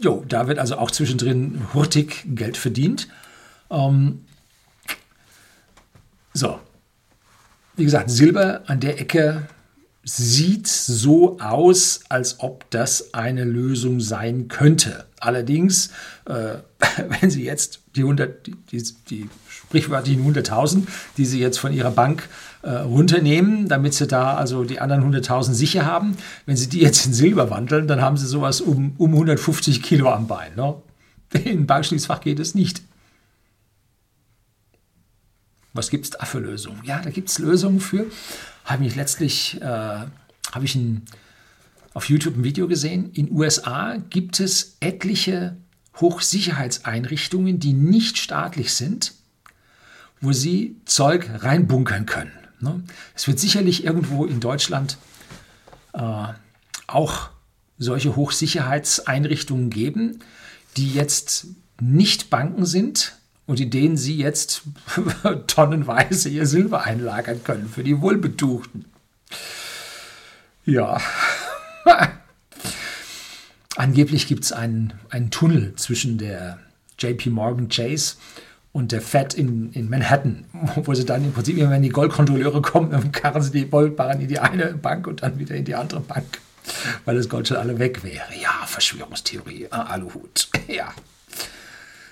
Jo, 0.00 0.24
da 0.28 0.46
wird 0.46 0.58
also 0.58 0.76
auch 0.76 0.90
zwischendrin 0.90 1.68
hurtig 1.72 2.24
Geld 2.26 2.56
verdient. 2.56 3.08
Ähm, 3.70 4.24
so, 6.34 6.60
wie 7.76 7.84
gesagt, 7.84 8.10
Silber 8.10 8.62
an 8.66 8.80
der 8.80 9.00
Ecke 9.00 9.48
sieht 10.04 10.68
so 10.68 11.40
aus, 11.40 12.00
als 12.08 12.40
ob 12.40 12.70
das 12.70 13.12
eine 13.12 13.44
Lösung 13.44 14.00
sein 14.00 14.48
könnte. 14.48 15.06
Allerdings, 15.18 15.90
äh, 16.26 16.58
wenn 17.20 17.30
Sie 17.30 17.44
jetzt 17.44 17.80
die, 17.96 18.02
100, 18.02 18.46
die, 18.46 18.54
die, 18.70 18.84
die 19.10 19.30
sprichwörtlichen 19.48 20.24
100.000, 20.32 20.86
die 21.16 21.24
Sie 21.24 21.40
jetzt 21.40 21.58
von 21.58 21.72
Ihrer 21.72 21.90
Bank 21.90 22.28
äh, 22.66 22.78
runternehmen, 22.78 23.68
damit 23.68 23.94
Sie 23.94 24.08
da 24.08 24.34
also 24.34 24.64
die 24.64 24.80
anderen 24.80 25.14
100.000 25.14 25.52
sicher 25.52 25.86
haben, 25.86 26.16
wenn 26.46 26.56
Sie 26.56 26.68
die 26.68 26.80
jetzt 26.80 27.06
in 27.06 27.14
Silber 27.14 27.48
wandeln, 27.48 27.86
dann 27.86 28.00
haben 28.00 28.16
Sie 28.16 28.26
sowas 28.26 28.60
um, 28.60 28.94
um 28.98 29.12
150 29.12 29.84
Kilo 29.84 30.10
am 30.10 30.26
Bein. 30.26 30.56
Ne? 30.56 30.74
Im 31.44 31.66
Bankschließfach 31.66 32.20
geht 32.20 32.40
es 32.40 32.56
nicht. 32.56 32.82
Was 35.74 35.90
gibt 35.90 36.06
es 36.06 36.10
da 36.10 36.24
für 36.24 36.40
Lösungen? 36.40 36.80
Ja, 36.82 37.00
da 37.00 37.10
gibt 37.10 37.28
es 37.28 37.38
Lösungen 37.38 37.78
für. 37.78 38.06
Habe 38.64 38.84
ich 38.84 38.96
letztlich, 38.96 39.62
äh, 39.62 39.64
habe 39.64 40.64
ich 40.64 40.74
ein, 40.74 41.02
auf 41.94 42.08
YouTube 42.08 42.36
ein 42.36 42.42
Video 42.42 42.66
gesehen. 42.66 43.12
In 43.12 43.30
USA 43.30 43.96
gibt 44.10 44.40
es 44.40 44.76
etliche 44.80 45.56
Hochsicherheitseinrichtungen, 46.00 47.60
die 47.60 47.74
nicht 47.74 48.18
staatlich 48.18 48.74
sind, 48.74 49.14
wo 50.20 50.32
sie 50.32 50.80
Zeug 50.84 51.30
reinbunkern 51.32 52.06
können. 52.06 52.45
Ne? 52.66 52.82
Es 53.14 53.26
wird 53.26 53.40
sicherlich 53.40 53.84
irgendwo 53.84 54.24
in 54.26 54.40
Deutschland 54.40 54.98
äh, 55.94 56.26
auch 56.86 57.30
solche 57.78 58.16
Hochsicherheitseinrichtungen 58.16 59.70
geben, 59.70 60.20
die 60.76 60.92
jetzt 60.92 61.46
nicht 61.80 62.30
Banken 62.30 62.66
sind, 62.66 63.16
und 63.46 63.60
in 63.60 63.70
denen 63.70 63.96
sie 63.96 64.16
jetzt 64.16 64.62
tonnenweise 65.46 66.28
ihr 66.28 66.46
Silber 66.46 66.82
einlagern 66.82 67.42
können 67.44 67.68
für 67.68 67.84
die 67.84 68.00
Wohlbetuchten. 68.00 68.84
Ja. 70.64 71.00
Angeblich 73.76 74.26
gibt 74.26 74.44
es 74.44 74.52
einen, 74.52 74.94
einen 75.10 75.30
Tunnel 75.30 75.74
zwischen 75.76 76.18
der 76.18 76.58
JP 76.98 77.30
Morgan 77.30 77.68
Chase 77.68 78.16
und 78.76 78.92
der 78.92 79.00
Fed 79.00 79.32
in, 79.32 79.72
in 79.72 79.88
Manhattan, 79.88 80.44
wo 80.84 80.92
sie 80.92 81.06
dann 81.06 81.24
im 81.24 81.32
Prinzip, 81.32 81.56
wenn 81.56 81.82
die 81.82 81.88
Goldkontrolleure 81.88 82.60
kommen, 82.60 83.10
karren 83.10 83.40
sie 83.40 83.50
die 83.50 83.70
Goldbarren 83.70 84.20
in 84.20 84.28
die 84.28 84.38
eine 84.38 84.74
Bank 84.74 85.06
und 85.06 85.22
dann 85.22 85.38
wieder 85.38 85.54
in 85.54 85.64
die 85.64 85.74
andere 85.74 86.00
Bank, 86.00 86.40
weil 87.06 87.16
das 87.16 87.30
Gold 87.30 87.48
schon 87.48 87.56
alle 87.56 87.78
weg 87.78 88.04
wäre. 88.04 88.26
Ja, 88.38 88.66
Verschwörungstheorie, 88.66 89.68
ah, 89.70 89.84
Aluhut. 89.84 90.48
Ja, 90.68 90.92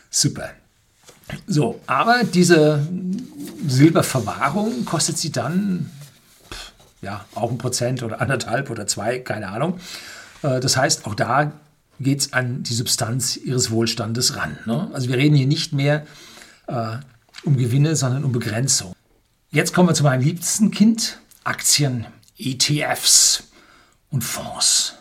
super. 0.08 0.50
So, 1.46 1.80
aber 1.86 2.22
diese 2.24 2.86
Silberverwahrung 3.66 4.86
kostet 4.86 5.18
sie 5.18 5.32
dann 5.32 5.90
ja 7.02 7.26
auch 7.34 7.50
ein 7.50 7.58
Prozent 7.58 8.02
oder 8.02 8.22
anderthalb 8.22 8.70
oder 8.70 8.86
zwei, 8.86 9.18
keine 9.18 9.48
Ahnung. 9.48 9.80
Äh, 10.42 10.60
das 10.60 10.78
heißt, 10.78 11.04
auch 11.04 11.14
da 11.14 11.52
geht 12.00 12.20
es 12.20 12.32
an 12.32 12.62
die 12.62 12.74
Substanz 12.74 13.36
ihres 13.36 13.70
Wohlstandes 13.70 14.36
ran. 14.36 14.56
Ne? 14.64 14.88
Also 14.94 15.08
wir 15.08 15.18
reden 15.18 15.34
hier 15.34 15.46
nicht 15.46 15.74
mehr 15.74 16.02
äh, 16.02 16.33
um 16.66 17.56
Gewinne, 17.56 17.96
sondern 17.96 18.24
um 18.24 18.32
Begrenzung. 18.32 18.94
Jetzt 19.50 19.72
kommen 19.74 19.88
wir 19.88 19.94
zu 19.94 20.02
meinem 20.02 20.22
liebsten 20.22 20.70
Kind, 20.70 21.20
Aktien, 21.44 22.06
ETFs 22.38 23.44
und 24.10 24.24
Fonds. 24.24 24.94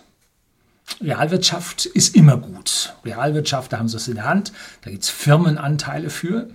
Realwirtschaft 1.02 1.86
ist 1.86 2.16
immer 2.16 2.38
gut. 2.38 2.94
Realwirtschaft, 3.04 3.74
da 3.74 3.80
haben 3.80 3.88
sie 3.88 3.98
es 3.98 4.08
in 4.08 4.16
der 4.16 4.26
Hand, 4.26 4.54
da 4.82 4.92
gibt 4.92 5.04
es 5.04 5.10
Firmenanteile 5.10 6.10
für. 6.10 6.50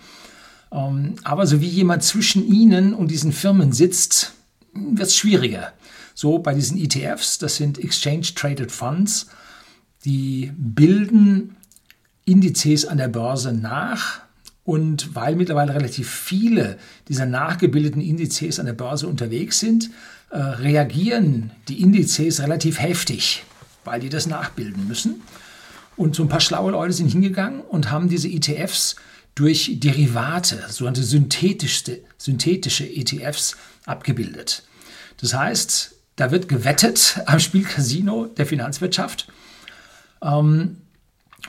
Ähm, 0.70 1.16
aber 1.24 1.46
so 1.46 1.60
wie 1.60 1.68
jemand 1.68 2.04
zwischen 2.04 2.46
ihnen 2.46 2.94
und 2.94 3.10
diesen 3.10 3.32
Firmen 3.32 3.72
sitzt, 3.72 4.32
wird 4.74 5.08
es 5.08 5.16
schwieriger. 5.16 5.72
So 6.14 6.38
bei 6.38 6.54
diesen 6.54 6.78
ETFs, 6.78 7.38
das 7.38 7.56
sind 7.56 7.78
Exchange 7.78 8.34
Traded 8.34 8.72
Funds, 8.72 9.28
die 10.04 10.52
bilden 10.56 11.56
Indizes 12.24 12.86
an 12.86 12.98
der 12.98 13.08
Börse 13.08 13.52
nach. 13.52 14.20
Und 14.68 15.14
weil 15.14 15.34
mittlerweile 15.34 15.74
relativ 15.74 16.10
viele 16.10 16.78
dieser 17.08 17.24
nachgebildeten 17.24 18.02
Indizes 18.02 18.60
an 18.60 18.66
der 18.66 18.74
Börse 18.74 19.06
unterwegs 19.06 19.60
sind, 19.60 19.90
äh, 20.30 20.36
reagieren 20.38 21.52
die 21.68 21.80
Indizes 21.80 22.42
relativ 22.42 22.78
heftig 22.78 23.44
weil 23.88 24.00
die 24.00 24.10
das 24.10 24.26
nachbilden 24.26 24.86
müssen. 24.86 25.22
Und 25.96 26.14
so 26.14 26.22
ein 26.22 26.28
paar 26.28 26.40
schlaue 26.40 26.72
Leute 26.72 26.92
sind 26.92 27.08
hingegangen 27.08 27.60
und 27.60 27.90
haben 27.90 28.08
diese 28.08 28.28
ETFs 28.28 28.96
durch 29.34 29.80
Derivate, 29.80 30.64
sogenannte 30.68 31.02
synthetische, 31.02 32.00
synthetische 32.18 32.84
ETFs, 32.84 33.56
abgebildet. 33.86 34.62
Das 35.20 35.34
heißt, 35.34 35.94
da 36.16 36.30
wird 36.30 36.48
gewettet 36.48 37.20
am 37.26 37.40
Spielcasino 37.40 38.26
der 38.26 38.46
Finanzwirtschaft. 38.46 39.28
Ähm, 40.22 40.76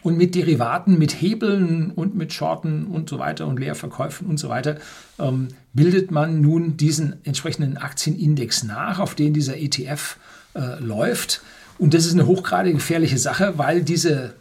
und 0.03 0.17
mit 0.17 0.35
Derivaten, 0.35 0.97
mit 0.97 1.21
Hebeln 1.21 1.91
und 1.91 2.15
mit 2.15 2.33
Shorten 2.33 2.85
und 2.85 3.09
so 3.09 3.19
weiter 3.19 3.47
und 3.47 3.59
Leerverkäufen 3.59 4.27
und 4.27 4.37
so 4.37 4.49
weiter 4.49 4.77
ähm, 5.19 5.49
bildet 5.73 6.11
man 6.11 6.41
nun 6.41 6.77
diesen 6.77 7.23
entsprechenden 7.25 7.77
Aktienindex 7.77 8.63
nach, 8.63 8.99
auf 8.99 9.15
den 9.15 9.33
dieser 9.33 9.57
ETF 9.57 10.17
äh, 10.55 10.79
läuft. 10.79 11.41
Und 11.77 11.93
das 11.93 12.05
ist 12.05 12.13
eine 12.13 12.27
hochgradig 12.27 12.73
gefährliche 12.73 13.17
Sache, 13.17 13.57
weil 13.57 13.83
diese 13.83 14.35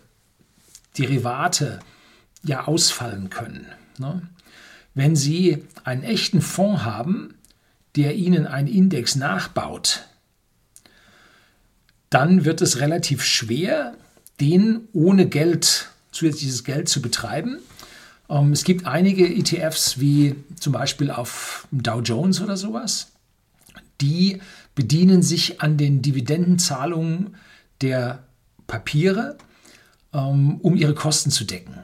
Derivate 0.99 1.81
ja 2.43 2.67
ausfallen 2.67 3.31
können. 3.31 3.67
Ne? 3.99 4.23
Wenn 4.95 5.15
Sie 5.17 5.65
einen 5.85 6.03
echten 6.03 6.41
Fonds 6.41 6.85
haben, 6.85 7.35
der 7.97 8.15
Ihnen 8.17 8.47
einen 8.47 8.69
Index 8.69 9.17
nachbaut, 9.17 10.05
dann 12.11 12.45
wird 12.45 12.63
es 12.63 12.81
relativ 12.81 13.23
schwer, 13.23 13.95
den 14.41 14.89
ohne 14.93 15.27
Geld, 15.29 15.91
zusätzliches 16.13 16.65
Geld 16.65 16.89
zu 16.89 17.03
betreiben. 17.03 17.59
Ähm, 18.29 18.53
es 18.53 18.65
gibt 18.65 18.87
einige 18.87 19.27
ETFs, 19.27 20.01
wie 20.01 20.35
zum 20.59 20.73
Beispiel 20.73 21.11
auf 21.11 21.67
Dow 21.71 22.01
Jones 22.01 22.41
oder 22.41 22.57
sowas, 22.57 23.09
die 24.01 24.41
bedienen 24.75 25.23
sich 25.23 25.61
an 25.61 25.77
den 25.77 26.03
Dividendenzahlungen 26.03 27.35
der 27.81 28.23
Papiere, 28.67 29.39
ähm, 30.13 30.59
um 30.61 30.77
ihre 30.77 30.95
Kosten 30.95 31.31
zu 31.31 31.45
decken. 31.45 31.75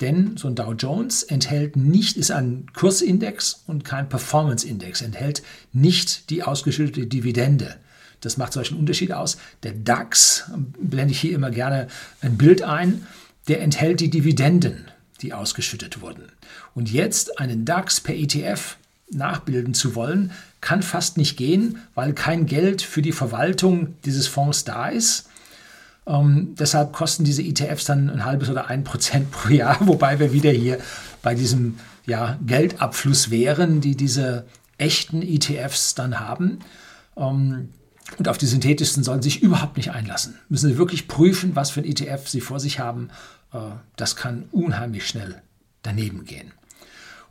Denn 0.00 0.36
so 0.36 0.48
ein 0.48 0.54
Dow 0.54 0.72
Jones 0.72 1.22
enthält 1.22 1.76
nicht, 1.76 2.16
ist 2.16 2.30
ein 2.30 2.66
Kursindex 2.74 3.64
und 3.66 3.84
kein 3.84 4.08
Performance-Index, 4.08 5.00
enthält 5.00 5.42
nicht 5.72 6.28
die 6.30 6.42
ausgeschüttete 6.42 7.06
Dividende. 7.06 7.76
Das 8.20 8.36
macht 8.36 8.56
einen 8.56 8.78
Unterschied 8.78 9.12
aus. 9.12 9.38
Der 9.62 9.72
DAX, 9.72 10.50
blende 10.78 11.12
ich 11.12 11.20
hier 11.20 11.34
immer 11.34 11.50
gerne 11.50 11.88
ein 12.20 12.36
Bild 12.36 12.62
ein, 12.62 13.06
der 13.48 13.60
enthält 13.60 14.00
die 14.00 14.10
Dividenden, 14.10 14.86
die 15.22 15.32
ausgeschüttet 15.32 16.00
wurden. 16.00 16.32
Und 16.74 16.90
jetzt 16.90 17.38
einen 17.38 17.64
DAX 17.64 18.00
per 18.00 18.14
ETF 18.14 18.76
nachbilden 19.10 19.74
zu 19.74 19.94
wollen, 19.94 20.32
kann 20.60 20.82
fast 20.82 21.16
nicht 21.16 21.36
gehen, 21.36 21.78
weil 21.94 22.12
kein 22.12 22.46
Geld 22.46 22.82
für 22.82 23.02
die 23.02 23.12
Verwaltung 23.12 23.94
dieses 24.04 24.26
Fonds 24.26 24.64
da 24.64 24.88
ist. 24.88 25.28
Ähm, 26.06 26.54
deshalb 26.58 26.92
kosten 26.92 27.24
diese 27.24 27.42
ETFs 27.42 27.84
dann 27.84 28.10
ein 28.10 28.24
halbes 28.24 28.48
oder 28.48 28.68
ein 28.68 28.84
Prozent 28.84 29.30
pro 29.30 29.48
Jahr, 29.48 29.78
wobei 29.86 30.18
wir 30.18 30.32
wieder 30.32 30.50
hier 30.50 30.78
bei 31.22 31.34
diesem 31.34 31.78
ja, 32.06 32.38
Geldabfluss 32.44 33.30
wären, 33.30 33.80
die 33.80 33.96
diese 33.96 34.46
echten 34.78 35.22
ETFs 35.22 35.94
dann 35.94 36.20
haben. 36.20 36.60
Ähm, 37.16 37.70
und 38.18 38.28
auf 38.28 38.38
die 38.38 38.46
synthetischen 38.46 39.02
sollen 39.02 39.22
sich 39.22 39.42
überhaupt 39.42 39.76
nicht 39.76 39.90
einlassen. 39.90 40.36
Müssen 40.48 40.70
sie 40.70 40.78
wirklich 40.78 41.08
prüfen, 41.08 41.56
was 41.56 41.70
für 41.70 41.80
ein 41.80 41.86
ETF 41.86 42.28
sie 42.28 42.40
vor 42.40 42.60
sich 42.60 42.78
haben. 42.78 43.10
Äh, 43.52 43.58
das 43.96 44.16
kann 44.16 44.44
unheimlich 44.52 45.06
schnell 45.06 45.42
daneben 45.82 46.24
gehen. 46.24 46.52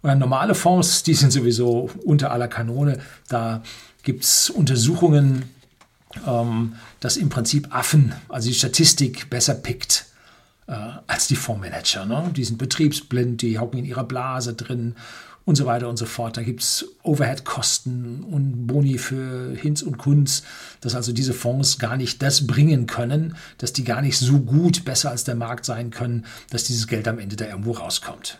Und 0.01 0.19
normale 0.19 0.53
Fonds, 0.53 1.03
die 1.03 1.15
sind 1.15 1.31
sowieso 1.31 1.89
unter 2.03 2.31
aller 2.31 2.47
Kanone. 2.47 2.99
Da 3.27 3.63
gibt 4.03 4.23
es 4.23 4.49
Untersuchungen, 4.49 5.45
ähm, 6.27 6.75
dass 6.99 7.17
im 7.17 7.29
Prinzip 7.29 7.73
Affen, 7.73 8.13
also 8.29 8.47
die 8.47 8.53
Statistik, 8.53 9.29
besser 9.29 9.55
pickt 9.55 10.05
äh, 10.67 10.73
als 11.07 11.27
die 11.27 11.35
Fondsmanager. 11.35 12.05
Ne? 12.05 12.31
Die 12.35 12.43
sind 12.43 12.57
betriebsblind, 12.57 13.41
die 13.41 13.57
hocken 13.57 13.79
in 13.79 13.85
ihrer 13.85 14.03
Blase 14.03 14.53
drin 14.53 14.95
und 15.45 15.55
so 15.55 15.65
weiter 15.65 15.87
und 15.87 15.97
so 15.97 16.05
fort. 16.05 16.37
Da 16.37 16.43
gibt 16.43 16.61
es 16.61 16.85
Overhead-Kosten 17.03 18.23
und 18.23 18.67
Boni 18.67 18.97
für 18.97 19.55
Hinz 19.55 19.81
und 19.83 19.97
Kunz, 19.97 20.43
dass 20.81 20.95
also 20.95 21.13
diese 21.13 21.33
Fonds 21.33 21.77
gar 21.77 21.97
nicht 21.97 22.21
das 22.21 22.47
bringen 22.47 22.87
können, 22.87 23.35
dass 23.59 23.71
die 23.71 23.83
gar 23.83 24.01
nicht 24.01 24.17
so 24.17 24.39
gut 24.39 24.85
besser 24.85 25.11
als 25.11 25.23
der 25.23 25.35
Markt 25.35 25.65
sein 25.65 25.91
können, 25.91 26.25
dass 26.49 26.63
dieses 26.63 26.87
Geld 26.87 27.07
am 27.07 27.19
Ende 27.19 27.35
da 27.35 27.45
irgendwo 27.45 27.71
rauskommt. 27.73 28.39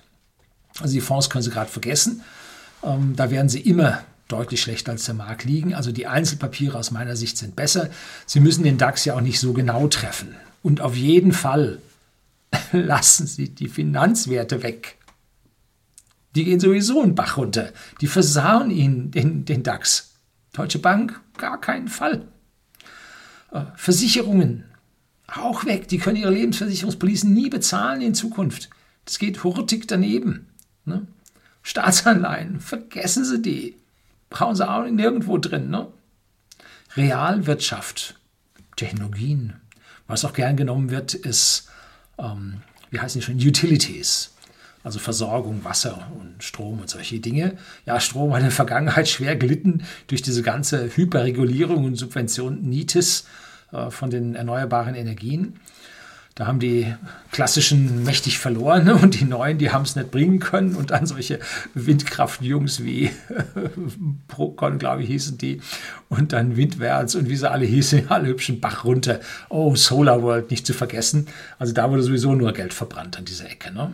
Also 0.79 0.93
die 0.93 1.01
Fonds 1.01 1.29
können 1.29 1.43
Sie 1.43 1.51
gerade 1.51 1.69
vergessen. 1.69 2.21
Ähm, 2.83 3.15
da 3.15 3.31
werden 3.31 3.49
sie 3.49 3.61
immer 3.61 4.01
deutlich 4.27 4.61
schlechter 4.61 4.91
als 4.91 5.05
der 5.05 5.15
Markt 5.15 5.43
liegen. 5.43 5.73
Also 5.73 5.91
die 5.91 6.07
Einzelpapiere 6.07 6.77
aus 6.77 6.91
meiner 6.91 7.15
Sicht 7.15 7.37
sind 7.37 7.55
besser. 7.55 7.89
Sie 8.25 8.39
müssen 8.39 8.63
den 8.63 8.77
DAX 8.77 9.05
ja 9.05 9.15
auch 9.15 9.21
nicht 9.21 9.39
so 9.39 9.53
genau 9.53 9.87
treffen. 9.87 10.35
Und 10.63 10.81
auf 10.81 10.95
jeden 10.95 11.31
Fall 11.31 11.79
lassen 12.71 13.27
Sie 13.27 13.49
die 13.49 13.67
Finanzwerte 13.67 14.63
weg. 14.63 14.97
Die 16.35 16.43
gehen 16.43 16.59
sowieso 16.59 17.01
einen 17.01 17.15
Bach 17.15 17.37
runter. 17.37 17.71
Die 18.01 18.07
versauen 18.07 18.69
ihnen 18.69 19.11
den, 19.11 19.45
den 19.45 19.63
DAX. 19.63 20.15
Deutsche 20.53 20.79
Bank, 20.79 21.21
gar 21.37 21.59
keinen 21.59 21.87
Fall. 21.87 22.27
Äh, 23.51 23.61
Versicherungen, 23.75 24.65
auch 25.27 25.65
weg. 25.65 25.87
Die 25.87 25.97
können 25.97 26.17
ihre 26.17 26.31
Lebensversicherungspolicen 26.31 27.33
nie 27.33 27.49
bezahlen 27.49 28.01
in 28.01 28.15
Zukunft. 28.15 28.69
Das 29.05 29.17
geht 29.17 29.43
hurtig 29.43 29.87
daneben. 29.87 30.47
Ne? 30.83 31.07
Staatsanleihen, 31.63 32.59
vergessen 32.59 33.25
Sie 33.25 33.41
die. 33.41 33.75
Brauchen 34.29 34.55
Sie 34.55 34.69
auch 34.69 34.85
nirgendwo 34.85 35.37
drin. 35.37 35.69
Ne? 35.69 35.87
Realwirtschaft, 36.95 38.19
Technologien. 38.75 39.53
Was 40.07 40.25
auch 40.25 40.33
gern 40.33 40.57
genommen 40.57 40.89
wird, 40.89 41.13
ist, 41.13 41.69
ähm, 42.17 42.61
wie 42.91 42.99
heißen 42.99 43.19
die 43.19 43.25
schon, 43.25 43.35
Utilities 43.35 44.34
also 44.85 44.99
Versorgung, 44.99 45.63
Wasser 45.63 46.11
und 46.19 46.43
Strom 46.43 46.79
und 46.79 46.89
solche 46.89 47.19
Dinge. 47.19 47.57
Ja, 47.87 47.99
Strom 47.99 48.31
hat 48.33 48.41
in 48.41 48.45
der 48.45 48.51
Vergangenheit 48.51 49.09
schwer 49.09 49.35
gelitten 49.35 49.83
durch 50.05 50.21
diese 50.21 50.43
ganze 50.43 50.95
Hyperregulierung 50.95 51.85
und 51.85 51.95
Subvention 51.95 52.61
NITIS 52.69 53.25
äh, 53.71 53.89
von 53.89 54.11
den 54.11 54.35
erneuerbaren 54.35 54.93
Energien. 54.93 55.59
Da 56.35 56.45
haben 56.45 56.59
die 56.59 56.93
klassischen 57.31 58.03
mächtig 58.03 58.37
verloren 58.37 58.87
und 58.91 59.19
die 59.19 59.25
neuen, 59.25 59.57
die 59.57 59.71
haben 59.71 59.83
es 59.83 59.95
nicht 59.95 60.11
bringen 60.11 60.39
können. 60.39 60.75
Und 60.75 60.91
dann 60.91 61.07
solche 61.07 61.39
Windkraftjungs 61.73 62.83
wie 62.83 63.09
Procon, 64.27 64.77
glaube 64.77 65.01
ich, 65.01 65.07
hießen 65.07 65.39
die. 65.39 65.61
Und 66.09 66.31
dann 66.31 66.57
Windwärts 66.57 67.15
und 67.15 67.27
wie 67.27 67.37
sie 67.37 67.49
alle 67.49 67.65
hießen, 67.65 68.05
alle 68.11 68.27
hübschen 68.27 68.59
Bach 68.59 68.83
runter. 68.83 69.19
Oh, 69.49 69.75
Solar 69.75 70.21
World 70.21 70.51
nicht 70.51 70.67
zu 70.67 70.73
vergessen. 70.73 71.27
Also 71.57 71.73
da 71.73 71.89
wurde 71.89 72.03
sowieso 72.03 72.35
nur 72.35 72.53
Geld 72.53 72.73
verbrannt 72.73 73.17
an 73.17 73.25
dieser 73.25 73.49
Ecke. 73.49 73.73
Ne? 73.73 73.93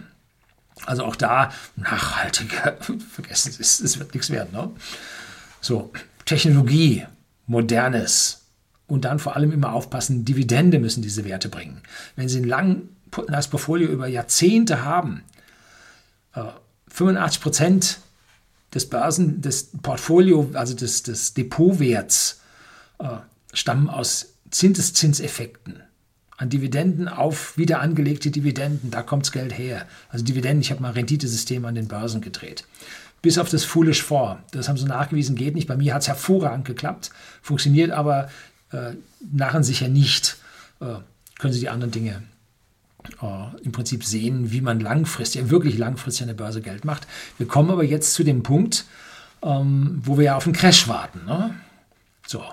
Also 0.86 1.06
auch 1.06 1.16
da 1.16 1.52
nachhaltiger, 1.76 2.78
vergessen 3.12 3.52
Sie 3.52 3.62
es, 3.62 3.80
es 3.80 4.00
wird 4.00 4.14
nichts 4.14 4.30
werden. 4.30 4.52
Ne? 4.52 4.72
So, 5.62 5.92
Technologie, 6.26 7.06
Modernes 7.48 8.42
und 8.88 9.06
dann 9.06 9.20
vor 9.20 9.36
allem 9.36 9.52
immer 9.52 9.74
aufpassen, 9.74 10.26
Dividende 10.26 10.80
müssen 10.80 11.02
diese 11.02 11.24
Werte 11.26 11.50
bringen. 11.50 11.82
Wenn 12.16 12.30
Sie 12.30 12.40
ein 12.40 12.46
langes 12.46 13.48
Portfolio 13.48 13.90
über 13.90 14.08
Jahrzehnte 14.08 14.84
haben, 14.84 15.24
85 16.88 17.40
äh, 17.40 17.44
Prozent 17.44 18.00
des 18.74 18.90
Börsen, 18.90 19.42
des 19.42 19.70
Portfolio, 19.82 20.50
also 20.54 20.74
des, 20.74 21.04
des 21.04 21.34
Depotwerts, 21.34 22.42
äh, 23.00 23.18
stammen 23.54 23.90
aus 23.90 24.34
Zinseszinseffekten 24.50 25.84
an 26.42 26.50
Dividenden 26.50 27.08
auf 27.08 27.56
wieder 27.56 27.82
angelegte 27.82 28.32
Dividenden, 28.32 28.90
da 28.90 29.04
kommt 29.04 29.28
das 29.28 29.32
Geld 29.32 29.56
her. 29.56 29.86
Also 30.10 30.26
Dividenden, 30.26 30.62
ich 30.62 30.72
habe 30.72 30.82
mal 30.82 30.94
Renditesysteme 30.94 31.68
an 31.68 31.76
den 31.76 31.88
Börsen 31.88 32.20
gedreht. 32.20 32.66
Bis 33.22 33.38
auf 33.38 33.50
das 33.50 33.64
Foolish 33.64 34.04
4, 34.04 34.40
das 34.50 34.68
haben 34.68 34.78
sie 34.78 34.86
nachgewiesen, 34.86 35.36
geht 35.36 35.54
nicht. 35.54 35.68
Bei 35.68 35.78
mir 35.78 35.94
hat 35.94 36.02
es 36.02 36.08
hervorragend 36.08 36.66
geklappt, 36.66 37.12
funktioniert 37.44 37.92
aber 37.92 38.30
äh, 38.72 38.94
nachher 39.32 39.64
sicher 39.64 39.88
nicht. 39.88 40.38
Äh, 40.80 40.96
können 41.38 41.54
Sie 41.54 41.60
die 41.60 41.70
anderen 41.70 41.92
Dinge 41.92 42.24
äh, 43.22 43.64
im 43.64 43.72
Prinzip 43.72 44.04
sehen, 44.04 44.52
wie 44.52 44.62
man 44.62 44.80
langfristig, 44.80 45.52
wirklich 45.52 45.78
langfristig 45.78 46.24
an 46.24 46.30
der 46.30 46.44
Börse 46.44 46.62
Geld 46.62 46.86
macht. 46.86 47.06
Wir 47.38 47.48
kommen 47.48 47.70
aber 47.70 47.84
jetzt 47.84 48.16
zu 48.16 48.24
dem 48.24 48.42
Punkt, 48.42 48.86
ähm, 49.44 50.02
wo 50.04 50.18
wir 50.18 50.26
ja 50.26 50.38
auf 50.38 50.46
einen 50.46 50.56
Crash 50.56 50.88
warten. 50.88 51.24
Ne? 51.28 51.54
So, 52.26 52.44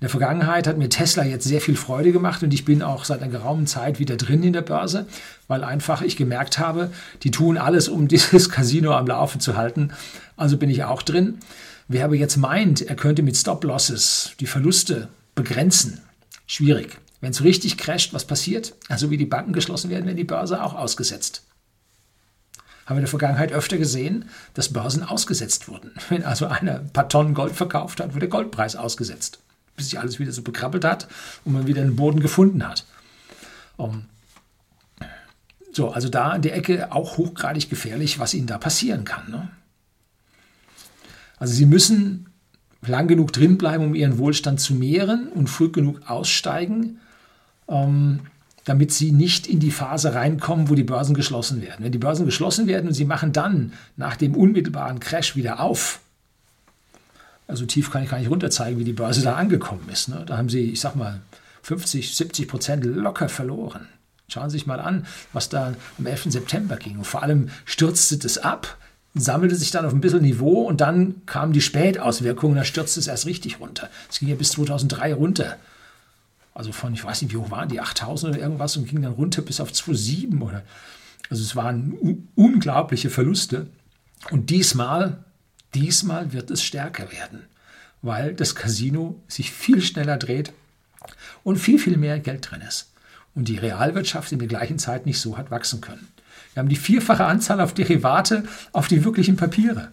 der 0.00 0.08
Vergangenheit 0.08 0.66
hat 0.68 0.78
mir 0.78 0.88
Tesla 0.88 1.24
jetzt 1.24 1.44
sehr 1.44 1.60
viel 1.60 1.76
Freude 1.76 2.12
gemacht 2.12 2.42
und 2.42 2.54
ich 2.54 2.64
bin 2.64 2.82
auch 2.82 3.04
seit 3.04 3.20
einer 3.20 3.32
geraumen 3.32 3.66
Zeit 3.66 3.98
wieder 3.98 4.16
drin 4.16 4.44
in 4.44 4.52
der 4.52 4.62
Börse, 4.62 5.06
weil 5.48 5.64
einfach 5.64 6.02
ich 6.02 6.16
gemerkt 6.16 6.58
habe, 6.58 6.92
die 7.24 7.32
tun 7.32 7.58
alles, 7.58 7.88
um 7.88 8.06
dieses 8.08 8.48
Casino 8.50 8.92
am 8.92 9.06
Laufen 9.06 9.40
zu 9.40 9.56
halten. 9.56 9.90
Also 10.36 10.56
bin 10.56 10.70
ich 10.70 10.84
auch 10.84 11.02
drin. 11.02 11.38
Wer 11.88 12.04
aber 12.04 12.14
jetzt 12.14 12.36
meint, 12.36 12.82
er 12.82 12.96
könnte 12.96 13.22
mit 13.22 13.36
Stop-Losses 13.36 14.32
die 14.40 14.46
Verluste 14.46 15.08
begrenzen, 15.34 16.00
schwierig. 16.46 16.98
Wenn 17.20 17.30
es 17.30 17.42
richtig 17.42 17.76
crasht, 17.78 18.12
was 18.12 18.26
passiert? 18.26 18.74
Also 18.88 19.10
wie 19.10 19.16
die 19.16 19.26
Banken 19.26 19.52
geschlossen 19.52 19.90
werden, 19.90 20.06
wird 20.06 20.18
die 20.18 20.24
Börse 20.24 20.62
auch 20.62 20.74
ausgesetzt. 20.74 21.42
Haben 22.86 22.96
wir 22.96 23.00
in 23.00 23.04
der 23.04 23.08
Vergangenheit 23.08 23.52
öfter 23.52 23.78
gesehen, 23.78 24.26
dass 24.54 24.72
Börsen 24.72 25.02
ausgesetzt 25.02 25.66
wurden. 25.66 25.90
Wenn 26.08 26.22
also 26.22 26.46
einer 26.46 26.80
ein 26.80 26.92
paar 26.92 27.08
Tonnen 27.08 27.34
Gold 27.34 27.56
verkauft 27.56 27.98
hat, 27.98 28.14
wird 28.14 28.22
der 28.22 28.28
Goldpreis 28.28 28.76
ausgesetzt 28.76 29.40
bis 29.78 29.88
sich 29.88 29.98
alles 29.98 30.18
wieder 30.18 30.32
so 30.32 30.42
bekrabbelt 30.42 30.84
hat 30.84 31.08
und 31.46 31.54
man 31.54 31.66
wieder 31.66 31.82
den 31.82 31.96
Boden 31.96 32.20
gefunden 32.20 32.68
hat. 32.68 32.84
Um, 33.78 34.04
so, 35.72 35.90
also 35.90 36.08
da 36.08 36.30
an 36.30 36.42
der 36.42 36.56
Ecke 36.56 36.92
auch 36.92 37.16
hochgradig 37.16 37.70
gefährlich, 37.70 38.18
was 38.18 38.34
ihnen 38.34 38.46
da 38.46 38.58
passieren 38.58 39.04
kann. 39.04 39.30
Ne? 39.30 39.48
Also 41.38 41.54
sie 41.54 41.66
müssen 41.66 42.26
lang 42.86 43.08
genug 43.08 43.32
drinbleiben, 43.32 43.86
um 43.86 43.94
ihren 43.94 44.18
Wohlstand 44.18 44.60
zu 44.60 44.74
mehren 44.74 45.28
und 45.28 45.48
früh 45.48 45.70
genug 45.70 46.00
aussteigen, 46.08 46.98
ähm, 47.68 48.20
damit 48.64 48.92
sie 48.92 49.12
nicht 49.12 49.46
in 49.46 49.60
die 49.60 49.70
Phase 49.70 50.14
reinkommen, 50.14 50.68
wo 50.68 50.74
die 50.74 50.84
Börsen 50.84 51.14
geschlossen 51.14 51.62
werden. 51.62 51.84
Wenn 51.84 51.92
die 51.92 51.98
Börsen 51.98 52.26
geschlossen 52.26 52.66
werden 52.66 52.88
und 52.88 52.94
sie 52.94 53.04
machen 53.04 53.32
dann 53.32 53.72
nach 53.96 54.16
dem 54.16 54.34
unmittelbaren 54.34 55.00
Crash 55.00 55.36
wieder 55.36 55.60
auf, 55.60 56.00
also 57.48 57.64
tief 57.66 57.90
kann 57.90 58.04
ich 58.04 58.10
gar 58.10 58.18
nicht 58.18 58.30
runterzeigen, 58.30 58.78
wie 58.78 58.84
die 58.84 58.92
Börse 58.92 59.22
da 59.22 59.34
angekommen 59.34 59.88
ist. 59.90 60.08
Ne? 60.08 60.22
Da 60.26 60.36
haben 60.36 60.50
sie, 60.50 60.70
ich 60.70 60.80
sag 60.80 60.94
mal, 60.94 61.20
50, 61.62 62.14
70 62.14 62.46
Prozent 62.46 62.84
locker 62.84 63.28
verloren. 63.28 63.88
Schauen 64.28 64.50
Sie 64.50 64.58
sich 64.58 64.66
mal 64.66 64.78
an, 64.78 65.06
was 65.32 65.48
da 65.48 65.74
am 65.98 66.06
11. 66.06 66.24
September 66.32 66.76
ging. 66.76 66.98
Und 66.98 67.06
vor 67.06 67.22
allem 67.22 67.48
stürzte 67.64 68.18
das 68.18 68.36
ab, 68.36 68.76
sammelte 69.14 69.56
sich 69.56 69.70
dann 69.70 69.86
auf 69.86 69.94
ein 69.94 70.02
bisschen 70.02 70.20
Niveau 70.20 70.62
und 70.64 70.82
dann 70.82 71.24
kamen 71.24 71.54
die 71.54 71.62
Spätauswirkungen, 71.62 72.54
da 72.54 72.64
stürzte 72.64 73.00
es 73.00 73.06
erst 73.06 73.24
richtig 73.24 73.58
runter. 73.58 73.88
Es 74.10 74.18
ging 74.18 74.28
ja 74.28 74.34
bis 74.34 74.50
2003 74.52 75.14
runter. 75.14 75.56
Also 76.52 76.72
von, 76.72 76.92
ich 76.92 77.02
weiß 77.02 77.22
nicht, 77.22 77.32
wie 77.32 77.38
hoch 77.38 77.50
waren 77.50 77.70
die, 77.70 77.80
8000 77.80 78.34
oder 78.34 78.42
irgendwas 78.42 78.76
und 78.76 78.86
ging 78.86 79.00
dann 79.00 79.12
runter 79.12 79.40
bis 79.40 79.60
auf 79.60 79.70
2,7 79.70 80.40
oder. 80.42 80.62
Also 81.30 81.42
es 81.42 81.56
waren 81.56 82.28
unglaubliche 82.34 83.08
Verluste. 83.08 83.66
Und 84.30 84.50
diesmal 84.50 85.24
Diesmal 85.74 86.32
wird 86.32 86.50
es 86.50 86.62
stärker 86.62 87.12
werden, 87.12 87.44
weil 88.02 88.34
das 88.34 88.54
Casino 88.54 89.20
sich 89.28 89.52
viel 89.52 89.82
schneller 89.82 90.16
dreht 90.16 90.52
und 91.44 91.56
viel, 91.56 91.78
viel 91.78 91.96
mehr 91.96 92.18
Geld 92.18 92.50
drin 92.50 92.62
ist. 92.62 92.92
Und 93.34 93.48
die 93.48 93.58
Realwirtschaft 93.58 94.32
in 94.32 94.38
der 94.38 94.48
gleichen 94.48 94.78
Zeit 94.78 95.06
nicht 95.06 95.20
so 95.20 95.36
hat 95.36 95.50
wachsen 95.50 95.80
können. 95.80 96.08
Wir 96.54 96.60
haben 96.60 96.68
die 96.68 96.76
vierfache 96.76 97.24
Anzahl 97.24 97.60
auf 97.60 97.74
Derivate 97.74 98.44
auf 98.72 98.88
die 98.88 99.04
wirklichen 99.04 99.36
Papiere. 99.36 99.92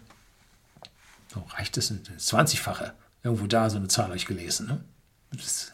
So 1.33 1.45
reicht 1.55 1.77
es, 1.77 1.91
eine 1.91 1.99
20-fache. 1.99 2.93
Irgendwo 3.23 3.45
da 3.47 3.69
so 3.69 3.77
eine 3.77 3.87
Zahl 3.87 4.05
habe 4.05 4.15
ich 4.15 4.25
gelesen. 4.25 4.67
Ne? 4.67 4.83
Das 5.31 5.71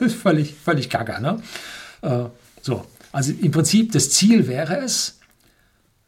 ist 0.00 0.14
völlig, 0.22 0.54
völlig 0.54 0.88
gaga. 0.88 1.20
Ne? 1.20 1.42
Äh, 2.00 2.24
so, 2.62 2.86
also 3.12 3.32
im 3.32 3.52
Prinzip 3.52 3.92
das 3.92 4.10
Ziel 4.10 4.48
wäre 4.48 4.78
es, 4.78 5.20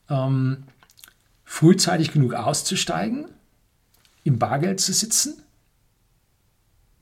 ähm, 0.08 0.64
frühzeitig 1.54 2.10
genug 2.10 2.34
auszusteigen, 2.34 3.26
im 4.24 4.40
Bargeld 4.40 4.80
zu 4.80 4.92
sitzen, 4.92 5.40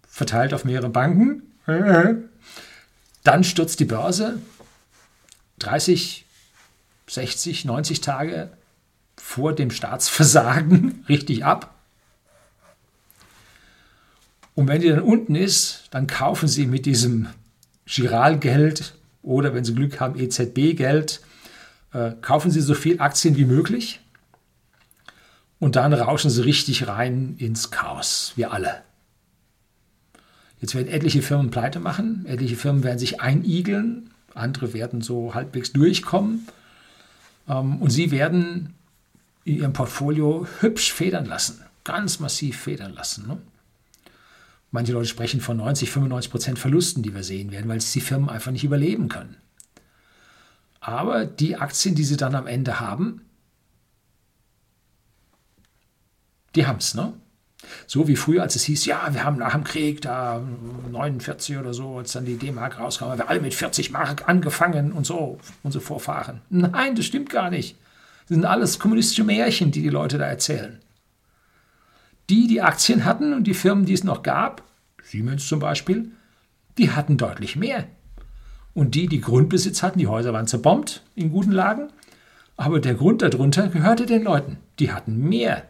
verteilt 0.06 0.52
auf 0.52 0.66
mehrere 0.66 0.90
Banken. 0.90 1.54
Dann 3.24 3.44
stürzt 3.44 3.80
die 3.80 3.86
Börse 3.86 4.38
30, 5.60 6.26
60, 7.06 7.64
90 7.64 8.02
Tage 8.02 8.50
vor 9.16 9.54
dem 9.54 9.70
Staatsversagen 9.70 11.02
richtig 11.08 11.46
ab. 11.46 11.74
Und 14.54 14.68
wenn 14.68 14.82
die 14.82 14.90
dann 14.90 15.00
unten 15.00 15.34
ist, 15.34 15.84
dann 15.92 16.06
kaufen 16.06 16.46
sie 16.46 16.66
mit 16.66 16.84
diesem 16.84 17.28
Giralgeld 17.86 18.98
oder 19.22 19.54
wenn 19.54 19.64
sie 19.64 19.74
Glück 19.74 19.98
haben, 19.98 20.20
EZB-Geld, 20.20 21.22
äh, 21.94 22.12
kaufen 22.20 22.50
sie 22.50 22.60
so 22.60 22.74
viel 22.74 23.00
Aktien 23.00 23.38
wie 23.38 23.46
möglich 23.46 24.01
und 25.62 25.76
dann 25.76 25.92
rauschen 25.92 26.28
sie 26.28 26.42
richtig 26.42 26.88
rein 26.88 27.36
ins 27.38 27.70
Chaos, 27.70 28.32
wir 28.34 28.52
alle. 28.52 28.82
Jetzt 30.60 30.74
werden 30.74 30.88
etliche 30.88 31.22
Firmen 31.22 31.52
pleite 31.52 31.78
machen, 31.78 32.26
etliche 32.26 32.56
Firmen 32.56 32.82
werden 32.82 32.98
sich 32.98 33.20
einigeln, 33.20 34.10
andere 34.34 34.72
werden 34.72 35.02
so 35.02 35.36
halbwegs 35.36 35.72
durchkommen 35.72 36.48
ähm, 37.48 37.80
und 37.80 37.90
sie 37.90 38.10
werden 38.10 38.74
in 39.44 39.58
ihrem 39.58 39.72
Portfolio 39.72 40.48
hübsch 40.58 40.92
federn 40.92 41.26
lassen, 41.26 41.62
ganz 41.84 42.18
massiv 42.18 42.58
federn 42.58 42.92
lassen. 42.92 43.28
Ne? 43.28 43.38
Manche 44.72 44.94
Leute 44.94 45.06
sprechen 45.06 45.40
von 45.40 45.58
90, 45.58 45.92
95 45.92 46.32
Prozent 46.32 46.58
Verlusten, 46.58 47.04
die 47.04 47.14
wir 47.14 47.22
sehen 47.22 47.52
werden, 47.52 47.68
weil 47.68 47.78
es 47.78 47.92
die 47.92 48.00
Firmen 48.00 48.30
einfach 48.30 48.50
nicht 48.50 48.64
überleben 48.64 49.08
können. 49.08 49.36
Aber 50.80 51.24
die 51.24 51.54
Aktien, 51.54 51.94
die 51.94 52.02
sie 52.02 52.16
dann 52.16 52.34
am 52.34 52.48
Ende 52.48 52.80
haben, 52.80 53.20
Die 56.54 56.66
haben 56.66 56.78
es, 56.78 56.94
ne? 56.94 57.12
So 57.86 58.08
wie 58.08 58.16
früher, 58.16 58.42
als 58.42 58.56
es 58.56 58.64
hieß, 58.64 58.86
ja, 58.86 59.08
wir 59.12 59.24
haben 59.24 59.38
nach 59.38 59.52
dem 59.52 59.64
Krieg, 59.64 60.00
da 60.02 60.42
49 60.90 61.58
oder 61.58 61.72
so, 61.72 61.98
als 61.98 62.12
dann 62.12 62.24
die 62.24 62.36
D-Mark 62.36 62.78
rauskam, 62.78 63.06
haben 63.06 63.18
wir 63.18 63.28
alle 63.28 63.40
mit 63.40 63.54
40 63.54 63.92
Mark 63.92 64.28
angefangen 64.28 64.92
und 64.92 65.06
so, 65.06 65.38
unsere 65.62 65.82
Vorfahren. 65.82 66.40
Nein, 66.50 66.96
das 66.96 67.04
stimmt 67.04 67.30
gar 67.30 67.50
nicht. 67.50 67.76
Das 68.22 68.36
sind 68.36 68.44
alles 68.44 68.78
kommunistische 68.78 69.24
Märchen, 69.24 69.70
die 69.70 69.82
die 69.82 69.88
Leute 69.88 70.18
da 70.18 70.26
erzählen. 70.26 70.80
Die, 72.30 72.46
die 72.46 72.62
Aktien 72.62 73.04
hatten 73.04 73.32
und 73.32 73.44
die 73.44 73.54
Firmen, 73.54 73.84
die 73.84 73.92
es 73.92 74.04
noch 74.04 74.22
gab, 74.22 74.62
Siemens 75.02 75.46
zum 75.46 75.58
Beispiel, 75.58 76.10
die 76.78 76.90
hatten 76.90 77.16
deutlich 77.16 77.56
mehr. 77.56 77.84
Und 78.74 78.94
die, 78.94 79.06
die 79.06 79.20
Grundbesitz 79.20 79.82
hatten, 79.82 79.98
die 79.98 80.06
Häuser 80.06 80.32
waren 80.32 80.46
zerbombt 80.46 81.02
in 81.14 81.30
guten 81.30 81.52
Lagen, 81.52 81.88
aber 82.56 82.80
der 82.80 82.94
Grund 82.94 83.22
darunter 83.22 83.68
gehörte 83.68 84.06
den 84.06 84.22
Leuten. 84.22 84.58
Die 84.78 84.92
hatten 84.92 85.28
mehr. 85.28 85.64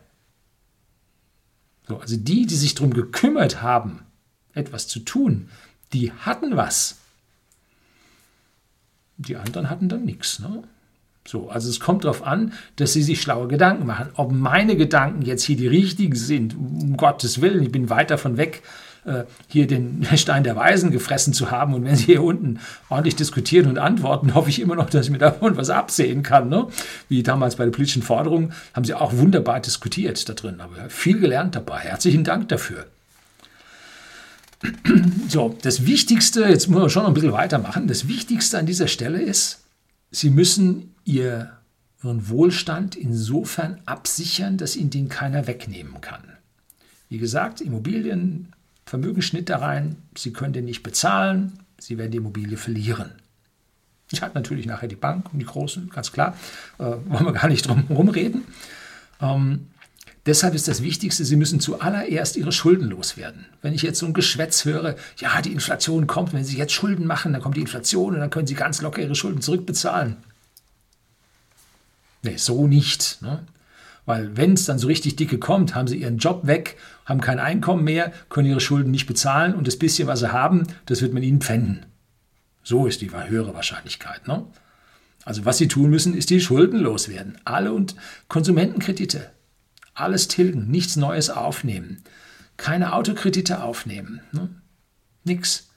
So, 1.92 1.98
also 1.98 2.16
die, 2.16 2.46
die 2.46 2.54
sich 2.54 2.74
darum 2.74 2.94
gekümmert 2.94 3.60
haben, 3.60 4.00
etwas 4.54 4.88
zu 4.88 5.00
tun, 5.00 5.50
die 5.92 6.10
hatten 6.10 6.56
was. 6.56 6.96
Die 9.18 9.36
anderen 9.36 9.68
hatten 9.68 9.90
dann 9.90 10.06
nichts. 10.06 10.38
Ne? 10.38 10.62
So, 11.26 11.50
also 11.50 11.68
es 11.68 11.80
kommt 11.80 12.04
darauf 12.04 12.22
an, 12.22 12.54
dass 12.76 12.94
sie 12.94 13.02
sich 13.02 13.20
schlaue 13.20 13.46
Gedanken 13.46 13.84
machen. 13.84 14.08
Ob 14.14 14.32
meine 14.32 14.74
Gedanken 14.74 15.20
jetzt 15.20 15.44
hier 15.44 15.56
die 15.56 15.66
richtigen 15.66 16.16
sind, 16.16 16.54
um 16.54 16.96
Gottes 16.96 17.42
Willen, 17.42 17.62
ich 17.62 17.70
bin 17.70 17.90
weit 17.90 18.10
davon 18.10 18.38
weg, 18.38 18.62
äh, 19.04 19.24
hier 19.48 19.66
den 19.66 20.06
Stein 20.16 20.44
der 20.44 20.56
Weisen 20.56 20.90
gefressen 20.90 21.32
zu 21.32 21.50
haben. 21.50 21.74
Und 21.74 21.84
wenn 21.84 21.96
Sie 21.96 22.06
hier 22.06 22.22
unten 22.22 22.60
ordentlich 22.88 23.16
diskutieren 23.16 23.68
und 23.68 23.78
antworten, 23.78 24.34
hoffe 24.34 24.50
ich 24.50 24.60
immer 24.60 24.76
noch, 24.76 24.90
dass 24.90 25.06
ich 25.06 25.12
mir 25.12 25.18
davon 25.18 25.56
was 25.56 25.70
absehen 25.70 26.22
kann. 26.22 26.48
Ne? 26.48 26.68
Wie 27.08 27.22
damals 27.22 27.56
bei 27.56 27.64
der 27.64 27.72
politischen 27.72 28.02
Forderung 28.02 28.52
haben 28.74 28.84
Sie 28.84 28.94
auch 28.94 29.16
wunderbar 29.16 29.60
diskutiert 29.60 30.28
da 30.28 30.34
drin. 30.34 30.60
Aber 30.60 30.88
viel 30.88 31.18
gelernt 31.18 31.56
dabei. 31.56 31.80
Herzlichen 31.80 32.24
Dank 32.24 32.48
dafür. 32.48 32.86
So, 35.28 35.56
das 35.62 35.86
Wichtigste, 35.86 36.44
jetzt 36.44 36.68
muss 36.68 36.80
man 36.80 36.90
schon 36.90 37.02
noch 37.02 37.10
ein 37.10 37.14
bisschen 37.14 37.32
weitermachen, 37.32 37.88
das 37.88 38.06
Wichtigste 38.06 38.58
an 38.58 38.66
dieser 38.66 38.86
Stelle 38.86 39.20
ist, 39.20 39.62
Sie 40.10 40.28
müssen 40.28 40.94
Ihren 41.04 41.48
Wohlstand 42.02 42.94
insofern 42.94 43.80
absichern, 43.86 44.58
dass 44.58 44.76
Ihnen 44.76 44.90
den 44.90 45.08
keiner 45.08 45.46
wegnehmen 45.46 46.00
kann. 46.02 46.22
Wie 47.08 47.18
gesagt, 47.18 47.60
Immobilien, 47.60 48.52
Vermögensschnitt 48.86 49.48
da 49.48 49.58
rein, 49.58 49.96
Sie 50.16 50.32
können 50.32 50.52
den 50.52 50.64
nicht 50.64 50.82
bezahlen, 50.82 51.58
Sie 51.78 51.98
werden 51.98 52.10
die 52.10 52.18
Immobilie 52.18 52.56
verlieren. 52.56 53.12
Ich 54.10 54.22
habe 54.22 54.34
natürlich 54.34 54.66
nachher 54.66 54.88
die 54.88 54.96
Bank 54.96 55.32
und 55.32 55.38
die 55.38 55.46
Großen, 55.46 55.88
ganz 55.88 56.12
klar, 56.12 56.36
äh, 56.78 56.84
wollen 56.84 57.24
wir 57.24 57.32
gar 57.32 57.48
nicht 57.48 57.66
drum 57.66 57.86
herum 57.88 58.08
reden. 58.10 58.44
Ähm, 59.20 59.68
deshalb 60.26 60.54
ist 60.54 60.68
das 60.68 60.82
Wichtigste, 60.82 61.24
Sie 61.24 61.36
müssen 61.36 61.60
zuallererst 61.60 62.36
Ihre 62.36 62.52
Schulden 62.52 62.90
loswerden. 62.90 63.46
Wenn 63.62 63.72
ich 63.72 63.82
jetzt 63.82 63.98
so 63.98 64.06
ein 64.06 64.12
Geschwätz 64.12 64.64
höre, 64.64 64.96
ja, 65.16 65.40
die 65.40 65.52
Inflation 65.52 66.06
kommt, 66.06 66.34
wenn 66.34 66.44
Sie 66.44 66.58
jetzt 66.58 66.72
Schulden 66.72 67.06
machen, 67.06 67.32
dann 67.32 67.40
kommt 67.40 67.56
die 67.56 67.62
Inflation 67.62 68.14
und 68.14 68.20
dann 68.20 68.30
können 68.30 68.46
Sie 68.46 68.54
ganz 68.54 68.82
locker 68.82 69.00
Ihre 69.00 69.14
Schulden 69.14 69.40
zurückbezahlen. 69.40 70.16
Nee, 72.22 72.36
so 72.36 72.66
nicht. 72.66 73.20
Ne? 73.22 73.44
Weil 74.04 74.36
wenn 74.36 74.54
es 74.54 74.64
dann 74.64 74.78
so 74.78 74.88
richtig 74.88 75.16
dicke 75.16 75.38
kommt, 75.38 75.74
haben 75.74 75.86
sie 75.86 75.96
ihren 75.96 76.18
Job 76.18 76.46
weg, 76.46 76.76
haben 77.04 77.20
kein 77.20 77.38
Einkommen 77.38 77.84
mehr, 77.84 78.12
können 78.28 78.48
ihre 78.48 78.60
Schulden 78.60 78.90
nicht 78.90 79.06
bezahlen 79.06 79.54
und 79.54 79.66
das 79.66 79.76
bisschen, 79.76 80.08
was 80.08 80.20
sie 80.20 80.32
haben, 80.32 80.66
das 80.86 81.02
wird 81.02 81.12
man 81.12 81.22
ihnen 81.22 81.40
pfänden. 81.40 81.86
So 82.64 82.86
ist 82.86 83.00
die 83.00 83.10
höhere 83.12 83.54
Wahrscheinlichkeit. 83.54 84.26
Ne? 84.26 84.44
Also 85.24 85.44
was 85.44 85.58
sie 85.58 85.68
tun 85.68 85.90
müssen, 85.90 86.14
ist 86.14 86.30
die 86.30 86.40
Schulden 86.40 86.80
loswerden. 86.80 87.38
Alle 87.44 87.72
und 87.72 87.94
Konsumentenkredite. 88.28 89.30
Alles 89.94 90.28
tilgen, 90.28 90.68
nichts 90.68 90.96
Neues 90.96 91.30
aufnehmen. 91.30 92.02
Keine 92.56 92.94
Autokredite 92.94 93.62
aufnehmen. 93.62 94.20
Ne? 94.32 94.48
Nix. 95.24 95.68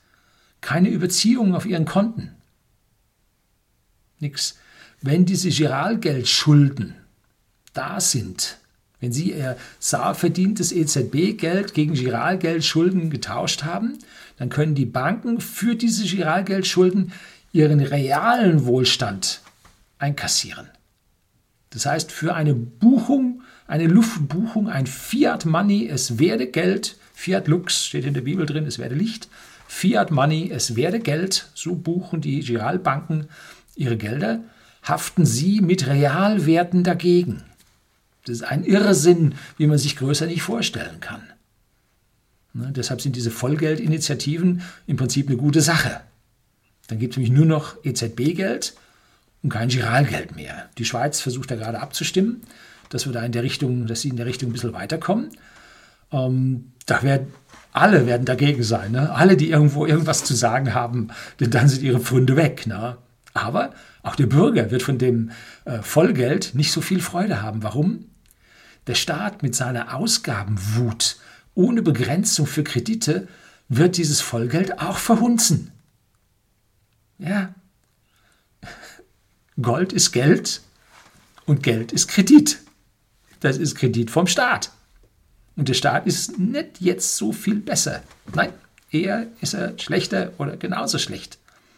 Keine 0.62 0.90
Überziehungen 0.90 1.54
auf 1.56 1.66
ihren 1.66 1.86
Konten. 1.86 2.32
Nix. 4.20 4.58
Wenn 5.02 5.26
diese 5.26 5.50
Giralgeldschulden 5.50 6.96
da 7.76 8.00
sind. 8.00 8.58
Wenn 9.00 9.12
Sie 9.12 9.34
Ihr 9.34 9.58
SAR 9.80 10.16
verdientes 10.16 10.72
EZB-Geld 10.72 11.74
gegen 11.74 11.94
Giralgeldschulden 11.94 13.10
getauscht 13.10 13.64
haben, 13.64 14.00
dann 14.38 14.50
können 14.50 14.76
die 14.76 14.86
Banken 14.86 15.42
für 15.42 15.76
diese 15.76 16.06
Giralgeldschulden 16.06 17.12
ihren 17.52 17.80
realen 17.80 18.66
Wohlstand 18.66 19.42
einkassieren. 19.98 20.68
Das 21.70 21.86
heißt, 21.86 22.12
für 22.12 22.34
eine 22.36 22.54
Buchung, 22.54 23.44
eine 23.68 23.88
Luftbuchung, 23.88 24.70
ein 24.70 24.88
Fiat 24.88 25.46
Money, 25.46 25.88
es 25.88 26.20
werde 26.20 26.48
Geld, 26.48 26.98
Fiat 27.14 27.48
Lux 27.48 27.86
steht 27.86 28.06
in 28.06 28.14
der 28.14 28.22
Bibel 28.22 28.46
drin, 28.46 28.66
es 28.66 28.80
werde 28.80 28.96
Licht, 28.96 29.30
Fiat 29.68 30.12
Money, 30.12 30.52
es 30.52 30.76
werde 30.76 31.00
Geld, 31.00 31.50
so 31.54 31.76
buchen 31.76 32.22
die 32.22 32.40
Giralbanken 32.42 33.28
ihre 33.76 33.98
Gelder, 33.98 34.40
haften 34.84 35.26
sie 35.26 35.62
mit 35.62 35.88
Realwerten 35.88 36.84
dagegen. 36.84 37.44
Das 38.26 38.38
ist 38.38 38.44
ein 38.44 38.64
Irrsinn, 38.64 39.36
wie 39.58 39.68
man 39.68 39.78
sich 39.78 39.96
größer 39.96 40.26
nicht 40.26 40.42
vorstellen 40.42 41.00
kann. 41.00 41.22
Ne, 42.54 42.72
deshalb 42.76 43.02
sind 43.02 43.16
diese 43.16 43.32
Vollgeldinitiativen 43.32 44.62
im 44.88 44.98
Prinzip 44.98 45.28
eine 45.28 45.38
gute 45.38 45.62
Sache. 45.62 46.02
Dann 46.88 47.00
gibt 47.00 47.14
es 47.14 47.18
nämlich 47.18 47.36
nur 47.36 47.46
noch 47.46 47.84
EZB-Geld 47.84 48.76
und 49.44 49.50
kein 49.50 49.70
Giralgeld 49.70 50.36
mehr. 50.36 50.70
Die 50.78 50.86
Schweiz 50.86 51.20
versucht 51.20 51.52
da 51.52 51.56
gerade 51.56 51.80
abzustimmen, 51.80 52.42
dass 52.90 53.06
wir 53.06 53.14
da 53.14 53.24
in 53.24 53.32
der 53.32 53.44
Richtung, 53.44 53.88
dass 53.88 54.02
sie 54.02 54.10
in 54.10 54.18
der 54.18 54.26
Richtung 54.26 54.50
ein 54.50 54.54
bisschen 54.54 54.74
weiterkommen. 54.74 55.30
Ähm, 56.12 56.72
da 56.86 57.04
werden 57.04 57.34
alle 57.76 58.08
werden 58.08 58.26
dagegen 58.26 58.64
sein. 58.64 58.94
Ne? 58.94 59.14
Alle, 59.14 59.36
die 59.36 59.50
irgendwo 59.50 59.86
irgendwas 59.86 60.24
zu 60.24 60.34
sagen 60.34 60.74
haben, 60.74 61.10
denn 61.42 61.52
dann 61.52 61.68
sind 61.68 61.84
ihre 61.84 62.00
Pfründe 62.00 62.38
weg. 62.38 62.68
Ne? 62.68 62.98
Aber 63.34 63.74
auch 64.02 64.16
der 64.16 64.28
Bürger 64.28 64.72
wird 64.72 64.82
von 64.82 64.98
dem 64.98 65.32
äh, 65.66 65.82
Vollgeld 65.82 66.56
nicht 66.56 66.72
so 66.72 66.80
viel 66.80 67.02
Freude 67.02 67.42
haben. 67.42 67.64
Warum? 67.64 68.06
Der 68.88 68.96
Staat 68.96 69.44
mit 69.44 69.56
seiner 69.56 69.96
Ausgabenwut 69.96 71.18
ohne 71.56 71.82
Begrenzung 71.82 72.46
für 72.46 72.64
Kredite 72.64 73.28
wird 73.68 73.98
dieses 73.98 74.22
Vollgeld 74.22 74.80
auch 74.80 74.98
verhunzen. 74.98 75.72
Ja. 77.18 77.56
Gold 79.62 79.94
ist 79.94 80.12
Geld 80.12 80.62
und 81.46 81.64
Geld 81.64 81.92
ist 81.92 82.08
Kredit. 82.08 82.60
Das 83.40 83.58
ist 83.58 83.76
Kredit 83.76 84.12
vom 84.12 84.28
Staat. 84.28 84.72
Und 85.56 85.70
der 85.70 85.74
Staat 85.74 86.06
ist 86.06 86.38
nicht 86.38 86.82
jetzt 86.82 87.16
so 87.16 87.32
viel 87.32 87.56
besser. 87.56 88.04
Nein, 88.34 88.52
eher 88.92 89.28
ist 89.42 89.54
er 89.54 89.80
schlechter 89.80 90.34
oder 90.38 90.58
genauso 90.58 91.00
schlecht. 91.00 91.38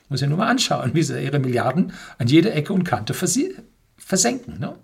Muss 0.09 0.21
ja 0.21 0.27
nur 0.27 0.37
mal 0.37 0.47
anschauen, 0.47 0.93
wie 0.93 1.03
sie 1.03 1.21
ihre 1.21 1.39
Milliarden 1.39 1.93
an 2.17 2.27
jeder 2.27 2.55
Ecke 2.55 2.73
und 2.73 2.83
Kante 2.83 3.13
versenken. 3.13 4.59
Ne? 4.59 4.75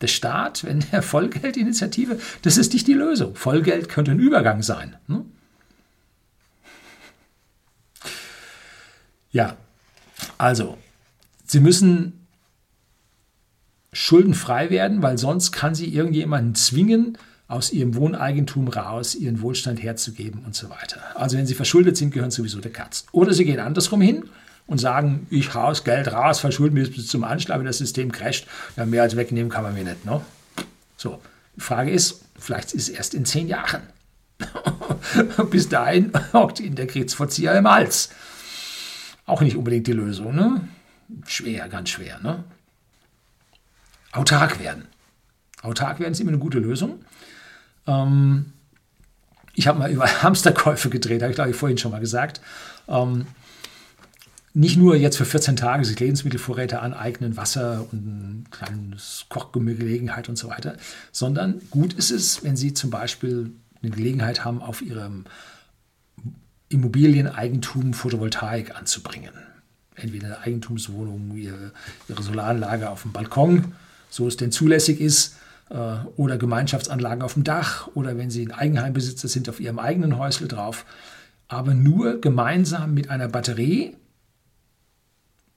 Der 0.00 0.06
Staat, 0.06 0.64
wenn 0.64 0.80
der 0.92 1.02
Vollgeldinitiative, 1.02 2.18
das 2.42 2.56
ist 2.56 2.72
nicht 2.72 2.86
die 2.86 2.94
Lösung. 2.94 3.34
Vollgeld 3.34 3.88
könnte 3.88 4.12
ein 4.12 4.18
Übergang 4.18 4.62
sein. 4.62 4.96
Ne? 5.06 5.24
Ja, 9.32 9.56
also, 10.38 10.78
Sie 11.44 11.60
müssen 11.60 12.26
schuldenfrei 13.92 14.70
werden, 14.70 15.02
weil 15.02 15.18
sonst 15.18 15.52
kann 15.52 15.74
Sie 15.74 15.92
irgendjemanden 15.92 16.54
zwingen, 16.54 17.18
aus 17.50 17.72
ihrem 17.72 17.96
Wohneigentum 17.96 18.68
raus 18.68 19.16
ihren 19.16 19.40
Wohlstand 19.42 19.82
herzugeben 19.82 20.44
und 20.46 20.54
so 20.54 20.70
weiter. 20.70 21.00
Also 21.16 21.36
wenn 21.36 21.46
sie 21.46 21.54
verschuldet 21.54 21.96
sind, 21.96 22.12
gehören 22.12 22.30
sowieso 22.30 22.60
der 22.60 22.72
Katz. 22.72 23.06
Oder 23.10 23.34
sie 23.34 23.44
gehen 23.44 23.58
andersrum 23.58 24.00
hin 24.00 24.24
und 24.70 24.78
sagen, 24.78 25.26
ich 25.30 25.56
raus, 25.56 25.82
Geld 25.82 26.12
raus, 26.12 26.38
verschulden 26.38 26.74
mich 26.74 26.94
bis 26.94 27.08
zum 27.08 27.24
Anschlag, 27.24 27.58
wenn 27.58 27.66
das 27.66 27.78
System 27.78 28.12
crasht. 28.12 28.46
Ja, 28.76 28.86
mehr 28.86 29.02
als 29.02 29.16
wegnehmen 29.16 29.50
kann 29.50 29.64
man 29.64 29.74
mir 29.74 29.82
nicht. 29.82 30.04
Ne? 30.04 30.20
So, 30.96 31.20
die 31.56 31.60
Frage 31.60 31.90
ist, 31.90 32.22
vielleicht 32.38 32.72
ist 32.72 32.88
es 32.88 32.88
erst 32.88 33.14
in 33.14 33.24
zehn 33.24 33.48
Jahren. 33.48 33.82
bis 35.50 35.68
dahin 35.68 36.12
hockt 36.32 36.60
Ihnen 36.60 36.76
der 36.76 36.86
Kriegsverzieher 36.86 37.58
im 37.58 37.68
Hals. 37.68 38.10
Auch 39.26 39.40
nicht 39.40 39.56
unbedingt 39.56 39.88
die 39.88 39.92
Lösung. 39.92 40.36
Ne? 40.36 40.60
Schwer, 41.26 41.68
ganz 41.68 41.88
schwer. 41.88 42.20
Ne? 42.20 42.44
Autark 44.12 44.60
werden. 44.60 44.86
Autark 45.62 45.98
werden 45.98 46.12
ist 46.12 46.20
immer 46.20 46.30
eine 46.30 46.38
gute 46.38 46.60
Lösung. 46.60 47.04
Ähm, 47.88 48.52
ich 49.54 49.66
habe 49.66 49.80
mal 49.80 49.90
über 49.90 50.06
Hamsterkäufe 50.22 50.90
gedreht, 50.90 51.22
habe 51.22 51.32
ich 51.32 51.36
glaube 51.36 51.50
ich 51.50 51.56
vorhin 51.56 51.76
schon 51.76 51.90
mal 51.90 52.00
gesagt. 52.00 52.40
Ähm, 52.86 53.26
nicht 54.52 54.76
nur 54.76 54.96
jetzt 54.96 55.16
für 55.16 55.24
14 55.24 55.56
Tage 55.56 55.84
sich 55.84 55.98
Lebensmittelvorräte 56.00 56.80
aneignen, 56.80 57.36
Wasser 57.36 57.86
und 57.92 58.06
ein 58.06 58.44
kleines 58.50 59.26
Kochgelegenheit 59.28 60.28
und 60.28 60.36
so 60.36 60.48
weiter, 60.48 60.76
sondern 61.12 61.60
gut 61.70 61.92
ist 61.92 62.10
es, 62.10 62.42
wenn 62.42 62.56
Sie 62.56 62.74
zum 62.74 62.90
Beispiel 62.90 63.52
eine 63.82 63.92
Gelegenheit 63.92 64.44
haben, 64.44 64.60
auf 64.60 64.82
Ihrem 64.82 65.24
Immobilieneigentum 66.68 67.94
Photovoltaik 67.94 68.76
anzubringen. 68.76 69.32
Entweder 69.94 70.26
eine 70.26 70.40
Eigentumswohnung, 70.40 71.36
Ihre, 71.36 71.72
Ihre 72.08 72.22
Solaranlage 72.22 72.90
auf 72.90 73.02
dem 73.02 73.12
Balkon, 73.12 73.72
so 74.08 74.26
es 74.26 74.36
denn 74.36 74.50
zulässig 74.50 75.00
ist, 75.00 75.36
äh, 75.70 75.74
oder 76.16 76.38
Gemeinschaftsanlagen 76.38 77.22
auf 77.22 77.34
dem 77.34 77.44
Dach 77.44 77.88
oder 77.94 78.18
wenn 78.18 78.30
Sie 78.30 78.46
ein 78.46 78.52
Eigenheimbesitzer 78.52 79.28
sind, 79.28 79.48
auf 79.48 79.60
Ihrem 79.60 79.78
eigenen 79.78 80.18
Häusle 80.18 80.48
drauf. 80.48 80.84
Aber 81.46 81.74
nur 81.74 82.20
gemeinsam 82.20 82.94
mit 82.94 83.10
einer 83.10 83.28
Batterie 83.28 83.96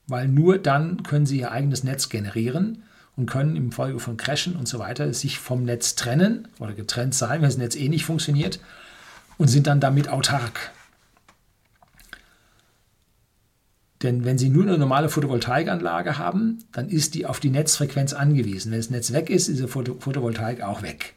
weil 0.08 0.28
nur 0.28 0.58
dann 0.58 1.04
können 1.04 1.26
sie 1.26 1.40
ihr 1.40 1.52
eigenes 1.52 1.84
Netz 1.84 2.10
generieren 2.10 2.84
und 3.16 3.30
können 3.30 3.56
im 3.56 3.72
Folge 3.72 4.00
von 4.00 4.18
Crashen 4.18 4.56
und 4.56 4.68
so 4.68 4.80
weiter 4.80 5.14
sich 5.14 5.40
vom 5.40 5.64
Netz 5.64 5.96
trennen 5.96 6.48
oder 6.60 6.74
getrennt 6.74 7.16
sein, 7.16 7.42
wenn 7.42 7.50
das 7.50 7.58
Netz 7.58 7.76
eh 7.76 7.90
nicht 7.90 8.06
funktioniert 8.06 8.60
und 9.38 9.48
sind 9.48 9.68
dann 9.68 9.80
damit 9.80 10.10
autark. 10.10 10.72
Denn 14.02 14.26
wenn 14.26 14.38
Sie 14.38 14.50
nur 14.50 14.64
eine 14.64 14.78
normale 14.78 15.08
Photovoltaikanlage 15.08 16.18
haben, 16.18 16.60
dann 16.74 16.90
ist 16.90 17.16
die 17.16 17.26
auf 17.26 17.40
die 17.40 17.50
Netzfrequenz 17.50 18.12
angewiesen. 18.12 18.72
Wenn 18.72 18.80
das 18.80 18.90
Netz 18.90 19.14
weg 19.14 19.30
ist, 19.30 19.48
ist 19.48 19.62
die 19.62 19.68
Photovoltaik 19.68 20.62
auch 20.62 20.82
weg. 20.82 21.14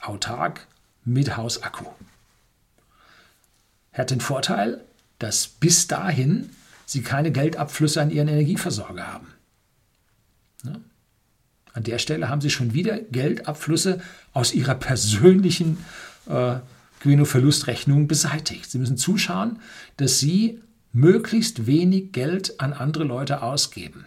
Autark 0.00 0.66
mit 1.04 1.36
Hausakku. 1.36 1.86
Hat 3.92 4.10
den 4.10 4.20
Vorteil, 4.20 4.84
dass 5.18 5.48
bis 5.48 5.86
dahin 5.86 6.50
Sie 6.84 7.02
keine 7.02 7.32
Geldabflüsse 7.32 8.00
an 8.00 8.10
Ihren 8.10 8.28
Energieversorger 8.28 9.12
haben. 9.12 9.26
Ja? 10.64 10.76
An 11.72 11.82
der 11.82 11.98
Stelle 11.98 12.28
haben 12.28 12.40
Sie 12.40 12.50
schon 12.50 12.74
wieder 12.74 12.98
Geldabflüsse 12.98 14.00
aus 14.32 14.54
Ihrer 14.54 14.74
persönlichen 14.74 15.78
äh, 16.26 16.56
Gewinn- 17.00 17.20
und 17.20 17.26
Verlustrechnung 17.26 18.08
beseitigt. 18.08 18.70
Sie 18.70 18.78
müssen 18.78 18.96
zuschauen, 18.96 19.58
dass 19.96 20.20
Sie 20.20 20.62
möglichst 20.92 21.66
wenig 21.66 22.12
Geld 22.12 22.60
an 22.60 22.72
andere 22.72 23.04
Leute 23.04 23.42
ausgeben. 23.42 24.06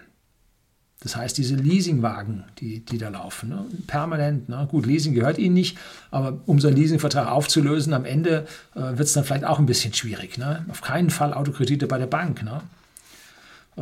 Das 1.01 1.15
heißt, 1.15 1.37
diese 1.37 1.55
Leasingwagen, 1.55 2.43
die, 2.59 2.81
die 2.81 2.97
da 2.97 3.07
laufen, 3.07 3.49
ne, 3.49 3.65
permanent, 3.87 4.49
ne, 4.49 4.67
gut, 4.69 4.85
Leasing 4.85 5.13
gehört 5.13 5.37
Ihnen 5.37 5.53
nicht, 5.53 5.77
aber 6.11 6.39
um 6.45 6.59
so 6.59 6.67
einen 6.67 6.75
Leasingvertrag 6.75 7.27
aufzulösen, 7.27 7.93
am 7.93 8.03
Ende 8.03 8.45
äh, 8.75 8.79
wird 8.79 9.01
es 9.01 9.13
dann 9.13 9.23
vielleicht 9.23 9.45
auch 9.45 9.59
ein 9.59 9.65
bisschen 9.65 9.93
schwierig. 9.93 10.37
Ne? 10.37 10.65
Auf 10.69 10.81
keinen 10.81 11.09
Fall 11.09 11.33
Autokredite 11.33 11.87
bei 11.87 11.97
der 11.97 12.07
Bank. 12.07 12.43
Ne? 12.43 12.61
Äh, 13.77 13.81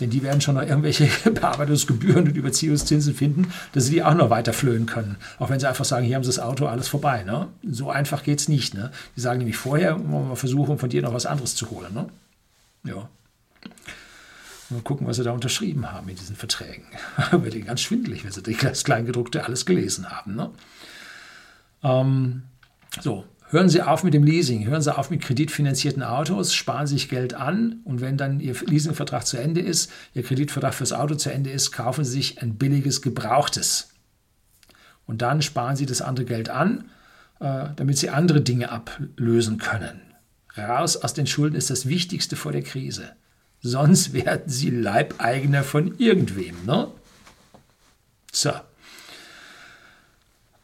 denn 0.00 0.10
die 0.10 0.22
werden 0.22 0.40
schon 0.42 0.56
noch 0.56 0.62
irgendwelche 0.62 1.06
Bearbeitungsgebühren 1.30 2.28
und 2.28 2.36
Überziehungszinsen 2.36 3.14
finden, 3.14 3.52
dass 3.72 3.86
sie 3.86 3.92
die 3.92 4.02
auch 4.02 4.14
noch 4.14 4.28
weiter 4.28 4.52
flöhen 4.52 4.84
können. 4.84 5.16
Auch 5.38 5.48
wenn 5.48 5.60
sie 5.60 5.68
einfach 5.68 5.84
sagen, 5.86 6.04
hier 6.04 6.16
haben 6.16 6.24
sie 6.24 6.30
das 6.30 6.40
Auto, 6.40 6.66
alles 6.66 6.88
vorbei. 6.88 7.22
Ne? 7.22 7.48
So 7.62 7.90
einfach 7.90 8.22
geht 8.22 8.40
es 8.40 8.48
nicht. 8.48 8.74
Ne? 8.74 8.90
Die 9.16 9.20
sagen 9.20 9.38
nämlich 9.38 9.56
vorher, 9.56 9.98
wollen 10.10 10.28
wir 10.28 10.36
versuchen, 10.36 10.78
von 10.78 10.90
dir 10.90 11.00
noch 11.00 11.14
was 11.14 11.24
anderes 11.24 11.54
zu 11.54 11.70
holen. 11.70 11.94
Ne? 11.94 12.06
Ja. 12.84 13.08
Mal 14.70 14.80
gucken, 14.80 15.06
was 15.06 15.16
sie 15.16 15.24
da 15.24 15.32
unterschrieben 15.32 15.92
haben 15.92 16.08
in 16.08 16.16
diesen 16.16 16.36
Verträgen. 16.36 16.86
Wird 17.30 17.54
ihnen 17.54 17.66
ganz 17.66 17.80
schwindelig, 17.82 18.24
wenn 18.24 18.32
sie 18.32 18.42
das 18.42 18.84
Kleingedruckte 18.84 19.44
alles 19.44 19.66
gelesen 19.66 20.10
haben. 20.10 20.34
Ne? 20.34 20.50
Ähm, 21.82 22.42
so, 23.00 23.24
Hören 23.54 23.68
Sie 23.68 23.82
auf 23.82 24.02
mit 24.02 24.14
dem 24.14 24.24
Leasing, 24.24 24.66
hören 24.66 24.82
Sie 24.82 24.96
auf 24.96 25.10
mit 25.10 25.20
kreditfinanzierten 25.20 26.02
Autos, 26.02 26.54
sparen 26.54 26.88
sich 26.88 27.08
Geld 27.08 27.34
an 27.34 27.82
und 27.84 28.00
wenn 28.00 28.16
dann 28.16 28.40
Ihr 28.40 28.56
Leasingvertrag 28.66 29.24
zu 29.24 29.36
Ende 29.36 29.60
ist, 29.60 29.92
Ihr 30.12 30.24
Kreditvertrag 30.24 30.74
fürs 30.74 30.92
Auto 30.92 31.14
zu 31.14 31.30
Ende 31.30 31.50
ist, 31.50 31.70
kaufen 31.70 32.04
Sie 32.04 32.10
sich 32.10 32.42
ein 32.42 32.56
billiges 32.56 33.00
Gebrauchtes. 33.00 33.90
Und 35.06 35.22
dann 35.22 35.40
sparen 35.40 35.76
Sie 35.76 35.86
das 35.86 36.02
andere 36.02 36.26
Geld 36.26 36.48
an, 36.48 36.90
äh, 37.38 37.66
damit 37.76 37.96
Sie 37.96 38.10
andere 38.10 38.40
Dinge 38.40 38.72
ablösen 38.72 39.58
können. 39.58 40.00
Raus 40.56 40.96
aus 40.96 41.14
den 41.14 41.28
Schulden 41.28 41.54
ist 41.54 41.70
das 41.70 41.86
Wichtigste 41.86 42.34
vor 42.34 42.50
der 42.50 42.62
Krise. 42.62 43.12
Sonst 43.66 44.12
werden 44.12 44.42
Sie 44.46 44.68
Leibeigner 44.68 45.64
von 45.64 45.96
irgendwem. 45.96 46.54
Ne? 46.66 46.88
So. 48.30 48.52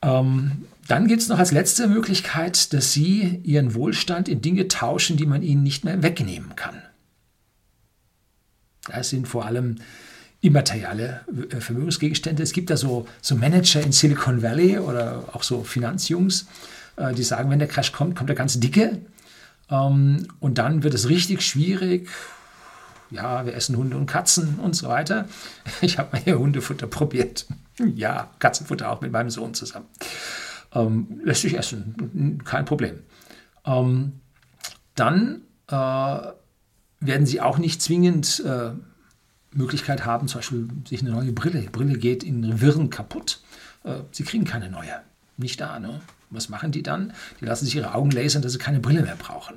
Ähm, 0.03 0.67
dann 0.87 1.09
gibt 1.09 1.23
es 1.23 1.29
noch 1.29 1.39
als 1.39 1.51
letzte 1.51 1.89
Möglichkeit, 1.89 2.75
dass 2.75 2.93
Sie 2.93 3.41
Ihren 3.43 3.75
Wohlstand 3.75 4.29
in 4.29 4.43
Dinge 4.43 4.69
tauschen, 4.69 5.17
die 5.17 5.25
man 5.25 5.43
Ihnen 5.43 5.63
nicht 5.63 5.83
mehr 5.83 6.03
wegnehmen 6.03 6.55
kann. 6.57 6.83
Das 8.87 9.09
sind 9.09 9.27
vor 9.27 9.47
allem 9.47 9.77
immaterielle 10.43 11.23
äh, 11.53 11.57
Vermögensgegenstände. 11.57 12.43
Es 12.43 12.53
gibt 12.53 12.69
da 12.69 12.77
so, 12.77 13.09
so 13.23 13.35
Manager 13.35 13.81
in 13.81 13.93
Silicon 13.93 14.43
Valley 14.43 14.79
oder 14.79 15.25
auch 15.33 15.43
so 15.43 15.65
Finanzjungs, 15.65 16.49
äh, 16.97 17.15
die 17.15 17.23
sagen, 17.23 17.49
wenn 17.49 17.61
der 17.61 17.69
Crash 17.69 17.93
kommt, 17.93 18.15
kommt 18.15 18.29
der 18.29 18.37
ganz 18.37 18.61
dicke. 18.61 18.99
Ähm, 19.71 20.29
und 20.39 20.59
dann 20.59 20.83
wird 20.83 20.93
es 20.93 21.09
richtig 21.09 21.41
schwierig. 21.41 22.11
Ja, 23.11 23.45
wir 23.45 23.55
essen 23.55 23.77
Hunde 23.77 23.97
und 23.97 24.07
Katzen 24.07 24.59
und 24.59 24.75
so 24.75 24.89
weiter. 24.89 25.29
Ich 25.81 25.99
habe 25.99 26.11
mal 26.13 26.23
hier 26.23 26.39
Hundefutter 26.39 26.87
probiert. 26.87 27.47
Ja, 27.95 28.31
Katzenfutter 28.39 28.91
auch 28.91 29.01
mit 29.01 29.13
meinem 29.13 29.31
Sohn 29.31 29.55
zusammen. 29.55 29.87
Ähm, 30.73 31.21
lässt 31.25 31.43
sich 31.43 31.57
essen, 31.57 32.43
kein 32.45 32.65
Problem. 32.65 33.01
Ähm, 33.65 34.21
dann 34.95 35.43
äh, 35.69 35.75
werden 35.75 37.27
Sie 37.27 37.41
auch 37.41 37.59
nicht 37.59 37.83
zwingend 37.83 38.43
äh, 38.47 38.71
Möglichkeit 39.53 40.05
haben, 40.05 40.29
zum 40.29 40.39
Beispiel 40.39 40.69
sich 40.89 41.01
eine 41.01 41.11
neue 41.11 41.33
Brille. 41.33 41.61
Die 41.61 41.69
Brille 41.69 41.99
geht 41.99 42.23
in 42.23 42.61
Wirren 42.61 42.91
kaputt. 42.91 43.41
Äh, 43.85 44.01
Sie 44.13 44.25
kriegen 44.25 44.45
keine 44.45 44.71
neue. 44.71 45.01
Nicht 45.37 45.61
da. 45.61 45.79
Ne? 45.79 46.01
Was 46.31 46.49
machen 46.49 46.71
die 46.71 46.83
dann? 46.83 47.13
Die 47.41 47.47
lassen 47.47 47.65
sich 47.65 47.75
ihre 47.75 47.95
Augen 47.95 48.11
lasern, 48.11 48.43
dass 48.43 48.53
sie 48.53 48.59
keine 48.59 48.81
Brille 48.81 49.03
mehr 49.03 49.17
brauchen. 49.17 49.57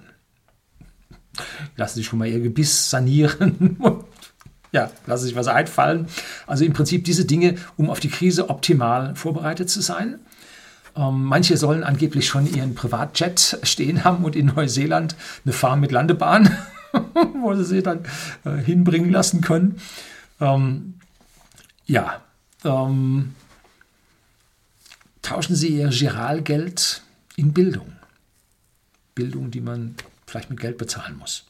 Lassen 1.76 1.96
sich 1.96 2.06
schon 2.06 2.20
mal 2.20 2.28
ihr 2.28 2.40
Gebiss 2.40 2.90
sanieren. 2.90 3.78
ja, 4.72 4.92
lassen 5.06 5.26
sich 5.26 5.36
was 5.36 5.48
einfallen. 5.48 6.08
Also 6.48 6.66
im 6.66 6.74
Prinzip 6.74 7.06
diese 7.06 7.26
Dinge, 7.26 7.56
um 7.78 7.90
auf 7.90 8.00
die 8.00 8.10
Krise 8.10 8.50
optimal 8.50 9.16
vorbereitet 9.16 9.70
zu 9.70 9.82
sein. 9.82 10.20
Ähm, 10.96 11.24
manche 11.24 11.58
sollen 11.58 11.84
angeblich 11.84 12.28
schon 12.28 12.52
ihren 12.54 12.76
Privatjet 12.76 13.60
stehen 13.64 14.04
haben 14.04 14.24
und 14.24 14.36
in 14.36 14.48
Neuseeland 14.48 15.16
eine 15.44 15.54
Farm 15.54 15.80
mit 15.80 15.92
Landebahn, 15.92 16.56
wo 17.42 17.56
sie 17.56 17.66
sie 17.66 17.82
dann 17.82 18.06
äh, 18.46 18.58
hinbringen 18.58 19.12
lassen 19.12 19.42
können. 19.42 19.80
Ähm, 20.40 20.96
ja, 21.86 22.22
ähm, 22.64 23.36
tauschen 25.22 25.56
Sie 25.56 25.70
Ihr 25.70 25.90
Giralgeld 25.90 27.02
in 27.36 27.54
Bildung. 27.54 27.94
Bildung, 29.16 29.52
die 29.52 29.62
man 29.62 29.96
vielleicht 30.34 30.50
mit 30.50 30.60
Geld 30.60 30.80
bezahlen 30.80 31.18
muss. 31.18 31.46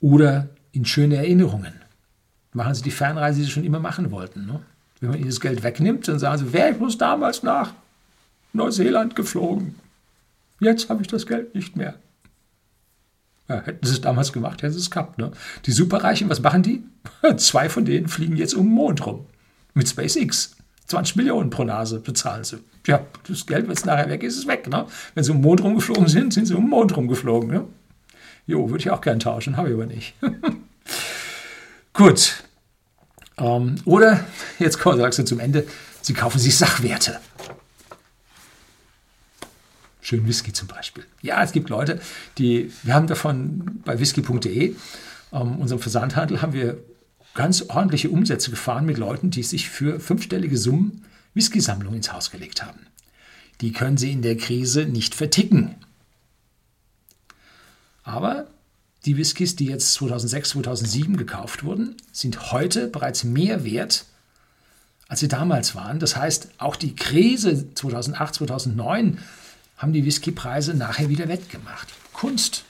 Oder 0.00 0.48
in 0.72 0.86
schöne 0.86 1.16
Erinnerungen. 1.16 1.74
Machen 2.52 2.74
Sie 2.74 2.82
die 2.82 2.90
Fernreise, 2.90 3.38
die 3.38 3.44
Sie 3.44 3.50
schon 3.50 3.64
immer 3.64 3.80
machen 3.80 4.10
wollten. 4.10 4.46
Ne? 4.46 4.62
Wenn 5.00 5.10
man 5.10 5.18
Ihnen 5.18 5.28
das 5.28 5.40
Geld 5.40 5.62
wegnimmt, 5.62 6.08
dann 6.08 6.18
sagen 6.18 6.38
Sie, 6.38 6.52
wer 6.52 6.70
ich 6.70 6.78
muss 6.78 6.96
damals 6.96 7.42
nach 7.42 7.74
Neuseeland 8.54 9.14
geflogen. 9.14 9.74
Jetzt 10.60 10.88
habe 10.88 11.02
ich 11.02 11.08
das 11.08 11.26
Geld 11.26 11.54
nicht 11.54 11.76
mehr. 11.76 11.96
Ja, 13.48 13.60
hätten 13.60 13.86
sie 13.86 13.92
es 13.92 14.00
damals 14.00 14.32
gemacht, 14.32 14.62
hätten 14.62 14.72
sie 14.72 14.80
es 14.80 14.90
gehabt. 14.90 15.18
Ne? 15.18 15.30
Die 15.66 15.72
Superreichen, 15.72 16.30
was 16.30 16.40
machen 16.40 16.62
die? 16.62 16.82
Zwei 17.36 17.68
von 17.68 17.84
denen 17.84 18.08
fliegen 18.08 18.36
jetzt 18.36 18.54
um 18.54 18.66
den 18.66 18.74
Mond 18.74 19.06
rum. 19.06 19.26
Mit 19.74 19.88
SpaceX. 19.88 20.56
20 20.86 21.16
Millionen 21.16 21.50
pro 21.50 21.64
Nase 21.64 22.00
bezahlen 22.00 22.44
sie. 22.44 22.58
Ja, 22.86 23.04
das 23.28 23.44
Geld, 23.46 23.66
wenn 23.66 23.74
es 23.74 23.84
nachher 23.84 24.08
weg 24.08 24.22
ist, 24.22 24.38
ist 24.38 24.46
weg. 24.46 24.68
Ne? 24.68 24.86
Wenn 25.14 25.24
sie 25.24 25.30
um 25.32 25.38
den 25.38 25.42
Mond 25.42 25.62
rumgeflogen 25.62 26.08
sind, 26.08 26.32
sind 26.32 26.46
sie 26.46 26.54
um 26.54 26.64
den 26.64 26.70
Mond 26.70 26.96
rumgeflogen. 26.96 27.50
Ne? 27.50 27.64
Jo, 28.46 28.70
würde 28.70 28.80
ich 28.80 28.90
auch 28.90 29.00
gern 29.00 29.18
tauschen, 29.18 29.56
habe 29.56 29.68
ich 29.68 29.74
aber 29.74 29.86
nicht. 29.86 30.14
Gut. 31.92 32.44
Ähm, 33.38 33.76
oder, 33.84 34.24
jetzt 34.58 34.78
sagst 34.82 35.18
du 35.18 35.24
zum 35.24 35.40
Ende, 35.40 35.66
sie 36.00 36.14
kaufen 36.14 36.38
sich 36.38 36.56
Sachwerte. 36.56 37.20
Schön 40.00 40.26
Whisky 40.28 40.52
zum 40.52 40.68
Beispiel. 40.68 41.04
Ja, 41.20 41.42
es 41.42 41.50
gibt 41.50 41.68
Leute, 41.68 42.00
die, 42.38 42.70
wir 42.84 42.94
haben 42.94 43.08
davon 43.08 43.82
bei 43.84 43.98
whisky.de, 43.98 44.76
ähm, 45.32 45.56
unserem 45.58 45.80
Versandhandel, 45.80 46.42
haben 46.42 46.52
wir 46.52 46.78
ganz 47.34 47.62
ordentliche 47.62 48.10
Umsätze 48.10 48.50
gefahren 48.50 48.86
mit 48.86 48.98
Leuten, 48.98 49.30
die 49.30 49.42
sich 49.42 49.68
für 49.68 49.98
fünfstellige 49.98 50.56
Summen 50.56 51.04
Whisky-Sammlungen 51.34 51.96
ins 51.96 52.12
Haus 52.12 52.30
gelegt 52.30 52.64
haben. 52.64 52.86
Die 53.60 53.72
können 53.72 53.96
sie 53.96 54.12
in 54.12 54.22
der 54.22 54.36
Krise 54.36 54.86
nicht 54.86 55.14
verticken. 55.14 55.74
Aber 58.06 58.46
die 59.04 59.16
Whiskys, 59.16 59.56
die 59.56 59.66
jetzt 59.66 59.92
2006, 59.94 60.50
2007 60.50 61.16
gekauft 61.16 61.64
wurden, 61.64 61.96
sind 62.12 62.52
heute 62.52 62.86
bereits 62.86 63.24
mehr 63.24 63.64
wert, 63.64 64.06
als 65.08 65.20
sie 65.20 65.28
damals 65.28 65.74
waren. 65.74 65.98
Das 65.98 66.16
heißt, 66.16 66.50
auch 66.58 66.76
die 66.76 66.94
Krise 66.94 67.74
2008, 67.74 68.36
2009 68.36 69.18
haben 69.76 69.92
die 69.92 70.04
Whiskypreise 70.04 70.74
nachher 70.74 71.08
wieder 71.08 71.28
wettgemacht. 71.28 71.88
Kunst. 72.12 72.64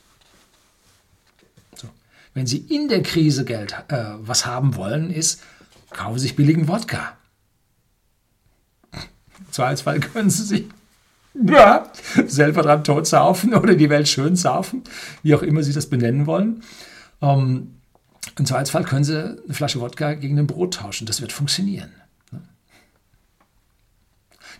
So. 1.74 1.88
Wenn 2.32 2.46
Sie 2.46 2.58
in 2.58 2.88
der 2.88 3.02
Krise 3.02 3.44
Geld 3.44 3.76
äh, 3.88 4.04
was 4.18 4.46
haben 4.46 4.74
wollen, 4.74 5.10
ist, 5.10 5.42
kaufen 5.90 6.18
Sie 6.18 6.28
sich 6.28 6.36
billigen 6.36 6.66
Wodka. 6.66 7.16
Im 8.92 9.52
Zweifelsfall 9.52 10.00
können 10.00 10.30
Sie 10.30 10.44
sich 10.44 10.64
ja, 11.44 11.92
selber 12.26 12.62
dran 12.62 12.84
tot 12.84 13.06
saufen 13.06 13.54
oder 13.54 13.74
die 13.74 13.90
Welt 13.90 14.08
schön 14.08 14.36
saufen, 14.36 14.84
wie 15.22 15.34
auch 15.34 15.42
immer 15.42 15.62
Sie 15.62 15.72
das 15.72 15.86
benennen 15.86 16.26
wollen. 16.26 16.62
Ähm, 17.22 17.76
Im 18.38 18.46
Zweifelsfall 18.46 18.84
können 18.84 19.04
Sie 19.04 19.18
eine 19.18 19.54
Flasche 19.54 19.80
Wodka 19.80 20.14
gegen 20.14 20.38
ein 20.38 20.46
Brot 20.46 20.74
tauschen. 20.74 21.06
Das 21.06 21.20
wird 21.20 21.32
funktionieren. 21.32 21.90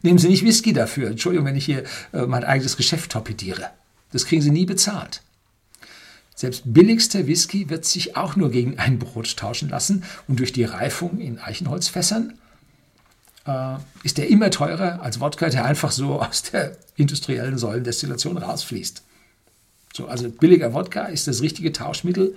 Nehmen 0.03 0.19
Sie 0.19 0.29
nicht 0.29 0.45
Whisky 0.45 0.73
dafür. 0.73 1.11
Entschuldigung, 1.11 1.47
wenn 1.47 1.57
ich 1.57 1.65
hier 1.65 1.85
äh, 2.13 2.27
mein 2.27 2.45
eigenes 2.45 2.77
Geschäft 2.77 3.13
torpediere. 3.13 3.71
Das 4.13 4.27
kriegen 4.27 4.43
Sie 4.43 4.51
nie 4.51 4.67
bezahlt. 4.67 5.23
Selbst 6.35 6.63
billigster 6.67 7.27
Whisky 7.27 7.71
wird 7.71 7.87
sich 7.87 8.17
auch 8.17 8.37
nur 8.37 8.51
gegen 8.51 8.79
ein 8.79 8.99
Brot 8.99 9.37
tauschen 9.39 9.71
lassen 9.71 10.05
und 10.29 10.39
durch 10.39 10.53
die 10.53 10.65
Reifung 10.65 11.19
in 11.19 11.39
Eichenholzfässern 11.39 12.35
äh, 13.47 13.77
ist 14.03 14.19
der 14.19 14.29
immer 14.29 14.51
teurer 14.51 15.01
als 15.03 15.21
Wodka, 15.21 15.49
der 15.49 15.65
einfach 15.65 15.91
so 15.91 16.21
aus 16.23 16.43
der 16.43 16.77
industriellen 16.97 17.59
Säulendestillation 17.59 18.37
rausfließt. 18.37 19.03
So, 19.95 20.09
also 20.09 20.29
billiger 20.29 20.75
Wodka 20.75 21.07
ist 21.07 21.27
das 21.27 21.41
richtige 21.41 21.73
Tauschmittel, 21.73 22.35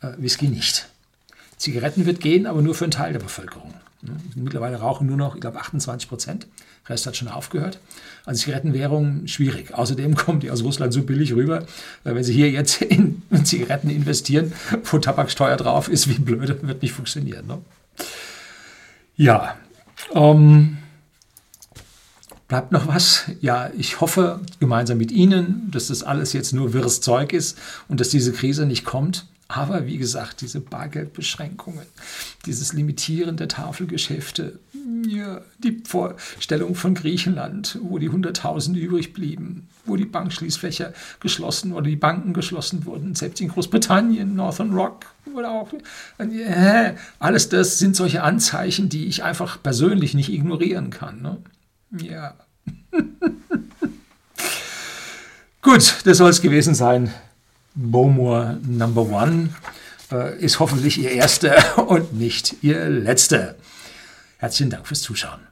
äh, 0.00 0.12
Whisky 0.16 0.48
nicht. 0.48 0.88
Zigaretten 1.58 2.06
wird 2.06 2.20
gehen, 2.20 2.46
aber 2.46 2.62
nur 2.62 2.74
für 2.74 2.84
einen 2.84 2.90
Teil 2.90 3.12
der 3.12 3.20
Bevölkerung. 3.20 3.74
Mittlerweile 4.34 4.78
rauchen 4.78 5.06
nur 5.06 5.16
noch, 5.16 5.36
ich 5.36 5.40
glaube, 5.40 5.60
28 5.60 6.08
Prozent. 6.08 6.48
Der 6.84 6.94
Rest 6.94 7.06
hat 7.06 7.16
schon 7.16 7.28
aufgehört. 7.28 7.78
Also 8.24 8.42
Zigarettenwährung 8.42 9.28
schwierig. 9.28 9.72
Außerdem 9.72 10.16
kommen 10.16 10.40
die 10.40 10.50
aus 10.50 10.64
Russland 10.64 10.92
so 10.92 11.02
billig 11.02 11.34
rüber. 11.34 11.66
Wenn 12.02 12.24
sie 12.24 12.32
hier 12.32 12.50
jetzt 12.50 12.82
in 12.82 13.22
Zigaretten 13.44 13.90
investieren, 13.90 14.52
wo 14.84 14.98
Tabaksteuer 14.98 15.56
drauf 15.56 15.88
ist, 15.88 16.08
wie 16.08 16.18
blöde, 16.18 16.66
wird 16.66 16.82
nicht 16.82 16.92
funktionieren. 16.92 17.46
Ne? 17.46 17.58
Ja, 19.14 19.56
ähm, 20.14 20.78
bleibt 22.48 22.72
noch 22.72 22.86
was? 22.86 23.24
Ja, 23.40 23.70
ich 23.76 24.00
hoffe 24.00 24.40
gemeinsam 24.60 24.98
mit 24.98 25.10
Ihnen, 25.10 25.70
dass 25.70 25.88
das 25.88 26.02
alles 26.02 26.32
jetzt 26.32 26.52
nur 26.52 26.72
wirres 26.72 27.00
Zeug 27.00 27.32
ist 27.32 27.58
und 27.88 28.00
dass 28.00 28.10
diese 28.10 28.32
Krise 28.32 28.66
nicht 28.66 28.84
kommt. 28.84 29.26
Aber 29.54 29.86
wie 29.86 29.98
gesagt, 29.98 30.40
diese 30.40 30.60
Bargeldbeschränkungen, 30.60 31.84
dieses 32.46 32.72
Limitieren 32.72 33.36
der 33.36 33.48
Tafelgeschäfte, 33.48 34.58
ja, 35.06 35.42
die 35.58 35.82
Vorstellung 35.84 36.74
von 36.74 36.94
Griechenland, 36.94 37.78
wo 37.82 37.98
die 37.98 38.08
Hunderttausende 38.08 38.80
übrig 38.80 39.12
blieben, 39.12 39.68
wo 39.84 39.96
die 39.96 40.06
Bankschließfächer 40.06 40.94
geschlossen 41.20 41.74
oder 41.74 41.84
die 41.84 41.96
Banken 41.96 42.32
geschlossen 42.32 42.86
wurden, 42.86 43.14
selbst 43.14 43.42
in 43.42 43.48
Großbritannien, 43.48 44.34
Northern 44.34 44.72
Rock 44.72 45.04
oder 45.34 45.50
auch 45.50 45.68
äh, 46.16 46.94
alles 47.18 47.50
das 47.50 47.78
sind 47.78 47.94
solche 47.94 48.22
Anzeichen, 48.22 48.88
die 48.88 49.04
ich 49.04 49.22
einfach 49.22 49.62
persönlich 49.62 50.14
nicht 50.14 50.32
ignorieren 50.32 50.88
kann. 50.88 51.20
Ne? 51.20 51.36
Ja. 52.00 52.36
Gut, 55.60 55.96
das 56.04 56.16
soll 56.16 56.30
es 56.30 56.40
gewesen 56.40 56.74
sein. 56.74 57.12
Bowmore 57.74 58.58
Number 58.62 59.02
One 59.02 59.50
äh, 60.10 60.38
ist 60.38 60.60
hoffentlich 60.60 60.98
Ihr 60.98 61.12
erster 61.12 61.78
und 61.88 62.14
nicht 62.14 62.62
Ihr 62.62 62.88
letzter. 62.88 63.54
Herzlichen 64.38 64.70
Dank 64.70 64.86
fürs 64.86 65.02
Zuschauen. 65.02 65.51